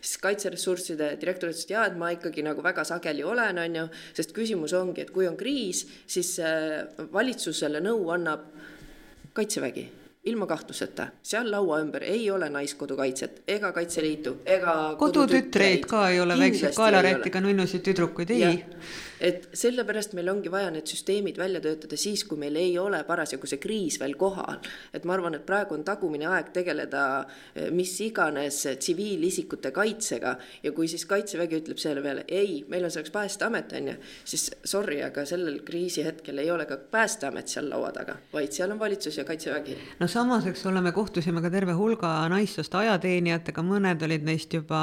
siis 0.00 0.18
kaitseressursside 0.22 1.16
direktor 1.20 1.50
ütles, 1.50 1.64
et 1.66 1.74
jaa, 1.74 1.86
et 1.90 1.98
ma 1.98 2.12
ikkagi 2.14 2.44
nagu 2.46 2.62
väga 2.62 2.84
sageli 2.86 3.24
olen, 3.26 3.58
on 3.58 3.80
ju, 3.80 3.88
sest 4.14 4.34
küsimus 4.36 4.74
ongi, 4.78 5.02
et 5.02 5.10
kui 5.10 5.26
on 5.26 5.36
kriis, 5.36 5.86
siis 6.06 6.36
eh, 6.38 6.84
valitsusele 7.12 7.82
nõu 7.82 8.12
annab 8.14 8.46
kaitsevägi 9.34 10.01
ilma 10.24 10.46
kahtluseta, 10.46 11.08
seal 11.22 11.50
laua 11.50 11.80
ümber 11.82 12.04
ei 12.06 12.30
ole 12.30 12.48
Naiskodukaitset 12.50 13.42
ega 13.48 13.72
Kaitseliitu 13.72 14.36
ega 14.46 14.74
kodutütreid 14.98 15.86
ka 15.90 16.08
ei 16.10 16.20
ole, 16.22 16.36
väikseid 16.38 16.76
kaelarätiga 16.76 17.42
nunnusid 17.42 17.82
tüdrukuid, 17.88 18.30
ei 18.30 18.62
et 19.22 19.48
sellepärast 19.54 20.16
meil 20.18 20.30
ongi 20.32 20.50
vaja 20.50 20.70
need 20.74 20.88
süsteemid 20.90 21.38
välja 21.38 21.60
töötada 21.62 21.96
siis, 22.00 22.24
kui 22.26 22.40
meil 22.40 22.56
ei 22.58 22.74
ole 22.80 23.02
parasjagu 23.06 23.46
see 23.46 23.60
kriis 23.62 23.98
veel 24.02 24.16
kohal. 24.18 24.58
et 24.92 25.04
ma 25.04 25.14
arvan, 25.14 25.36
et 25.38 25.46
praegu 25.46 25.76
on 25.76 25.84
tagumine 25.86 26.26
aeg 26.26 26.50
tegeleda 26.54 27.04
eh, 27.54 27.70
mis 27.70 27.94
iganes 28.02 28.62
tsiviilisikute 28.78 29.70
kaitsega 29.74 30.34
ja 30.62 30.72
kui 30.72 30.88
siis 30.90 31.06
kaitsevägi 31.06 31.60
ütleb 31.62 31.78
selle 31.78 32.02
peale 32.02 32.24
ei, 32.28 32.64
meil 32.68 32.84
on 32.84 32.90
selleks 32.90 33.14
päästeamet 33.14 33.72
on 33.78 33.92
ju, 33.92 33.96
siis 34.24 34.48
sorry, 34.64 35.00
aga 35.06 35.24
sellel 35.28 35.60
kriisi 35.66 36.04
hetkel 36.04 36.42
ei 36.42 36.50
ole 36.50 36.66
ka 36.66 36.76
päästeamet 36.90 37.48
seal 37.52 37.70
laua 37.70 37.92
taga, 37.94 38.16
vaid 38.32 38.52
seal 38.54 38.74
on 38.74 38.80
valitsus 38.82 39.18
ja 39.18 39.24
kaitsevägi. 39.28 39.78
no 40.00 40.08
samas, 40.10 40.46
eks 40.50 40.66
ole, 40.66 40.82
me 40.82 40.92
kohtusime 40.92 41.42
ka 41.44 41.50
terve 41.50 41.76
hulga 41.78 42.10
naissoost 42.32 42.74
ajateenijatega, 42.74 43.62
mõned 43.66 44.02
olid 44.02 44.26
neist 44.26 44.54
juba 44.54 44.82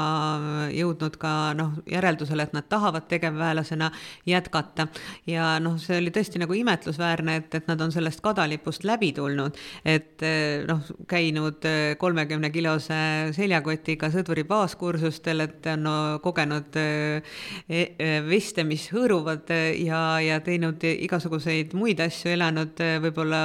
jõudnud 0.72 1.20
ka 1.20 1.34
noh, 1.58 1.76
järeldusele, 1.90 2.48
et 2.48 2.56
nad 2.56 2.68
tahavad 2.70 3.08
tegevväelasena 3.10 3.90
jätkata. 4.30 4.88
ja 5.26 5.58
noh, 5.62 5.76
see 5.80 5.98
oli 6.00 6.12
tõesti 6.14 6.40
nagu 6.40 6.54
imetlusväärne, 6.56 7.36
et, 7.40 7.54
et 7.60 7.68
nad 7.70 7.80
on 7.80 7.92
sellest 7.92 8.22
kadalipust 8.24 8.84
läbi 8.88 9.12
tulnud, 9.16 9.56
et 9.84 10.22
eh, 10.26 10.62
noh, 10.68 10.82
käinud 11.10 11.64
eh, 11.68 11.94
kolmekümne 12.00 12.50
kilose 12.54 13.00
seljakotiga 13.36 14.10
sõduri 14.12 14.44
baaskursustel, 14.48 15.44
et 15.46 15.68
on 15.72 15.84
no, 15.86 15.96
kogenud 16.24 16.76
eh, 16.80 17.36
e, 17.68 18.10
veste, 18.26 18.64
mis 18.66 18.86
hõõruvad 18.92 19.50
ja, 19.80 20.02
ja 20.22 20.40
teinud 20.44 20.84
igasuguseid 20.90 21.74
muid 21.78 22.00
asju, 22.04 22.32
elanud 22.34 22.80
võib-olla 23.04 23.40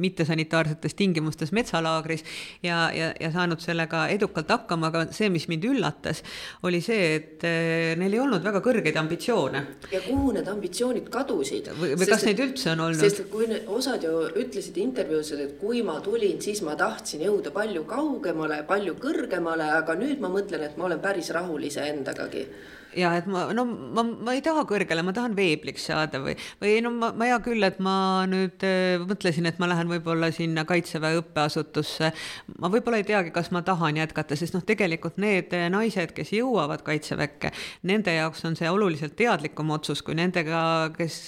mittesanitaarsetes 0.00 0.96
tingimustes 0.98 1.52
metsalaagris 1.56 2.24
ja, 2.64 2.88
ja, 2.94 3.10
ja 3.20 3.32
saanud 3.34 3.62
sellega 3.62 4.06
edukalt 4.12 4.50
hakkama, 4.50 4.90
aga 4.90 5.06
see, 5.14 5.30
mis 5.32 5.48
mind 5.50 5.66
üllatas, 5.70 6.22
oli 6.66 6.82
see, 6.84 7.14
et 7.18 7.46
neil 8.00 8.14
ei 8.14 8.22
olnud 8.22 8.44
väga 8.44 8.62
kõrgeid 8.64 8.98
ambitsioone 9.00 9.64
ja 9.92 10.00
kuhu 10.04 10.32
need 10.36 10.48
ambitsioonid 10.48 11.08
kadusid. 11.12 11.70
või, 11.80 11.94
või 11.98 12.08
kas 12.10 12.24
neid 12.26 12.42
üldse 12.44 12.72
on 12.72 12.84
olnud? 12.86 13.02
sest 13.02 13.24
kui 13.32 13.48
need, 13.50 13.68
osad 13.68 14.04
ju 14.06 14.24
ütlesid 14.42 14.78
intervjuus, 14.82 15.32
et 15.34 15.56
kui 15.60 15.82
ma 15.86 15.98
tulin, 16.04 16.40
siis 16.42 16.62
ma 16.66 16.76
tahtsin 16.78 17.24
jõuda 17.26 17.52
palju 17.54 17.84
kaugemale, 17.90 18.62
palju 18.68 18.96
kõrgemale, 19.02 19.70
aga 19.80 19.96
nüüd 19.98 20.22
ma 20.22 20.30
mõtlen, 20.32 20.66
et 20.68 20.76
ma 20.78 20.86
olen 20.90 21.02
päris 21.02 21.32
rahul 21.36 21.66
iseendagagi 21.70 22.46
ja 22.96 23.12
et 23.18 23.28
ma, 23.30 23.46
no 23.56 23.64
ma, 23.66 24.02
ma 24.02 24.34
ei 24.36 24.42
taha 24.44 24.64
kõrgele, 24.68 25.04
ma 25.06 25.14
tahan 25.16 25.34
veebliks 25.38 25.86
saada 25.90 26.20
või, 26.22 26.34
või 26.62 26.76
no 26.84 26.92
ma, 26.94 27.10
ma 27.16 27.28
hea 27.28 27.38
küll, 27.44 27.62
et 27.66 27.78
ma 27.82 27.94
nüüd 28.30 28.64
äh, 28.66 29.02
mõtlesin, 29.04 29.48
et 29.50 29.60
ma 29.62 29.68
lähen 29.70 29.90
võib-olla 29.90 30.30
sinna 30.34 30.64
Kaitseväe 30.68 31.20
õppeasutusse. 31.20 32.12
ma 32.58 32.70
võib-olla 32.72 33.00
ei 33.00 33.06
teagi, 33.08 33.32
kas 33.34 33.50
ma 33.54 33.62
tahan 33.66 34.00
jätkata, 34.00 34.38
sest 34.38 34.56
noh, 34.56 34.64
tegelikult 34.66 35.20
need 35.22 35.54
naised, 35.72 36.14
kes 36.16 36.32
jõuavad 36.34 36.84
Kaitseväkke, 36.86 37.52
nende 37.90 38.14
jaoks 38.16 38.44
on 38.48 38.58
see 38.58 38.70
oluliselt 38.70 39.16
teadlikum 39.18 39.70
otsus 39.74 40.02
kui 40.06 40.16
nendega, 40.18 40.90
kes 40.96 41.20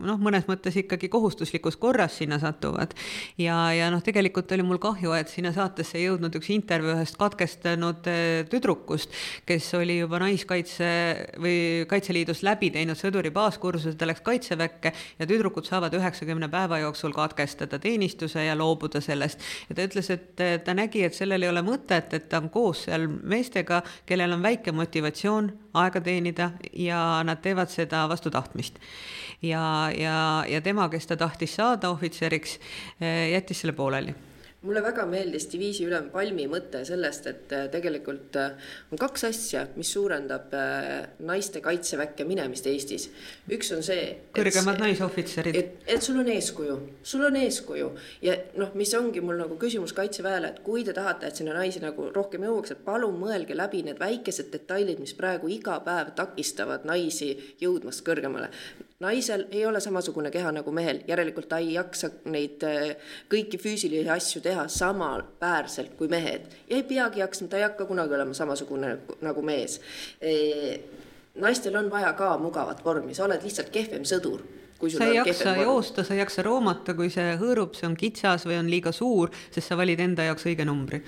noh, 0.00 0.20
mõnes 0.20 0.48
mõttes 0.50 0.76
ikkagi 0.80 1.10
kohustuslikus 1.12 1.78
korras 1.80 2.20
sinna 2.20 2.40
satuvad. 2.42 2.94
ja, 3.40 3.58
ja 3.76 3.90
noh, 3.92 4.02
tegelikult 4.04 4.52
oli 4.56 4.66
mul 4.66 4.80
kahju, 4.82 5.14
et 5.18 5.32
sinna 5.32 5.52
saatesse 5.56 5.98
ei 5.98 6.08
jõudnud 6.08 6.40
üks 6.40 6.50
intervjuu 6.54 6.96
ühest 6.96 7.18
katkestanud 7.20 8.08
äh, 8.10 8.48
tüdrukust, 8.50 9.12
kes 9.48 9.72
oli 9.78 10.00
juba 10.00 10.20
naiskaitse 10.22 10.90
või 11.40 11.86
Kaitseliidus 11.88 12.42
läbi 12.46 12.70
teinud 12.74 12.98
sõduri 12.98 13.32
baaskursuse, 13.34 13.96
ta 13.98 14.08
läks 14.08 14.24
kaitseväkke 14.26 14.92
ja 15.18 15.28
tüdrukud 15.28 15.68
saavad 15.68 15.94
üheksakümne 15.98 16.48
päeva 16.52 16.80
jooksul 16.82 17.14
katkestada 17.16 17.78
teenistuse 17.78 18.44
ja 18.44 18.56
loobuda 18.58 19.00
sellest. 19.00 19.40
ja 19.68 19.76
ta 19.76 19.86
ütles, 19.88 20.10
et 20.10 20.44
ta 20.64 20.74
nägi, 20.74 21.04
et 21.04 21.16
sellel 21.16 21.42
ei 21.42 21.52
ole 21.52 21.64
mõtet, 21.66 22.14
et 22.16 22.28
ta 22.28 22.40
on 22.42 22.50
koos 22.50 22.84
seal 22.88 23.08
meestega, 23.08 23.82
kellel 24.06 24.38
on 24.38 24.42
väike 24.42 24.72
motivatsioon 24.72 25.52
aega 25.80 26.00
teenida 26.00 26.52
ja 26.72 27.22
nad 27.24 27.42
teevad 27.42 27.70
seda 27.70 28.06
vastu 28.08 28.30
tahtmist 28.30 28.80
ja, 29.42 29.90
ja, 29.96 30.44
ja 30.48 30.60
tema, 30.60 30.88
kes 30.88 31.06
ta 31.06 31.16
tahtis 31.16 31.54
saada 31.54 31.90
ohvitseriks, 31.90 32.58
jättis 33.32 33.62
selle 33.62 33.76
pooleli 33.76 34.14
mulle 34.66 34.82
väga 34.84 35.06
meeldis 35.08 35.46
diviisi 35.48 35.86
ülem 35.88 36.10
Palmi 36.12 36.44
mõte 36.50 36.82
sellest, 36.84 37.26
et 37.30 37.52
äh, 37.56 37.66
tegelikult 37.72 38.36
äh, 38.36 38.72
on 38.92 39.00
kaks 39.00 39.24
asja, 39.30 39.62
mis 39.80 39.92
suurendab 39.94 40.52
äh, 40.56 40.90
naiste 41.24 41.62
kaitseväkke 41.64 42.26
minemist 42.28 42.68
Eestis. 42.68 43.08
üks 43.48 43.72
on 43.76 43.84
see. 43.86 44.04
kõrgemad 44.36 44.82
naisohvitserid. 44.82 45.56
et, 45.56 45.72
et 45.86 46.04
sul 46.04 46.20
on 46.20 46.28
eeskuju, 46.34 46.76
sul 47.02 47.24
on 47.30 47.40
eeskuju 47.40 47.88
ja 48.26 48.36
noh, 48.60 48.74
mis 48.76 48.92
ongi 48.98 49.24
mul 49.24 49.40
nagu 49.40 49.56
küsimus 49.60 49.96
kaitseväele, 49.96 50.52
et 50.52 50.60
kui 50.66 50.84
te 50.84 50.96
tahate, 50.96 51.30
et 51.30 51.40
sinna 51.40 51.56
naisi 51.56 51.80
nagu 51.80 52.10
rohkem 52.12 52.44
jõuaks, 52.44 52.76
et 52.76 52.84
palun 52.84 53.16
mõelge 53.20 53.56
läbi 53.56 53.82
need 53.86 54.00
väikesed 54.02 54.52
detailid, 54.52 55.00
mis 55.00 55.16
praegu 55.16 55.48
iga 55.48 55.80
päev 55.86 56.12
takistavad 56.20 56.84
naisi 56.88 57.32
jõudmast 57.64 58.04
kõrgemale 58.04 58.52
naisel 59.00 59.44
ei 59.50 59.66
ole 59.66 59.80
samasugune 59.80 60.30
keha 60.30 60.52
nagu 60.52 60.72
mehel, 60.72 61.00
järelikult 61.08 61.48
ta 61.48 61.58
ei 61.58 61.72
jaksa 61.74 62.10
neid 62.28 62.64
kõiki 63.32 63.60
füüsilisi 63.60 64.10
asju 64.12 64.42
teha 64.44 64.66
samaväärselt 64.68 65.96
kui 65.98 66.08
mehed 66.12 66.48
ja 66.68 66.76
ei 66.76 66.84
peagi 66.84 67.22
jaksma, 67.24 67.48
ta 67.48 67.60
ei 67.60 67.64
hakka 67.68 67.88
kunagi 67.88 68.16
olema 68.18 68.36
samasugune 68.36 68.96
nagu 69.24 69.42
mees 69.42 69.80
e,. 70.20 70.34
naistel 71.40 71.76
on 71.80 71.90
vaja 71.90 72.12
ka 72.12 72.34
mugavat 72.38 72.84
vormi, 72.84 73.14
sa 73.14 73.24
oled 73.24 73.44
lihtsalt 73.44 73.72
kehvem 73.72 74.04
sõdur 74.04 74.44
sa 74.88 75.04
ei 75.04 75.16
jaksa 75.16 75.56
joosta, 75.56 76.04
sa 76.04 76.14
ei 76.14 76.20
jaksa 76.20 76.42
roomata, 76.42 76.94
kui 76.96 77.10
see 77.12 77.36
hõõrub, 77.40 77.74
see 77.76 77.88
on 77.88 77.96
kitsas 78.00 78.46
või 78.48 78.56
on 78.60 78.70
liiga 78.72 78.92
suur, 78.96 79.32
sest 79.52 79.68
sa 79.68 79.76
valid 79.76 80.00
enda 80.00 80.24
jaoks 80.28 80.46
õige 80.48 80.64
numbri. 80.64 81.02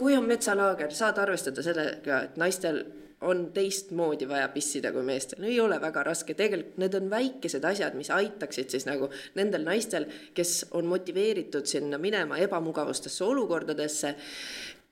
kui 0.00 0.14
on 0.16 0.24
metsalaager, 0.24 0.92
saad 0.94 1.18
arvestada 1.18 1.62
sellega, 1.62 2.22
et 2.24 2.36
naistel 2.40 2.84
on 3.20 3.50
teistmoodi 3.52 4.28
vaja 4.28 4.48
pissida 4.48 4.92
kui 4.92 5.02
meestel, 5.04 5.44
ei 5.44 5.58
ole 5.60 5.76
väga 5.80 6.04
raske, 6.08 6.34
tegelikult 6.34 6.78
need 6.80 6.94
on 6.96 7.10
väikesed 7.12 7.64
asjad, 7.68 7.96
mis 7.98 8.10
aitaksid 8.14 8.72
siis 8.72 8.86
nagu 8.88 9.10
nendel 9.36 9.66
naistel, 9.66 10.08
kes 10.34 10.70
on 10.78 10.88
motiveeritud 10.88 11.68
sinna 11.68 12.00
minema 12.00 12.40
ebamugavustesse 12.40 13.24
olukordadesse, 13.26 14.14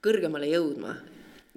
kõrgemale 0.04 0.50
jõudma 0.52 0.96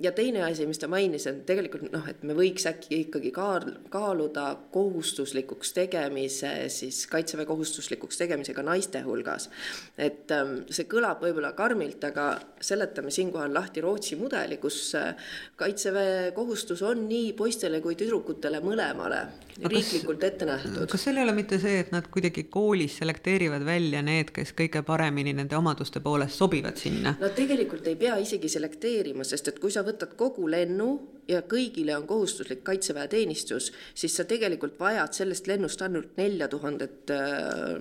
ja 0.01 0.11
teine 0.11 0.43
asi, 0.43 0.65
mis 0.67 0.79
ta 0.81 0.87
mainis, 0.91 1.27
on 1.29 1.41
tegelikult 1.47 1.91
noh, 1.93 2.05
et 2.09 2.23
me 2.27 2.35
võiks 2.37 2.65
äkki 2.69 3.01
ikkagi 3.05 3.31
kaal-, 3.35 3.77
kaaluda 3.93 4.47
kohustuslikuks 4.73 5.73
tegemise, 5.77 6.51
siis 6.73 7.03
kaitseväe 7.11 7.45
kohustuslikuks 7.49 8.17
tegemisega 8.21 8.63
naiste 8.65 9.03
hulgas. 9.05 9.49
et 9.97 10.31
ähm, 10.35 10.61
see 10.69 10.87
kõlab 10.89 11.21
võib-olla 11.23 11.53
karmilt, 11.57 12.03
aga 12.09 12.33
seletame 12.61 13.11
siinkohal 13.13 13.53
lahti 13.53 13.83
Rootsi 13.83 14.17
mudeli, 14.19 14.57
kus 14.61 14.79
äh, 14.99 15.13
kaitseväe 15.55 16.31
kohustus 16.35 16.81
on 16.81 17.05
nii 17.09 17.33
poistele 17.37 17.81
kui 17.81 17.95
tüdrukutele 17.99 18.61
mõlemale 18.63 19.25
riiklikult 19.61 20.23
ette 20.23 20.45
nähtud. 20.45 20.87
kas 20.89 21.03
seal 21.05 21.19
ei 21.19 21.25
ole 21.27 21.35
mitte 21.37 21.59
see, 21.61 21.77
et 21.83 21.91
nad 21.93 22.07
kuidagi 22.11 22.47
koolis 22.49 22.97
selekteerivad 23.01 23.65
välja 23.65 24.01
need, 24.05 24.31
kes 24.33 24.55
kõige 24.57 24.81
paremini 24.87 25.35
nende 25.37 25.57
omaduste 25.57 26.01
poolest 26.03 26.39
sobivad 26.39 26.79
sinna? 26.81 27.15
Nad 27.21 27.35
tegelikult 27.37 27.87
ei 27.91 27.97
pea 27.99 28.17
isegi 28.21 28.49
selekteerima, 28.49 29.25
sest 29.27 29.51
et 29.51 29.59
kui 29.61 29.71
sa 29.73 29.83
võtad 29.85 29.90
kogu 30.17 30.47
lennu 30.51 30.91
ja 31.27 31.41
kõigile 31.47 31.95
on 31.97 32.07
kohustuslik 32.07 32.63
kaitseväeteenistus, 32.63 33.71
siis 33.95 34.15
sa 34.15 34.25
tegelikult 34.27 34.79
vajad 34.79 35.13
sellest 35.15 35.47
lennust 35.47 35.81
ainult 35.81 36.17
nelja 36.17 36.47
tuhandet 36.51 37.13
äh, 37.13 37.77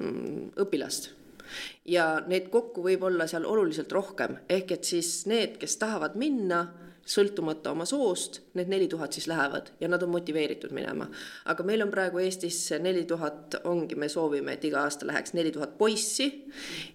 õpilast. 0.60 1.10
Ja 1.90 2.20
neid 2.30 2.46
kokku 2.52 2.84
võib 2.84 3.02
olla 3.08 3.26
seal 3.26 3.46
oluliselt 3.48 3.92
rohkem, 3.92 4.36
ehk 4.48 4.76
et 4.76 4.86
siis 4.86 5.24
need, 5.26 5.56
kes 5.58 5.76
tahavad 5.80 6.14
minna 6.20 6.62
sõltumata 7.10 7.72
oma 7.74 7.86
soost, 7.88 8.40
need 8.54 8.70
neli 8.70 8.86
tuhat 8.90 9.14
siis 9.16 9.26
lähevad 9.30 9.72
ja 9.80 9.88
nad 9.90 10.02
on 10.02 10.12
motiveeritud 10.14 10.70
minema. 10.74 11.08
aga 11.50 11.64
meil 11.66 11.82
on 11.82 11.90
praegu 11.90 12.20
Eestis 12.22 12.58
neli 12.82 13.04
tuhat, 13.08 13.56
ongi, 13.64 13.96
me 13.98 14.08
soovime, 14.08 14.54
et 14.54 14.64
iga 14.68 14.84
aasta 14.84 15.08
läheks 15.08 15.34
neli 15.34 15.50
tuhat 15.54 15.76
poissi 15.78 16.28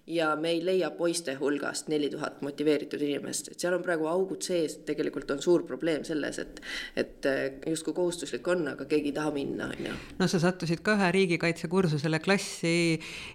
ja 0.07 0.35
me 0.39 0.53
ei 0.55 0.61
leia 0.65 0.91
poiste 0.95 1.35
hulgast 1.39 1.89
neli 1.91 2.09
tuhat 2.13 2.41
motiveeritud 2.45 3.01
inimest, 3.01 3.51
et 3.51 3.59
seal 3.59 3.75
on 3.75 3.83
praegu 3.83 4.07
augud 4.11 4.45
sees, 4.45 4.77
tegelikult 4.87 5.31
on 5.35 5.41
suur 5.43 5.65
probleem 5.67 6.05
selles, 6.07 6.39
et, 6.39 6.61
et 6.95 7.29
justkui 7.67 7.95
kohustuslik 7.97 8.47
on, 8.51 8.67
aga 8.71 8.87
keegi 8.87 9.11
ei 9.11 9.17
taha 9.19 9.33
minna, 9.35 9.69
on 9.73 9.89
ju. 9.89 9.97
no 10.19 10.29
sa 10.31 10.39
sattusid 10.43 10.83
ka 10.85 10.95
ühe 10.95 11.11
riigikaitsekursusele 11.17 12.21
klassi 12.23 12.75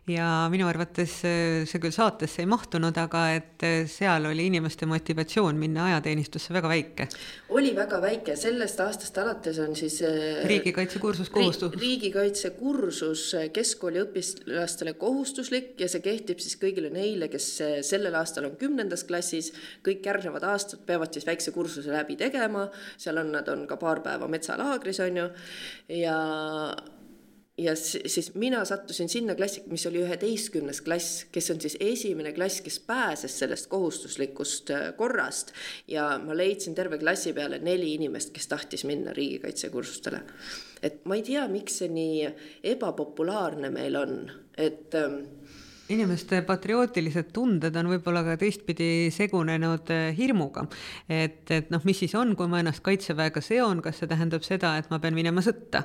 ja 0.08 0.30
minu 0.52 0.68
arvates 0.70 1.20
see 1.20 1.82
küll 1.82 1.94
saatesse 1.94 2.40
ei 2.40 2.48
mahtunud, 2.48 2.96
aga 3.04 3.26
et 3.36 3.68
seal 3.90 4.30
oli 4.30 4.48
inimeste 4.48 4.88
motivatsioon 4.88 5.60
minna 5.60 5.90
ajateenistusse 5.90 6.54
väga 6.56 6.69
väike. 6.70 7.06
oli 7.56 7.72
väga 7.76 8.00
väike, 8.02 8.36
sellest 8.38 8.80
aastast 8.84 9.18
alates 9.18 9.58
on 9.62 9.74
siis 9.76 10.00
äh, 10.06 10.44
riigikaitsekursus 10.48 11.30
kohustus 11.34 11.74
ri. 11.74 11.80
riigikaitsekursus 11.84 13.24
äh, 13.38 13.48
keskkooli 13.54 14.02
õpilastele 14.04 14.94
kohustuslik 15.00 15.80
ja 15.80 15.88
see 15.90 16.04
kehtib 16.04 16.42
siis 16.42 16.56
kõigile 16.60 16.92
neile, 16.94 17.30
kes 17.32 17.48
äh, 17.64 17.74
sellel 17.86 18.16
aastal 18.20 18.48
on 18.50 18.56
kümnendas 18.60 19.04
klassis. 19.08 19.52
kõik 19.86 20.06
järgnevad 20.06 20.46
aastad 20.52 20.86
peavad 20.86 21.12
siis 21.14 21.26
väikse 21.26 21.54
kursuse 21.56 21.92
läbi 21.92 22.16
tegema, 22.20 22.68
seal 22.98 23.20
on, 23.22 23.34
nad 23.34 23.48
on 23.52 23.66
ka 23.70 23.78
paar 23.80 24.02
päeva 24.04 24.28
metsalaagris 24.30 25.02
on 25.04 25.22
ju 25.24 25.28
ja 26.00 26.16
ja 27.61 27.76
siis 27.76 28.34
mina 28.34 28.64
sattusin 28.64 29.08
sinna 29.08 29.34
klassi, 29.34 29.62
mis 29.68 29.84
oli 29.86 30.00
üheteistkümnes 30.04 30.80
klass, 30.84 31.24
kes 31.32 31.50
on 31.52 31.61
siis 31.61 31.76
esimene 31.80 32.32
klass, 32.32 32.61
kes 32.64 32.78
pääses 32.86 33.38
sellest 33.38 33.68
kohustuslikust 33.72 34.70
äh, 34.70 34.86
korrast. 34.96 35.52
ja 35.88 36.18
ma 36.24 36.36
leidsin 36.36 36.74
terve 36.74 36.98
klassi 36.98 37.32
peale 37.36 37.58
neli 37.58 37.94
inimest, 37.94 38.32
kes 38.32 38.48
tahtis 38.48 38.84
minna 38.88 39.12
riigikaitsekursustele. 39.12 40.22
et 40.82 41.04
ma 41.04 41.18
ei 41.18 41.22
tea, 41.26 41.46
miks 41.48 41.82
see 41.82 41.90
nii 41.92 42.30
ebapopulaarne 42.74 43.70
meil 43.70 43.96
on, 43.96 44.16
et 44.56 44.96
ähm, 44.96 45.20
inimeste 45.90 46.40
patriootilised 46.46 47.32
tunded 47.34 47.76
on 47.76 47.90
võib-olla 47.90 48.22
ka 48.24 48.38
teistpidi 48.40 49.11
segunenud 49.12 49.92
äh, 49.92 50.08
hirmuga. 50.16 50.64
et, 51.08 51.44
et 51.50 51.68
noh, 51.70 51.84
mis 51.84 52.00
siis 52.06 52.16
on, 52.16 52.32
kui 52.38 52.48
ma 52.48 52.62
ennast 52.64 52.84
kaitseväega 52.86 53.44
seon, 53.44 53.84
kas 53.84 54.00
see 54.00 54.08
tähendab 54.08 54.46
seda, 54.46 54.78
et 54.80 54.88
ma 54.90 55.02
pean 55.02 55.18
minema 55.18 55.44
sõtta 55.44 55.84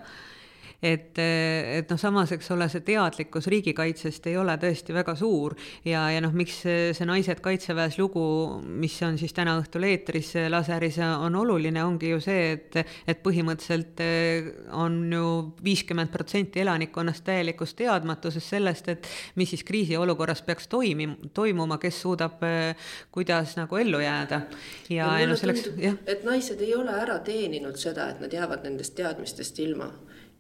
et, 0.85 1.17
et 1.17 1.89
noh, 1.89 1.99
samas, 1.99 2.31
eks 2.35 2.51
ole, 2.53 2.67
see 2.71 2.83
teadlikkus 2.85 3.47
riigikaitsest 3.51 4.29
ei 4.29 4.37
ole 4.37 4.55
tõesti 4.61 4.93
väga 4.95 5.15
suur 5.17 5.55
ja, 5.87 6.05
ja 6.13 6.21
noh, 6.23 6.33
miks 6.35 6.61
see 6.65 7.07
Naised 7.07 7.41
Kaitseväes 7.43 7.97
lugu, 7.99 8.25
mis 8.65 8.95
on 9.05 9.17
siis 9.21 9.33
täna 9.35 9.55
õhtul 9.59 9.87
eetris 9.89 10.33
laseris, 10.51 10.99
on 11.01 11.35
oluline, 11.39 11.81
ongi 11.85 12.11
ju 12.13 12.21
see, 12.23 12.55
et, 12.55 12.79
et 13.07 13.21
põhimõtteliselt 13.25 14.03
eh, 14.05 14.49
on 14.75 14.99
ju 15.13 15.31
viiskümmend 15.65 16.13
protsenti 16.13 16.61
elanikkonnast 16.63 17.25
täielikus 17.25 17.75
teadmatuses 17.77 18.49
sellest, 18.55 18.89
et 18.93 19.09
mis 19.39 19.49
siis 19.53 19.65
kriisiolukorras 19.67 20.43
peaks 20.45 20.69
toimi-, 20.71 21.11
toimuma, 21.33 21.79
kes 21.81 22.01
suudab, 22.05 22.41
eh, 22.45 22.91
kuidas 23.15 23.55
nagu 23.59 23.81
ellu 23.81 24.03
jääda. 24.03 24.41
ja, 24.89 25.09
ja 25.19 25.29
no 25.29 25.37
selleks, 25.39 25.69
jah. 25.81 25.97
et 26.05 26.25
naised 26.27 26.61
ei 26.61 26.75
ole 26.77 26.93
ära 26.93 27.19
teeninud 27.25 27.79
seda, 27.79 28.11
et 28.13 28.21
nad 28.23 28.33
jäävad 28.33 28.67
nendest 28.67 28.95
teadmistest 28.97 29.59
ilma 29.65 29.89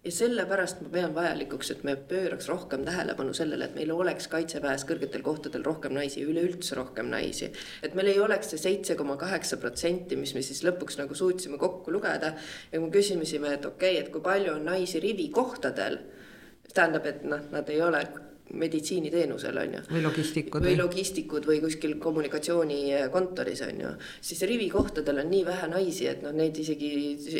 ja 0.05 0.11
sellepärast 0.11 0.81
ma 0.85 0.89
pean 0.93 1.15
vajalikuks, 1.15 1.71
et 1.73 1.83
me 1.87 1.95
pööraks 2.09 2.49
rohkem 2.49 2.83
tähelepanu 2.85 3.33
sellele, 3.33 3.65
et 3.65 3.77
meil 3.77 3.91
oleks 3.95 4.27
kaitseväes 4.29 4.85
kõrgetel 4.85 5.23
kohtadel 5.25 5.65
rohkem 5.65 5.95
naisi, 5.97 6.21
üleüldse 6.25 6.77
rohkem 6.77 7.09
naisi. 7.09 7.51
et 7.83 7.95
meil 7.97 8.11
ei 8.13 8.19
oleks 8.19 8.53
see 8.53 8.61
seitse 8.61 8.95
koma 8.95 9.17
kaheksa 9.17 9.57
protsenti, 9.57 10.15
mis 10.15 10.35
me 10.35 10.43
siis 10.45 10.61
lõpuks 10.67 10.99
nagu 11.01 11.15
suutsime 11.15 11.57
kokku 11.57 11.91
lugeda. 11.91 12.35
ja 12.71 12.79
kui 12.79 12.85
me 12.85 12.93
küsisime, 12.93 13.53
et 13.53 13.65
okei 13.65 13.97
okay,, 13.97 14.05
et 14.05 14.11
kui 14.13 14.21
palju 14.21 14.53
on 14.53 14.65
naisi 14.65 14.99
rivikohtadel, 14.99 15.99
tähendab, 16.73 17.05
et 17.05 17.23
noh, 17.23 17.41
nad 17.51 17.69
ei 17.69 17.81
ole 17.81 18.05
meditsiiniteenusel 18.53 19.57
on 19.57 19.73
ju. 19.73 19.81
või 19.89 20.01
logistikud. 20.03 20.63
või 20.63 20.75
logistikud 20.77 21.47
või 21.49 21.59
kuskil 21.63 21.95
kommunikatsioonikontoris 22.01 23.61
on 23.65 23.81
ju. 23.81 23.93
siis 24.21 24.41
rivikohtadel 24.41 25.19
on 25.23 25.29
nii 25.31 25.45
vähe 25.45 25.69
naisi, 25.71 26.07
et 26.07 26.21
noh, 26.23 26.33
neid 26.35 26.57
isegi 26.61 26.91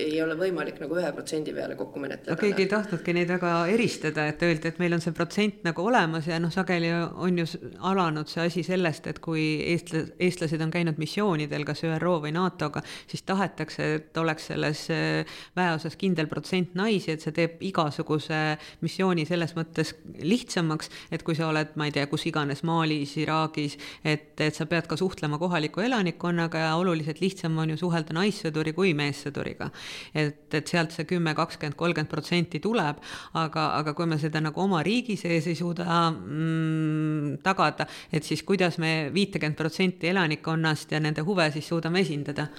ei 0.01 0.21
ole 0.23 0.37
võimalik 0.39 0.79
nagu 0.81 0.97
ühe 0.97 1.11
protsendi 1.13 1.53
peale 1.53 1.77
kokku 1.79 2.01
menetleda. 2.01 2.33
no 2.33 2.39
keegi 2.41 2.65
ei 2.65 2.71
tahtnudki 2.71 3.13
neid 3.13 3.29
väga 3.29 3.53
eristada, 3.73 4.27
et 4.31 4.41
öeldi, 4.43 4.71
et 4.71 4.81
meil 4.81 4.97
on 4.97 5.03
see 5.03 5.13
protsent 5.15 5.61
nagu 5.67 5.85
olemas 5.85 6.27
ja 6.27 6.39
noh, 6.41 6.53
sageli 6.53 6.91
on 6.95 7.37
ju 7.43 7.47
alanud 7.91 8.31
see 8.31 8.49
asi 8.49 8.65
sellest, 8.65 9.07
et 9.11 9.21
kui 9.23 9.45
eestla-, 9.75 10.07
eestlased 10.19 10.61
on 10.61 10.73
käinud 10.73 10.99
missioonidel, 11.01 11.67
kas 11.67 11.85
ÜRO 11.85 12.17
või 12.25 12.33
NATO-ga, 12.35 12.81
siis 13.11 13.23
tahetakse, 13.27 13.91
et 13.99 14.17
oleks 14.17 14.49
selles 14.51 14.87
äh, 14.93 15.37
väeosas 15.57 15.97
kindel 16.01 16.27
protsent 16.31 16.73
naisi, 16.75 17.13
et 17.13 17.21
see 17.21 17.35
teeb 17.35 17.61
igasuguse 17.65 18.41
missiooni 18.81 19.25
selles 19.29 19.53
mõttes 19.57 19.93
lihtsamaks 20.25 20.89
et 21.11 21.23
kui 21.25 21.35
sa 21.37 21.49
oled, 21.49 21.73
ma 21.79 21.87
ei 21.89 21.93
tea, 21.95 22.05
kus 22.11 22.25
iganes 22.29 22.63
Malis, 22.67 23.15
Iraagis, 23.21 23.77
et, 24.03 24.33
et 24.41 24.55
sa 24.55 24.67
pead 24.69 24.87
ka 24.89 24.97
suhtlema 24.99 25.39
kohaliku 25.41 25.83
elanikkonnaga 25.85 26.65
ja 26.65 26.75
oluliselt 26.79 27.21
lihtsam 27.23 27.57
on 27.61 27.73
ju 27.73 27.79
suhelda 27.79 28.15
naissõduri 28.17 28.75
kui 28.77 28.93
meessõduriga. 28.97 29.69
et, 30.13 30.53
et 30.53 30.67
sealt 30.67 30.95
see 30.95 31.07
kümme, 31.09 31.35
kakskümmend, 31.35 31.77
kolmkümmend 31.79 32.11
protsenti 32.11 32.61
tuleb, 32.63 33.01
aga, 33.33 33.67
aga 33.81 33.93
kui 33.97 34.07
me 34.09 34.19
seda 34.21 34.41
nagu 34.43 34.61
oma 34.61 34.83
riigi 34.85 35.17
sees 35.19 35.47
ei 35.47 35.55
suuda 35.55 35.85
mm, 36.11 37.37
tagada, 37.43 37.87
et 38.11 38.23
siis 38.23 38.43
kuidas 38.43 38.79
me 38.81 39.11
viitekümmet 39.13 39.57
protsenti 39.57 40.09
elanikkonnast 40.11 40.91
ja 40.91 40.99
nende 41.03 41.25
huve 41.25 41.49
siis 41.53 41.67
suudame 41.69 42.03
esindada 42.05 42.49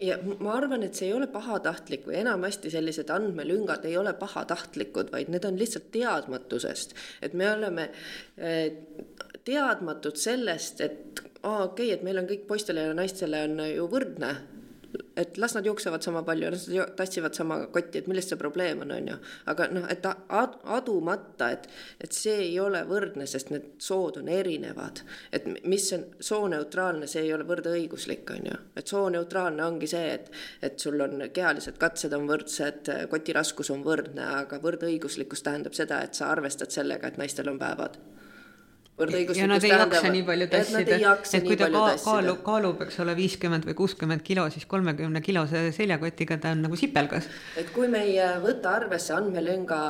ja 0.00 0.18
ma 0.40 0.54
arvan, 0.56 0.82
et 0.82 0.96
see 0.98 1.08
ei 1.08 1.14
ole 1.16 1.28
pahatahtlik 1.30 2.06
või 2.08 2.18
enamasti 2.22 2.72
sellised 2.72 3.10
andmelüngad 3.14 3.84
ei 3.88 3.96
ole 3.96 4.14
pahatahtlikud, 4.18 5.12
vaid 5.14 5.30
need 5.32 5.46
on 5.46 5.58
lihtsalt 5.60 5.90
teadmatusest, 5.94 6.96
et 7.22 7.36
me 7.38 7.50
oleme 7.52 7.88
eh, 8.36 8.72
teadmatud 9.44 10.18
sellest, 10.18 10.80
et 10.80 11.22
aa, 11.42 11.64
okei 11.68 11.92
okay,, 11.92 11.94
et 11.94 12.04
meil 12.06 12.18
on 12.20 12.28
kõik 12.30 12.46
poistele 12.48 12.88
ja 12.88 12.96
naistele 12.96 13.44
on 13.48 13.64
ju 13.68 13.88
võrdne 13.92 14.34
et 15.16 15.38
las 15.38 15.54
nad 15.54 15.66
jooksevad 15.66 16.02
sama 16.02 16.22
palju, 16.22 16.50
las 16.50 16.68
nad 16.68 16.94
tassivad 16.96 17.34
sama 17.34 17.58
kotti, 17.72 17.98
et 17.98 18.06
milles 18.10 18.28
see 18.28 18.38
probleem 18.38 18.82
on, 18.82 18.92
on 18.92 19.08
ju. 19.08 19.16
aga 19.50 19.68
noh, 19.72 19.86
et 19.90 20.06
ad, 20.06 20.56
adumata, 20.76 21.50
et, 21.54 21.68
et 22.00 22.12
see 22.12 22.36
ei 22.48 22.54
ole 22.60 22.82
võrdne, 22.88 23.26
sest 23.30 23.52
need 23.54 23.68
sood 23.82 24.18
on 24.20 24.28
erinevad. 24.28 25.04
et 25.32 25.46
mis 25.64 25.86
on 25.96 26.06
sooneutraalne, 26.20 27.06
see 27.10 27.24
ei 27.26 27.34
ole 27.34 27.46
võrdõiguslik, 27.48 28.34
on 28.36 28.50
ju. 28.50 28.58
et 28.76 28.94
sooneutraalne 28.94 29.64
ongi 29.64 29.90
see, 29.90 30.14
et, 30.18 30.32
et 30.62 30.78
sul 30.80 31.00
on 31.00 31.28
kehalised 31.34 31.78
katsed 31.78 32.12
on 32.16 32.26
võrdsed, 32.30 32.90
koti 33.10 33.36
raskus 33.36 33.70
on 33.74 33.84
võrdne, 33.86 34.26
aga 34.42 34.58
võrdõiguslikkus 34.62 35.44
tähendab 35.46 35.76
seda, 35.78 36.02
et 36.04 36.18
sa 36.18 36.32
arvestad 36.34 36.74
sellega, 36.74 37.08
et 37.08 37.20
naistel 37.20 37.52
on 37.52 37.60
päevad 37.60 38.00
ja 39.34 39.46
nad 39.50 39.64
ei 39.64 39.72
jaksa 39.72 40.10
nii 40.12 40.22
palju 40.26 40.46
tassida, 40.52 40.98
et 41.34 41.46
kui 41.46 41.56
ta 41.58 41.66
ka, 41.72 41.82
kaalub, 42.04 42.40
kaalub, 42.46 42.84
eks 42.86 43.00
ole, 43.02 43.16
viiskümmend 43.18 43.66
või 43.66 43.74
kuuskümmend 43.80 44.22
kilo, 44.26 44.46
siis 44.54 44.68
kolmekümne 44.70 45.22
kilose 45.24 45.64
seljakotiga 45.74 46.38
ta 46.38 46.52
on 46.54 46.62
nagu 46.68 46.78
sipelgas. 46.78 47.26
et 47.58 47.72
kui 47.74 47.90
me 47.90 48.04
ei 48.06 48.14
äh, 48.22 48.36
võta 48.42 48.76
arvesse 48.78 49.16
andmelünga, 49.16 49.80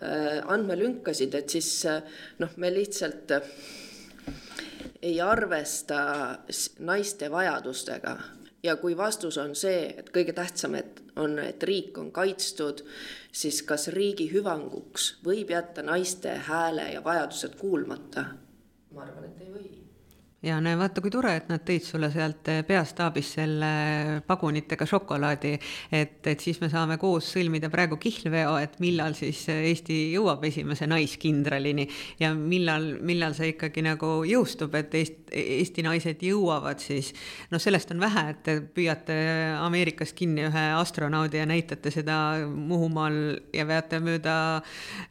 äh, 0.00 0.40
andmelünkasid, 0.56 1.36
et 1.36 1.52
siis 1.52 1.70
äh, 1.84 2.00
noh, 2.40 2.56
me 2.56 2.72
lihtsalt 2.72 3.36
ei 5.02 5.20
arvesta 5.20 6.00
naiste 6.80 7.28
vajadustega 7.32 8.16
ja 8.62 8.76
kui 8.76 8.96
vastus 8.96 9.38
on 9.38 9.54
see, 9.56 9.94
et 9.98 10.10
kõige 10.14 10.34
tähtsam, 10.36 10.74
et 10.78 11.02
on, 11.16 11.38
et 11.42 11.62
riik 11.62 11.98
on 11.98 12.10
kaitstud, 12.12 12.84
siis 13.32 13.62
kas 13.66 13.88
riigi 13.94 14.28
hüvanguks 14.32 15.14
võib 15.24 15.52
jätta 15.54 15.84
naiste 15.86 16.34
hääle 16.48 16.90
ja 16.94 17.04
vajadused 17.04 17.56
kuulmata? 17.60 18.24
ma 18.94 19.04
arvan, 19.06 19.24
et 19.24 19.39
ja 20.42 20.56
näe, 20.60 20.76
vaata 20.78 21.02
kui 21.04 21.12
tore, 21.12 21.34
et 21.36 21.50
nad 21.50 21.60
tõid 21.68 21.84
sulle 21.84 22.08
sealt 22.12 22.48
eh, 22.48 22.62
peastaabist 22.64 23.36
selle 23.36 23.70
pagunitega 24.26 24.86
šokolaadi, 24.88 25.52
et, 25.92 26.16
et 26.32 26.40
siis 26.40 26.60
me 26.62 26.70
saame 26.72 26.96
koos 27.00 27.28
sõlmida 27.34 27.68
praegu 27.72 27.98
kihlveo, 28.00 28.54
et 28.62 28.78
millal 28.80 29.12
siis 29.18 29.42
Eesti 29.52 29.98
jõuab 30.14 30.46
esimese 30.48 30.88
naiskindralini 30.88 31.84
ja 32.22 32.32
millal, 32.34 32.94
millal 33.04 33.36
see 33.36 33.52
ikkagi 33.52 33.84
nagu 33.84 34.22
jõustub, 34.28 34.78
et 34.80 34.96
Eesti, 34.96 35.18
Eesti 35.60 35.84
naised 35.84 36.24
jõuavad 36.24 36.80
siis, 36.80 37.12
noh, 37.52 37.60
sellest 37.60 37.92
on 37.92 38.00
vähe, 38.00 38.24
et 38.32 38.42
te 38.46 38.56
püüate 38.64 39.18
Ameerikast 39.60 40.16
kinni 40.16 40.48
ühe 40.48 40.64
astronaudi 40.78 41.42
ja 41.42 41.46
näitate 41.46 41.92
seda 41.92 42.16
Muhumaal 42.48 43.20
ja 43.54 43.68
veate 43.68 44.00
mööda, 44.00 44.38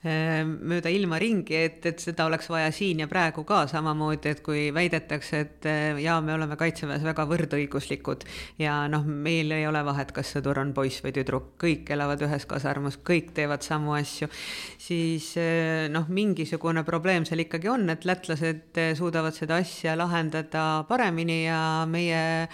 eh, 0.02 0.42
mööda 0.42 0.90
ilma 0.90 1.22
ringi, 1.22 1.62
et, 1.70 1.86
et 1.86 2.02
seda 2.02 2.26
oleks 2.26 2.50
vaja 2.50 2.74
siin 2.74 3.06
ja 3.06 3.12
praegu 3.12 3.46
ka 3.46 3.68
samamoodi, 3.70 4.34
et 4.34 4.44
kui 4.46 4.68
väidetakse, 4.74 5.19
öeldakse, 5.20 5.40
et 5.40 5.66
eh, 5.66 6.00
jaa, 6.04 6.20
me 6.22 6.34
oleme 6.34 6.56
kaitseväes 6.58 7.04
väga 7.04 7.26
võrdõiguslikud 7.28 8.26
ja 8.60 8.88
noh, 8.88 9.04
meil 9.06 9.52
ei 9.52 9.68
ole 9.68 9.82
vahet, 9.86 10.12
kas 10.12 10.34
sõdur 10.36 10.60
on 10.60 10.74
poiss 10.74 11.04
või 11.04 11.14
tüdruk, 11.14 11.56
kõik 11.60 11.90
elavad 11.92 12.22
ühes 12.22 12.46
kasarmus, 12.46 13.00
kõik 13.04 13.34
teevad 13.36 13.64
samu 13.64 13.94
asju, 13.98 14.30
siis 14.80 15.36
eh, 15.38 15.88
noh, 15.92 16.08
mingisugune 16.10 16.84
probleem 16.88 17.26
seal 17.26 17.44
ikkagi 17.44 17.70
on, 17.70 17.90
et 17.90 18.06
lätlased 18.06 18.78
eh, 18.80 18.94
suudavad 18.96 19.36
seda 19.36 19.60
asja 19.60 19.96
lahendada 20.00 20.86
paremini 20.88 21.44
ja 21.46 21.86
meie 21.90 22.48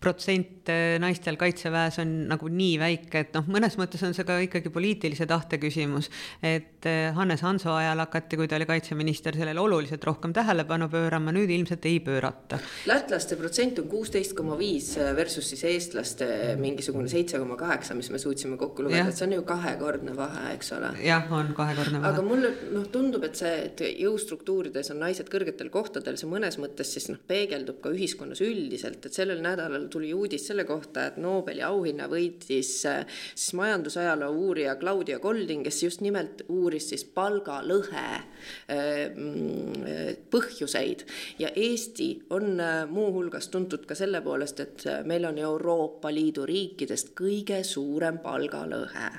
protsent 0.00 0.68
eh, 0.68 0.96
naistel 1.00 1.38
kaitseväes 1.40 2.00
on 2.02 2.12
nagu 2.30 2.50
nii 2.52 2.76
väike, 2.80 3.22
et 3.24 3.36
noh, 3.36 3.46
mõnes 3.50 3.78
mõttes 3.80 4.02
on 4.06 4.12
see 4.16 4.26
ka 4.28 4.36
ikkagi 4.44 4.70
poliitilise 4.72 5.26
tahte 5.28 5.58
küsimus. 5.62 6.10
et 6.44 6.86
eh, 6.86 7.08
Hannes 7.16 7.42
Hanso 7.46 7.72
ajal 7.74 8.02
hakati, 8.04 8.36
kui 8.36 8.48
ta 8.48 8.58
oli 8.58 8.68
kaitseminister, 8.68 9.36
sellele 9.38 9.60
oluliselt 9.60 10.04
rohkem 10.04 10.34
tähelepanu 10.36 10.90
pöörama, 10.92 11.32
nüüd 11.34 11.50
ilmselt 11.50 11.88
ei 11.88 12.00
pöörata. 12.04 12.58
lätlaste 12.86 13.38
protsent 13.40 13.80
on 13.80 13.88
kuusteist 13.88 14.36
koma 14.36 14.58
viis 14.58 14.92
versus 15.16 15.48
siis 15.54 15.64
eestlaste 15.64 16.28
mingisugune 16.60 17.08
seitse 17.08 17.40
koma 17.40 17.56
kaheksa, 17.56 17.96
mis 17.96 18.10
me 18.12 18.20
suutsime 18.20 18.60
kokku 18.60 18.84
lugeda, 18.86 19.08
et 19.08 19.16
see 19.16 19.26
on 19.30 19.36
ju 19.38 19.46
kahekordne 19.48 20.16
vahe, 20.16 20.52
eks 20.58 20.72
ole. 20.76 20.92
jah, 21.06 21.24
on 21.32 21.54
kahekordne 21.56 22.02
vahe. 22.02 22.12
aga 22.12 22.26
mulle 22.26 22.52
noh, 22.74 22.84
tundub, 22.92 23.24
et 23.24 23.40
see, 23.40 23.54
et 23.70 23.84
jõustruktuurides 24.04 24.92
on 24.92 25.00
naised 25.06 25.32
kõrgetel 25.32 25.72
kohtadel, 25.72 26.20
see 26.20 26.28
mõnes 26.28 26.60
mõttes 26.60 26.92
siis 26.92 27.08
noh, 27.08 27.22
peegeldub 27.26 27.80
ka 27.80 27.94
ühiskonnas 27.96 28.44
üldiselt, 28.44 29.00
et 29.08 29.16
sellel 29.16 29.40
nädalal 29.44 29.85
tuli 29.92 30.12
uudis 30.14 30.46
selle 30.48 30.64
kohta, 30.68 31.06
et 31.10 31.18
Nobeli 31.22 31.62
auhinna 31.66 32.08
võitis 32.10 32.70
äh, 32.88 33.04
siis 33.34 33.54
majandusajaloo 33.58 34.30
uurija 34.34 34.76
Claudia 34.80 35.18
Golding, 35.22 35.64
kes 35.66 35.82
just 35.82 36.04
nimelt 36.04 36.44
uuris 36.48 36.90
siis 36.92 37.04
palgalõhe 37.16 38.06
äh, 38.16 39.12
mm, 39.14 40.26
põhjuseid 40.32 41.06
ja 41.42 41.52
Eesti 41.54 42.10
on 42.36 42.60
äh, 42.60 42.82
muuhulgas 42.90 43.50
tuntud 43.52 43.86
ka 43.88 43.98
selle 43.98 44.22
poolest, 44.24 44.60
et 44.60 44.88
meil 45.08 45.28
on 45.28 45.38
Euroopa 45.38 46.12
Liidu 46.14 46.46
riikidest 46.48 47.14
kõige 47.18 47.62
suurem 47.66 48.20
palgalõhe 48.24 49.10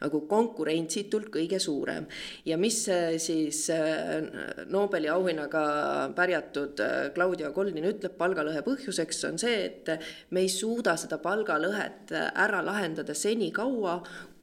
nagu 0.00 0.22
konkurentsitult 0.26 1.28
kõige 1.30 1.60
suurem. 1.62 2.06
ja 2.44 2.56
mis 2.58 2.82
siis 3.22 3.64
äh, 3.70 4.66
Nobeli 4.70 5.08
auhinnaga 5.08 5.62
pärjatud 6.16 6.80
äh, 6.80 7.10
Claudia 7.14 7.50
Goldin 7.54 7.88
ütleb 7.90 8.16
palgalõhe 8.18 8.62
põhjuseks, 8.66 9.22
on 9.28 9.38
see, 9.40 9.56
et 9.68 9.90
me 10.30 10.44
ei 10.44 10.48
suuda 10.52 10.96
seda 11.00 11.18
palgalõhet 11.22 12.12
äh, 12.14 12.30
ära 12.44 12.62
lahendada 12.64 13.14
senikaua, 13.14 14.00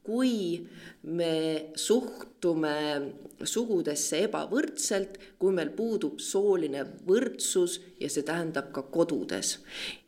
kui 0.07 0.67
me 1.03 1.33
suhtume 1.75 2.75
sugudesse 3.43 4.21
ebavõrdselt, 4.27 5.17
kui 5.39 5.51
meil 5.55 5.73
puudub 5.75 6.21
sooline 6.23 6.85
võrdsus 7.07 7.81
ja 7.99 8.09
see 8.09 8.23
tähendab 8.27 8.71
ka 8.75 8.85
kodudes. 8.93 9.57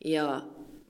Ja 0.00 0.40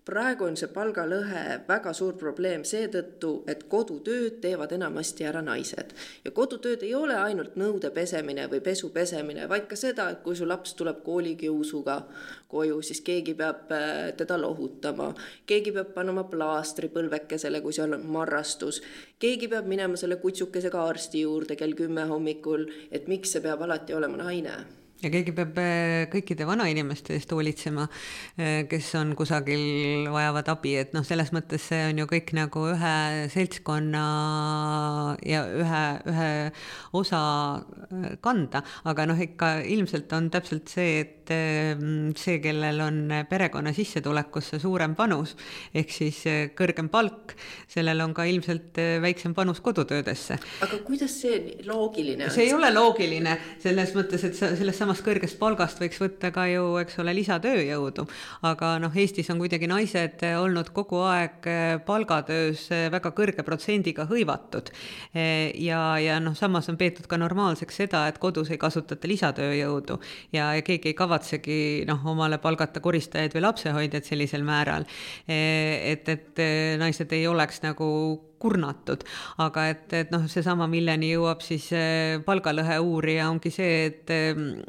praegu 0.07 0.47
on 0.47 0.57
see 0.57 0.71
palgalõhe 0.73 1.43
väga 1.69 1.93
suur 1.97 2.17
probleem 2.21 2.65
seetõttu, 2.67 3.33
et 3.51 3.67
kodutööd 3.73 4.41
teevad 4.43 4.73
enamasti 4.73 5.27
ära 5.29 5.43
naised. 5.45 5.93
ja 6.25 6.31
kodutööd 6.31 6.83
ei 6.83 6.95
ole 6.95 7.17
ainult 7.17 7.57
nõude 7.61 7.91
pesemine 7.95 8.47
või 8.49 8.61
pesu 8.65 8.91
pesemine, 8.95 9.49
vaid 9.49 9.69
ka 9.69 9.77
seda, 9.77 10.11
et 10.11 10.23
kui 10.25 10.37
su 10.37 10.49
laps 10.49 10.75
tuleb 10.75 11.03
koolikiusuga 11.05 12.01
koju, 12.49 12.83
siis 12.83 13.01
keegi 13.07 13.35
peab 13.35 13.71
äh, 13.77 14.13
teda 14.17 14.41
lohutama, 14.41 15.13
keegi 15.47 15.73
peab 15.77 15.95
panema 15.95 16.25
plaastri 16.25 16.89
põlvekesele, 16.89 17.61
kui 17.61 17.77
seal 17.77 17.95
on 17.95 18.07
marrastus, 18.07 18.83
keegi 19.19 19.49
peab 19.49 19.69
minema 19.69 19.97
selle 20.01 20.17
kutsukesega 20.17 20.85
arsti 20.89 21.25
juurde 21.27 21.57
kell 21.57 21.77
kümme 21.79 22.09
hommikul, 22.11 22.67
et 22.91 23.09
miks 23.09 23.37
see 23.37 23.45
peab 23.45 23.63
alati 23.69 23.95
olema 23.95 24.23
naine 24.25 24.80
ja 25.01 25.11
keegi 25.13 25.33
peab 25.37 25.59
äh, 25.61 26.07
kõikide 26.13 26.47
vanainimeste 26.49 27.15
eest 27.17 27.33
hoolitsema, 27.33 27.87
äh, 28.37 28.63
kes 28.71 28.91
on 29.01 29.15
kusagil, 29.19 30.09
vajavad 30.13 30.51
abi, 30.53 30.75
et 30.83 30.95
noh, 30.97 31.05
selles 31.07 31.33
mõttes 31.37 31.65
see 31.71 31.87
on 31.89 32.03
ju 32.03 32.09
kõik 32.11 32.35
nagu 32.37 32.67
ühe 32.75 32.97
seltskonna 33.33 34.05
ja 35.27 35.45
ühe, 35.49 35.85
ühe 36.13 36.31
osa 37.01 37.23
äh, 37.61 38.11
kanda, 38.25 38.63
aga 38.91 39.09
noh, 39.09 39.21
ikka 39.21 39.59
ilmselt 39.73 40.13
on 40.17 40.29
täpselt 40.33 40.73
see, 40.73 41.01
et 41.01 41.17
see, 41.31 42.41
kellel 42.43 42.81
on 42.83 42.97
perekonna 43.31 43.71
sissetulekusse 43.71 44.59
suurem 44.59 44.97
panus 44.99 45.37
ehk 45.79 45.93
siis 45.95 46.19
kõrgem 46.59 46.89
palk, 46.91 47.37
sellel 47.71 48.03
on 48.03 48.17
ka 48.17 48.27
ilmselt 48.27 48.81
väiksem 49.05 49.37
panus 49.37 49.61
kodutöödesse. 49.63 50.41
aga 50.67 50.81
kuidas 50.83 51.15
see 51.23 51.61
loogiline 51.69 52.27
on? 52.27 52.35
see 52.35 52.49
ei 52.49 52.55
ole 52.57 52.73
loogiline 52.75 53.37
selles 53.63 53.95
mõttes, 53.95 54.27
et 54.27 54.35
sa 54.35 54.51
sellest 54.59 54.83
samast 54.91 55.05
kõrgest 55.07 55.37
palgast 55.39 55.79
võiks 55.79 56.01
võtta 56.03 56.33
ka 56.35 56.49
ju, 56.51 56.63
eks 56.81 56.97
ole, 56.99 57.13
lisatööjõudu. 57.15 58.03
aga 58.43 58.73
noh, 58.83 58.95
Eestis 58.99 59.29
on 59.31 59.39
kuidagi 59.39 59.69
naised 59.71 60.25
olnud 60.35 60.73
kogu 60.75 61.05
aeg 61.07 61.47
eh, 61.47 61.77
palgatöös 61.87 62.65
eh, 62.75 62.89
väga 62.91 63.13
kõrge 63.15 63.45
protsendiga 63.47 64.09
hõivatud. 64.11 64.73
Eh, 65.15 65.55
ja, 65.63 65.95
ja 66.03 66.17
noh, 66.19 66.35
samas 66.35 66.67
on 66.73 66.79
peetud 66.81 67.07
ka 67.07 67.21
normaalseks 67.23 67.79
seda, 67.85 68.01
et 68.11 68.19
kodus 68.19 68.51
ei 68.51 68.59
kasutata 68.59 69.07
lisatööjõudu 69.07 70.01
ja, 70.35 70.49
ja 70.59 70.65
keegi 70.67 70.91
ei 70.91 70.99
kavatsegi 70.99 71.61
noh, 71.87 72.03
omale 72.11 72.41
palgata 72.43 72.83
koristajaid 72.83 73.37
või 73.37 73.45
lapsehoidjaid 73.47 74.11
sellisel 74.11 74.43
määral. 74.43 74.89
et, 75.29 76.09
et 76.09 76.43
naised 76.83 77.15
ei 77.15 77.31
oleks 77.31 77.63
nagu 77.63 77.87
kurnatud. 78.41 79.05
aga 79.45 79.67
et, 79.71 79.87
et 79.93 80.13
noh, 80.13 80.27
seesama, 80.31 80.67
milleni 80.71 81.13
jõuab 81.13 81.45
siis 81.45 81.71
eh, 81.77 82.19
palgalõhe 82.27 82.79
uurija, 82.81 83.29
ongi 83.31 83.53
see, 83.55 83.87
et, 83.91 84.15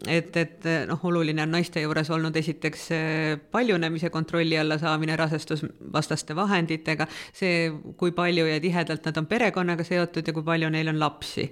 et, 0.07 0.41
et 0.43 0.69
noh, 0.89 1.05
oluline 1.09 1.45
on 1.45 1.55
naiste 1.57 1.83
juures 1.83 2.09
olnud 2.11 2.35
esiteks 2.37 2.87
eh, 2.95 3.37
paljunemise 3.51 4.11
kontrolli 4.13 4.59
alla 4.59 4.77
saamine 4.81 5.15
rasestusvastaste 5.19 6.35
vahenditega, 6.37 7.07
see, 7.33 7.69
kui 7.97 8.15
palju 8.15 8.49
ja 8.49 8.59
tihedalt 8.63 9.07
nad 9.07 9.21
on 9.21 9.29
perekonnaga 9.31 9.87
seotud 9.87 10.27
ja 10.27 10.35
kui 10.35 10.45
palju 10.45 10.69
neil 10.73 10.91
on 10.91 10.99
lapsi 11.01 11.49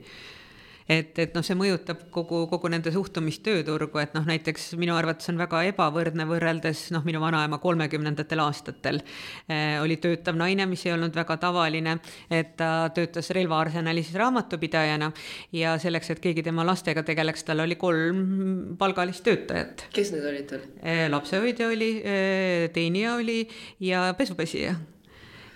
et, 0.89 1.13
et 1.21 1.35
noh, 1.37 1.45
see 1.45 1.57
mõjutab 1.57 2.07
kogu, 2.13 2.43
kogu 2.49 2.71
nende 2.71 2.91
suhtumist 2.93 3.43
tööturgu, 3.45 4.01
et 4.01 4.15
noh, 4.17 4.25
näiteks 4.27 4.71
minu 4.81 4.95
arvates 4.97 5.29
on 5.31 5.39
väga 5.39 5.61
ebavõrdne 5.69 6.25
võrreldes 6.29 6.87
noh, 6.95 7.05
minu 7.07 7.21
vanaema 7.21 7.61
kolmekümnendatel 7.61 8.41
aastatel 8.43 9.01
eh, 9.01 9.77
oli 9.83 9.99
töötav 10.01 10.37
naine, 10.39 10.65
mis 10.69 10.85
ei 10.87 10.95
olnud 10.95 11.15
väga 11.15 11.39
tavaline, 11.41 11.99
et 12.33 12.55
ta 12.59 12.89
töötas 12.95 13.29
relvaarsenalis 13.37 14.11
raamatupidajana 14.17 15.11
ja 15.55 15.77
selleks, 15.81 16.15
et 16.15 16.23
keegi 16.23 16.45
tema 16.49 16.65
lastega 16.67 17.05
tegeleks, 17.05 17.45
tal 17.47 17.65
oli 17.65 17.77
kolm 17.79 18.75
palgalist 18.79 19.25
töötajat. 19.27 19.87
kes 19.93 20.13
need 20.15 20.29
olid 20.33 20.47
tal? 20.49 20.69
Eh, 20.81 21.05
lapsehoidja 21.11 21.69
oli, 21.69 21.91
eh, 22.03 22.69
teenija 22.73 23.17
oli 23.19 23.43
ja 23.85 24.09
pesupesija 24.17 24.77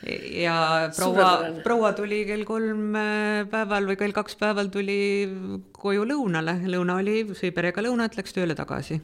ja 0.06 0.90
proua, 0.98 1.30
proua 1.64 1.94
tuli 1.98 2.24
kell 2.28 2.46
kolm 2.48 2.96
äh, 3.00 3.44
päeval 3.52 3.88
või 3.90 3.98
kell 4.00 4.16
kaks 4.16 4.38
päeval 4.40 4.72
tuli 4.74 4.98
koju 5.76 6.06
lõunale, 6.10 6.58
lõuna 6.68 7.00
oli, 7.02 7.24
sõi 7.38 7.54
perega 7.56 7.84
lõunat, 7.86 8.18
läks 8.20 8.36
tööle 8.36 8.58
tagasi. 8.58 9.00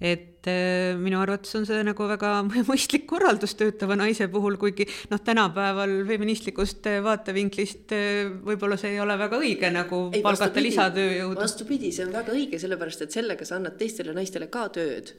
Et 0.00 0.39
äh, 0.48 0.96
minu 0.96 1.18
arvates 1.20 1.52
on 1.58 1.66
see 1.68 1.82
nagu 1.84 2.06
väga 2.08 2.32
mõistlik 2.70 3.06
korraldus 3.10 3.56
töötava 3.58 3.96
naise 3.98 4.28
puhul, 4.32 4.56
kuigi 4.60 4.86
noh, 5.10 5.20
tänapäeval 5.24 5.92
feministlikust 6.08 6.86
äh, 6.90 7.00
vaatevinklist 7.04 7.94
äh, 7.96 8.30
võib-olla 8.46 8.78
see 8.80 8.94
ei 8.94 9.00
ole 9.02 9.16
väga 9.20 9.40
õige 9.40 9.72
nagu 9.74 10.02
ei, 10.14 10.22
palgata 10.24 10.62
lisatööjõudu. 10.64 11.40
vastupidi, 11.40 11.90
see 11.92 12.06
on 12.06 12.14
väga 12.14 12.36
õige, 12.36 12.60
sellepärast 12.62 13.04
et 13.06 13.18
sellega 13.18 13.48
sa 13.48 13.58
annad 13.58 13.76
teistele 13.80 14.14
naistele 14.16 14.48
ka 14.52 14.68
tööd. 14.76 15.12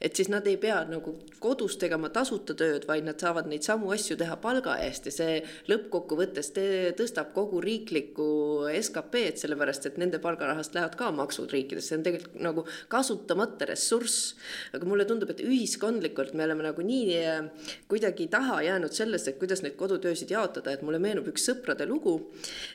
et 0.00 0.16
siis 0.16 0.30
nad 0.32 0.46
ei 0.48 0.56
pea 0.60 0.78
nagu 0.88 1.16
kodus 1.40 1.76
tegema 1.80 2.08
tasuta 2.12 2.54
tööd, 2.56 2.86
vaid 2.88 3.04
nad 3.04 3.20
saavad 3.20 3.48
neid 3.48 3.64
samu 3.64 3.90
asju 3.92 4.16
teha 4.16 4.36
palga 4.40 4.78
eest 4.84 5.08
ja 5.08 5.12
see 5.12 5.40
lõppkokkuvõttes 5.68 6.52
tõstab 6.96 7.32
kogu 7.36 7.60
riiklikku 7.64 8.28
SKP-d, 8.72 9.36
sellepärast 9.40 9.90
et 9.90 9.98
nende 10.00 10.20
palgarahast 10.22 10.76
lähevad 10.76 10.96
ka 10.96 11.10
maksud 11.16 11.52
riikidesse, 11.52 11.92
see 11.92 11.98
on 12.00 12.06
tegelikult 12.06 12.40
nagu 12.40 12.64
kasutamata 12.92 13.68
ressurss 13.68 14.34
aga 14.76 14.88
mulle 14.88 15.06
tundub, 15.08 15.30
et 15.32 15.42
ühiskondlikult 15.44 16.34
me 16.36 16.46
oleme 16.46 16.68
nagu 16.68 16.84
nii 16.86 17.18
eh, 17.18 17.68
kuidagi 17.90 18.28
taha 18.32 18.60
jäänud 18.66 18.94
sellest, 18.96 19.30
et 19.30 19.40
kuidas 19.40 19.64
neid 19.64 19.76
kodutöösid 19.80 20.32
jaotada, 20.34 20.74
et 20.74 20.84
mulle 20.86 21.00
meenub 21.02 21.28
üks 21.32 21.48
sõprade 21.50 21.88
lugu, 21.88 22.18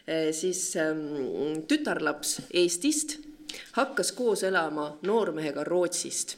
eh, 0.06 0.30
siis 0.36 0.64
ehm, 0.80 1.64
tütarlaps 1.70 2.40
Eestist 2.52 3.20
hakkas 3.78 4.12
koos 4.16 4.46
elama 4.48 4.94
noormehega 5.08 5.66
Rootsist 5.68 6.38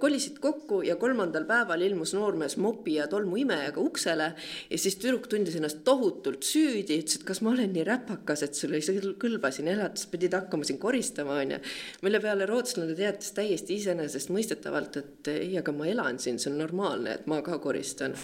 kolisid 0.00 0.38
kokku 0.42 0.82
ja 0.86 0.96
kolmandal 1.00 1.46
päeval 1.48 1.82
ilmus 1.86 2.14
noormees 2.14 2.56
mopi 2.60 2.98
ja 2.98 3.08
tolmuimejaga 3.10 3.80
uksele 3.80 4.30
ja 4.70 4.78
siis 4.78 4.96
tüdruk 5.00 5.26
tundis 5.30 5.56
ennast 5.58 5.82
tohutult 5.86 6.46
süüdi, 6.46 6.98
ütles, 7.02 7.18
et 7.18 7.26
kas 7.26 7.40
ma 7.44 7.52
olen 7.54 7.72
nii 7.74 7.84
räpakas, 7.86 8.44
et 8.46 8.58
sul 8.58 8.74
ei 8.76 8.84
kõlba 9.20 9.50
siin 9.54 9.70
elada, 9.72 9.94
siis 9.98 10.10
pidid 10.12 10.36
hakkama 10.36 10.66
siin 10.68 10.78
koristama, 10.82 11.38
onju. 11.42 11.60
mille 12.04 12.20
peale 12.24 12.48
rootslane 12.50 12.96
teatas 12.98 13.32
täiesti 13.36 13.78
iseenesestmõistetavalt, 13.80 15.00
et 15.00 15.32
ei, 15.34 15.52
aga 15.60 15.74
ma 15.76 15.88
elan 15.90 16.20
siin, 16.22 16.38
see 16.42 16.52
on 16.52 16.60
normaalne, 16.62 17.18
et 17.18 17.28
ma 17.30 17.40
ka 17.44 17.58
koristan 17.62 18.16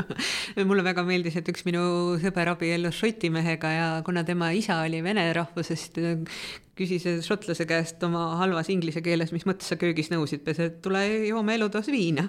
mulle 0.68 0.84
väga 0.86 1.04
meeldis, 1.06 1.38
et 1.40 1.48
üks 1.52 1.66
minu 1.68 1.84
sõber 2.22 2.52
abiellus 2.54 3.00
šoti 3.02 3.32
mehega 3.32 3.72
ja 3.72 3.88
kuna 4.06 4.24
tema 4.26 4.52
isa 4.56 4.82
oli 4.84 5.02
vene 5.04 5.24
rahvusest, 5.36 5.98
küsis 6.78 7.04
šotlase 7.26 7.66
käest 7.68 8.02
oma 8.06 8.32
halvas 8.40 8.70
inglise 8.72 9.02
keeles, 9.04 9.32
mis 9.34 9.44
mõttes 9.48 9.68
sa 9.68 9.76
köögis 9.80 10.08
nõusid 10.12 10.41
ütles, 10.42 10.58
et 10.60 10.80
tule 10.82 11.00
joome 11.28 11.54
elutoas 11.56 11.88
viina. 11.92 12.28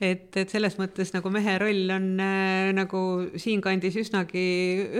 et, 0.00 0.30
et 0.36 0.50
selles 0.50 0.76
mõttes 0.78 1.10
nagu 1.14 1.30
mehe 1.34 1.56
roll 1.58 1.90
on 1.90 2.06
äh, 2.22 2.68
nagu 2.76 3.00
siinkandis 3.40 3.96
üsnagi 3.98 4.44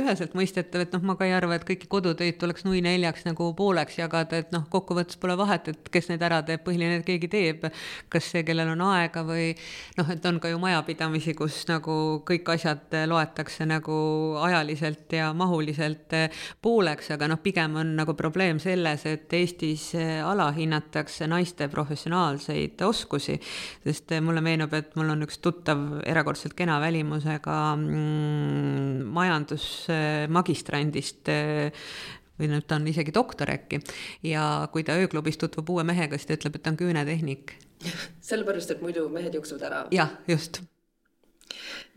üheselt 0.01 0.35
mõistetav, 0.35 0.83
et 0.83 0.97
noh, 0.97 1.05
ma 1.07 1.15
ka 1.19 1.29
ei 1.29 1.35
arva, 1.37 1.55
et 1.55 1.67
kõiki 1.69 1.87
kodutöid 1.91 2.39
tuleks 2.41 2.67
nui 2.67 2.81
neljaks 2.83 3.27
nagu 3.29 3.53
pooleks 3.59 4.01
jagada, 4.01 4.41
et 4.43 4.51
noh, 4.55 4.65
kokkuvõttes 4.73 5.21
pole 5.21 5.37
vahet, 5.39 5.71
et 5.71 5.93
kes 5.93 6.11
need 6.11 6.25
ära 6.25 6.41
teeb, 6.47 6.65
põhiline, 6.67 6.99
et 6.99 7.07
keegi 7.07 7.31
teeb. 7.31 7.69
kas 8.09 8.31
see, 8.33 8.43
kellel 8.47 8.73
on 8.73 8.83
aega 8.89 9.23
või 9.27 9.53
noh, 9.99 10.11
et 10.11 10.27
on 10.27 10.41
ka 10.43 10.51
ju 10.51 10.59
majapidamisi, 10.63 11.35
kus 11.39 11.61
nagu 11.69 11.99
kõik 12.27 12.49
asjad 12.57 12.99
loetakse 13.07 13.67
nagu 13.69 13.99
ajaliselt 14.49 15.13
ja 15.15 15.31
mahuliselt 15.37 16.17
äh, 16.17 16.43
pooleks, 16.63 17.13
aga 17.15 17.29
noh, 17.31 17.43
pigem 17.43 17.77
on 17.79 17.95
nagu 18.01 18.17
probleem 18.19 18.59
selles, 18.63 19.07
et 19.07 19.33
Eestis 19.39 19.93
äh, 19.99 20.19
alahinnatakse 20.27 21.29
naiste 21.31 21.69
professionaalsust 21.69 22.38
digitaalseid 22.39 22.81
oskusi, 22.87 23.41
sest 23.85 24.11
mulle 24.23 24.41
meenub, 24.41 24.73
et 24.75 24.97
mul 24.97 25.11
on 25.11 25.23
üks 25.27 25.39
tuttav 25.43 26.01
erakordselt 26.07 26.55
kena 26.55 26.81
välimusega 26.81 27.77
mm, 27.77 29.03
majandusmagistrandist 29.15 31.29
või 32.39 32.49
nüüd 32.53 32.67
ta 32.71 32.77
on 32.79 32.87
isegi 32.87 33.11
doktor 33.15 33.51
äkki, 33.51 33.81
ja 34.23 34.69
kui 34.73 34.85
ta 34.87 34.93
ööklubis 34.95 35.37
tutvub 35.39 35.71
uue 35.75 35.85
mehega, 35.85 36.17
siis 36.17 36.27
ta 36.29 36.35
ütleb, 36.39 36.55
et 36.55 36.63
ta 36.63 36.71
on 36.71 36.77
küünetehnik. 36.79 37.55
sellepärast, 38.31 38.71
et 38.75 38.83
muidu 38.83 39.09
mehed 39.11 39.35
jooksevad 39.35 39.63
ära. 39.71 39.87
jah, 39.95 40.11
just 40.29 40.63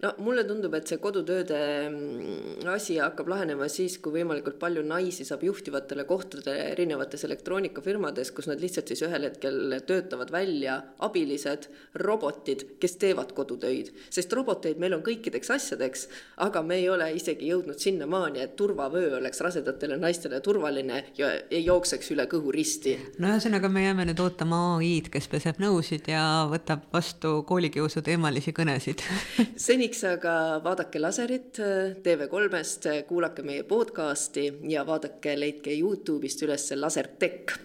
no 0.01 0.11
mulle 0.25 0.43
tundub, 0.47 0.73
et 0.77 0.89
see 0.89 0.99
kodutööde 1.01 1.57
mm, 1.89 2.67
asi 2.73 2.97
hakkab 3.01 3.29
lahenema 3.31 3.67
siis, 3.71 3.97
kui 4.01 4.15
võimalikult 4.17 4.57
palju 4.61 4.83
naisi 4.85 5.25
saab 5.27 5.43
juhtivatele 5.45 6.05
kohtadele 6.09 6.71
erinevates 6.71 7.25
elektroonikafirmades, 7.27 8.33
kus 8.35 8.49
nad 8.49 8.61
lihtsalt 8.61 8.91
siis 8.91 9.03
ühel 9.05 9.27
hetkel 9.29 9.77
töötavad 9.87 10.33
välja 10.33 10.79
abilised, 11.05 11.67
robotid, 12.01 12.65
kes 12.81 12.97
teevad 13.01 13.35
kodutöid. 13.37 13.91
sest 14.09 14.33
roboteid 14.33 14.81
meil 14.81 14.95
on 14.97 15.03
kõikideks 15.05 15.53
asjadeks, 15.53 16.07
aga 16.45 16.63
me 16.65 16.79
ei 16.81 16.89
ole 16.89 17.11
isegi 17.17 17.51
jõudnud 17.51 17.79
sinnamaani, 17.81 18.41
et 18.41 18.55
turvavöö 18.57 19.17
oleks 19.19 19.41
rasedatele 19.45 19.99
naistele 20.01 20.41
turvaline 20.41 21.03
ja 21.17 21.31
ei 21.49 21.63
jookseks 21.65 22.11
üle 22.15 22.25
kõhu 22.31 22.53
risti. 22.55 22.97
no 23.19 23.35
ühesõnaga, 23.35 23.69
me 23.69 23.85
jääme 23.85 24.09
nüüd 24.09 24.23
ootama 24.23 24.63
ai-d, 24.79 25.11
kes 25.13 25.29
peseb 25.29 25.61
nõusid 25.61 26.09
ja 26.09 26.25
võtab 26.49 26.89
vastu 26.93 27.41
koolikiusu 27.47 28.01
teemalisi 28.05 28.53
kõnesid 28.55 29.05
seniks 29.91 30.03
aga 30.07 30.63
vaadake 30.63 30.99
laserit 30.99 31.59
äh, 31.59 31.95
TV3-st, 32.03 32.85
äh, 32.87 33.03
kuulake 33.07 33.43
meie 33.43 33.63
podcasti 33.63 34.45
ja 34.69 34.85
vaadake, 34.87 35.35
leidke 35.39 35.73
Youtube'ist 35.75 36.41
üles 36.45 36.71
Lasertech 36.75 37.57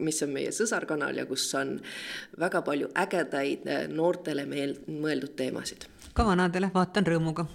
mis 0.00 0.22
on 0.22 0.32
meie 0.32 0.52
sõsarkanal 0.52 1.16
ja 1.20 1.26
kus 1.28 1.44
on 1.54 1.76
väga 2.40 2.62
palju 2.64 2.88
ägedaid 2.96 3.68
noortele 3.92 4.46
meel-, 4.48 4.78
mõeldud 4.88 5.36
teemasid. 5.36 5.84
ka 6.14 6.24
vanadele 6.24 6.70
vaatan 6.72 7.04
rõõmuga 7.04 7.46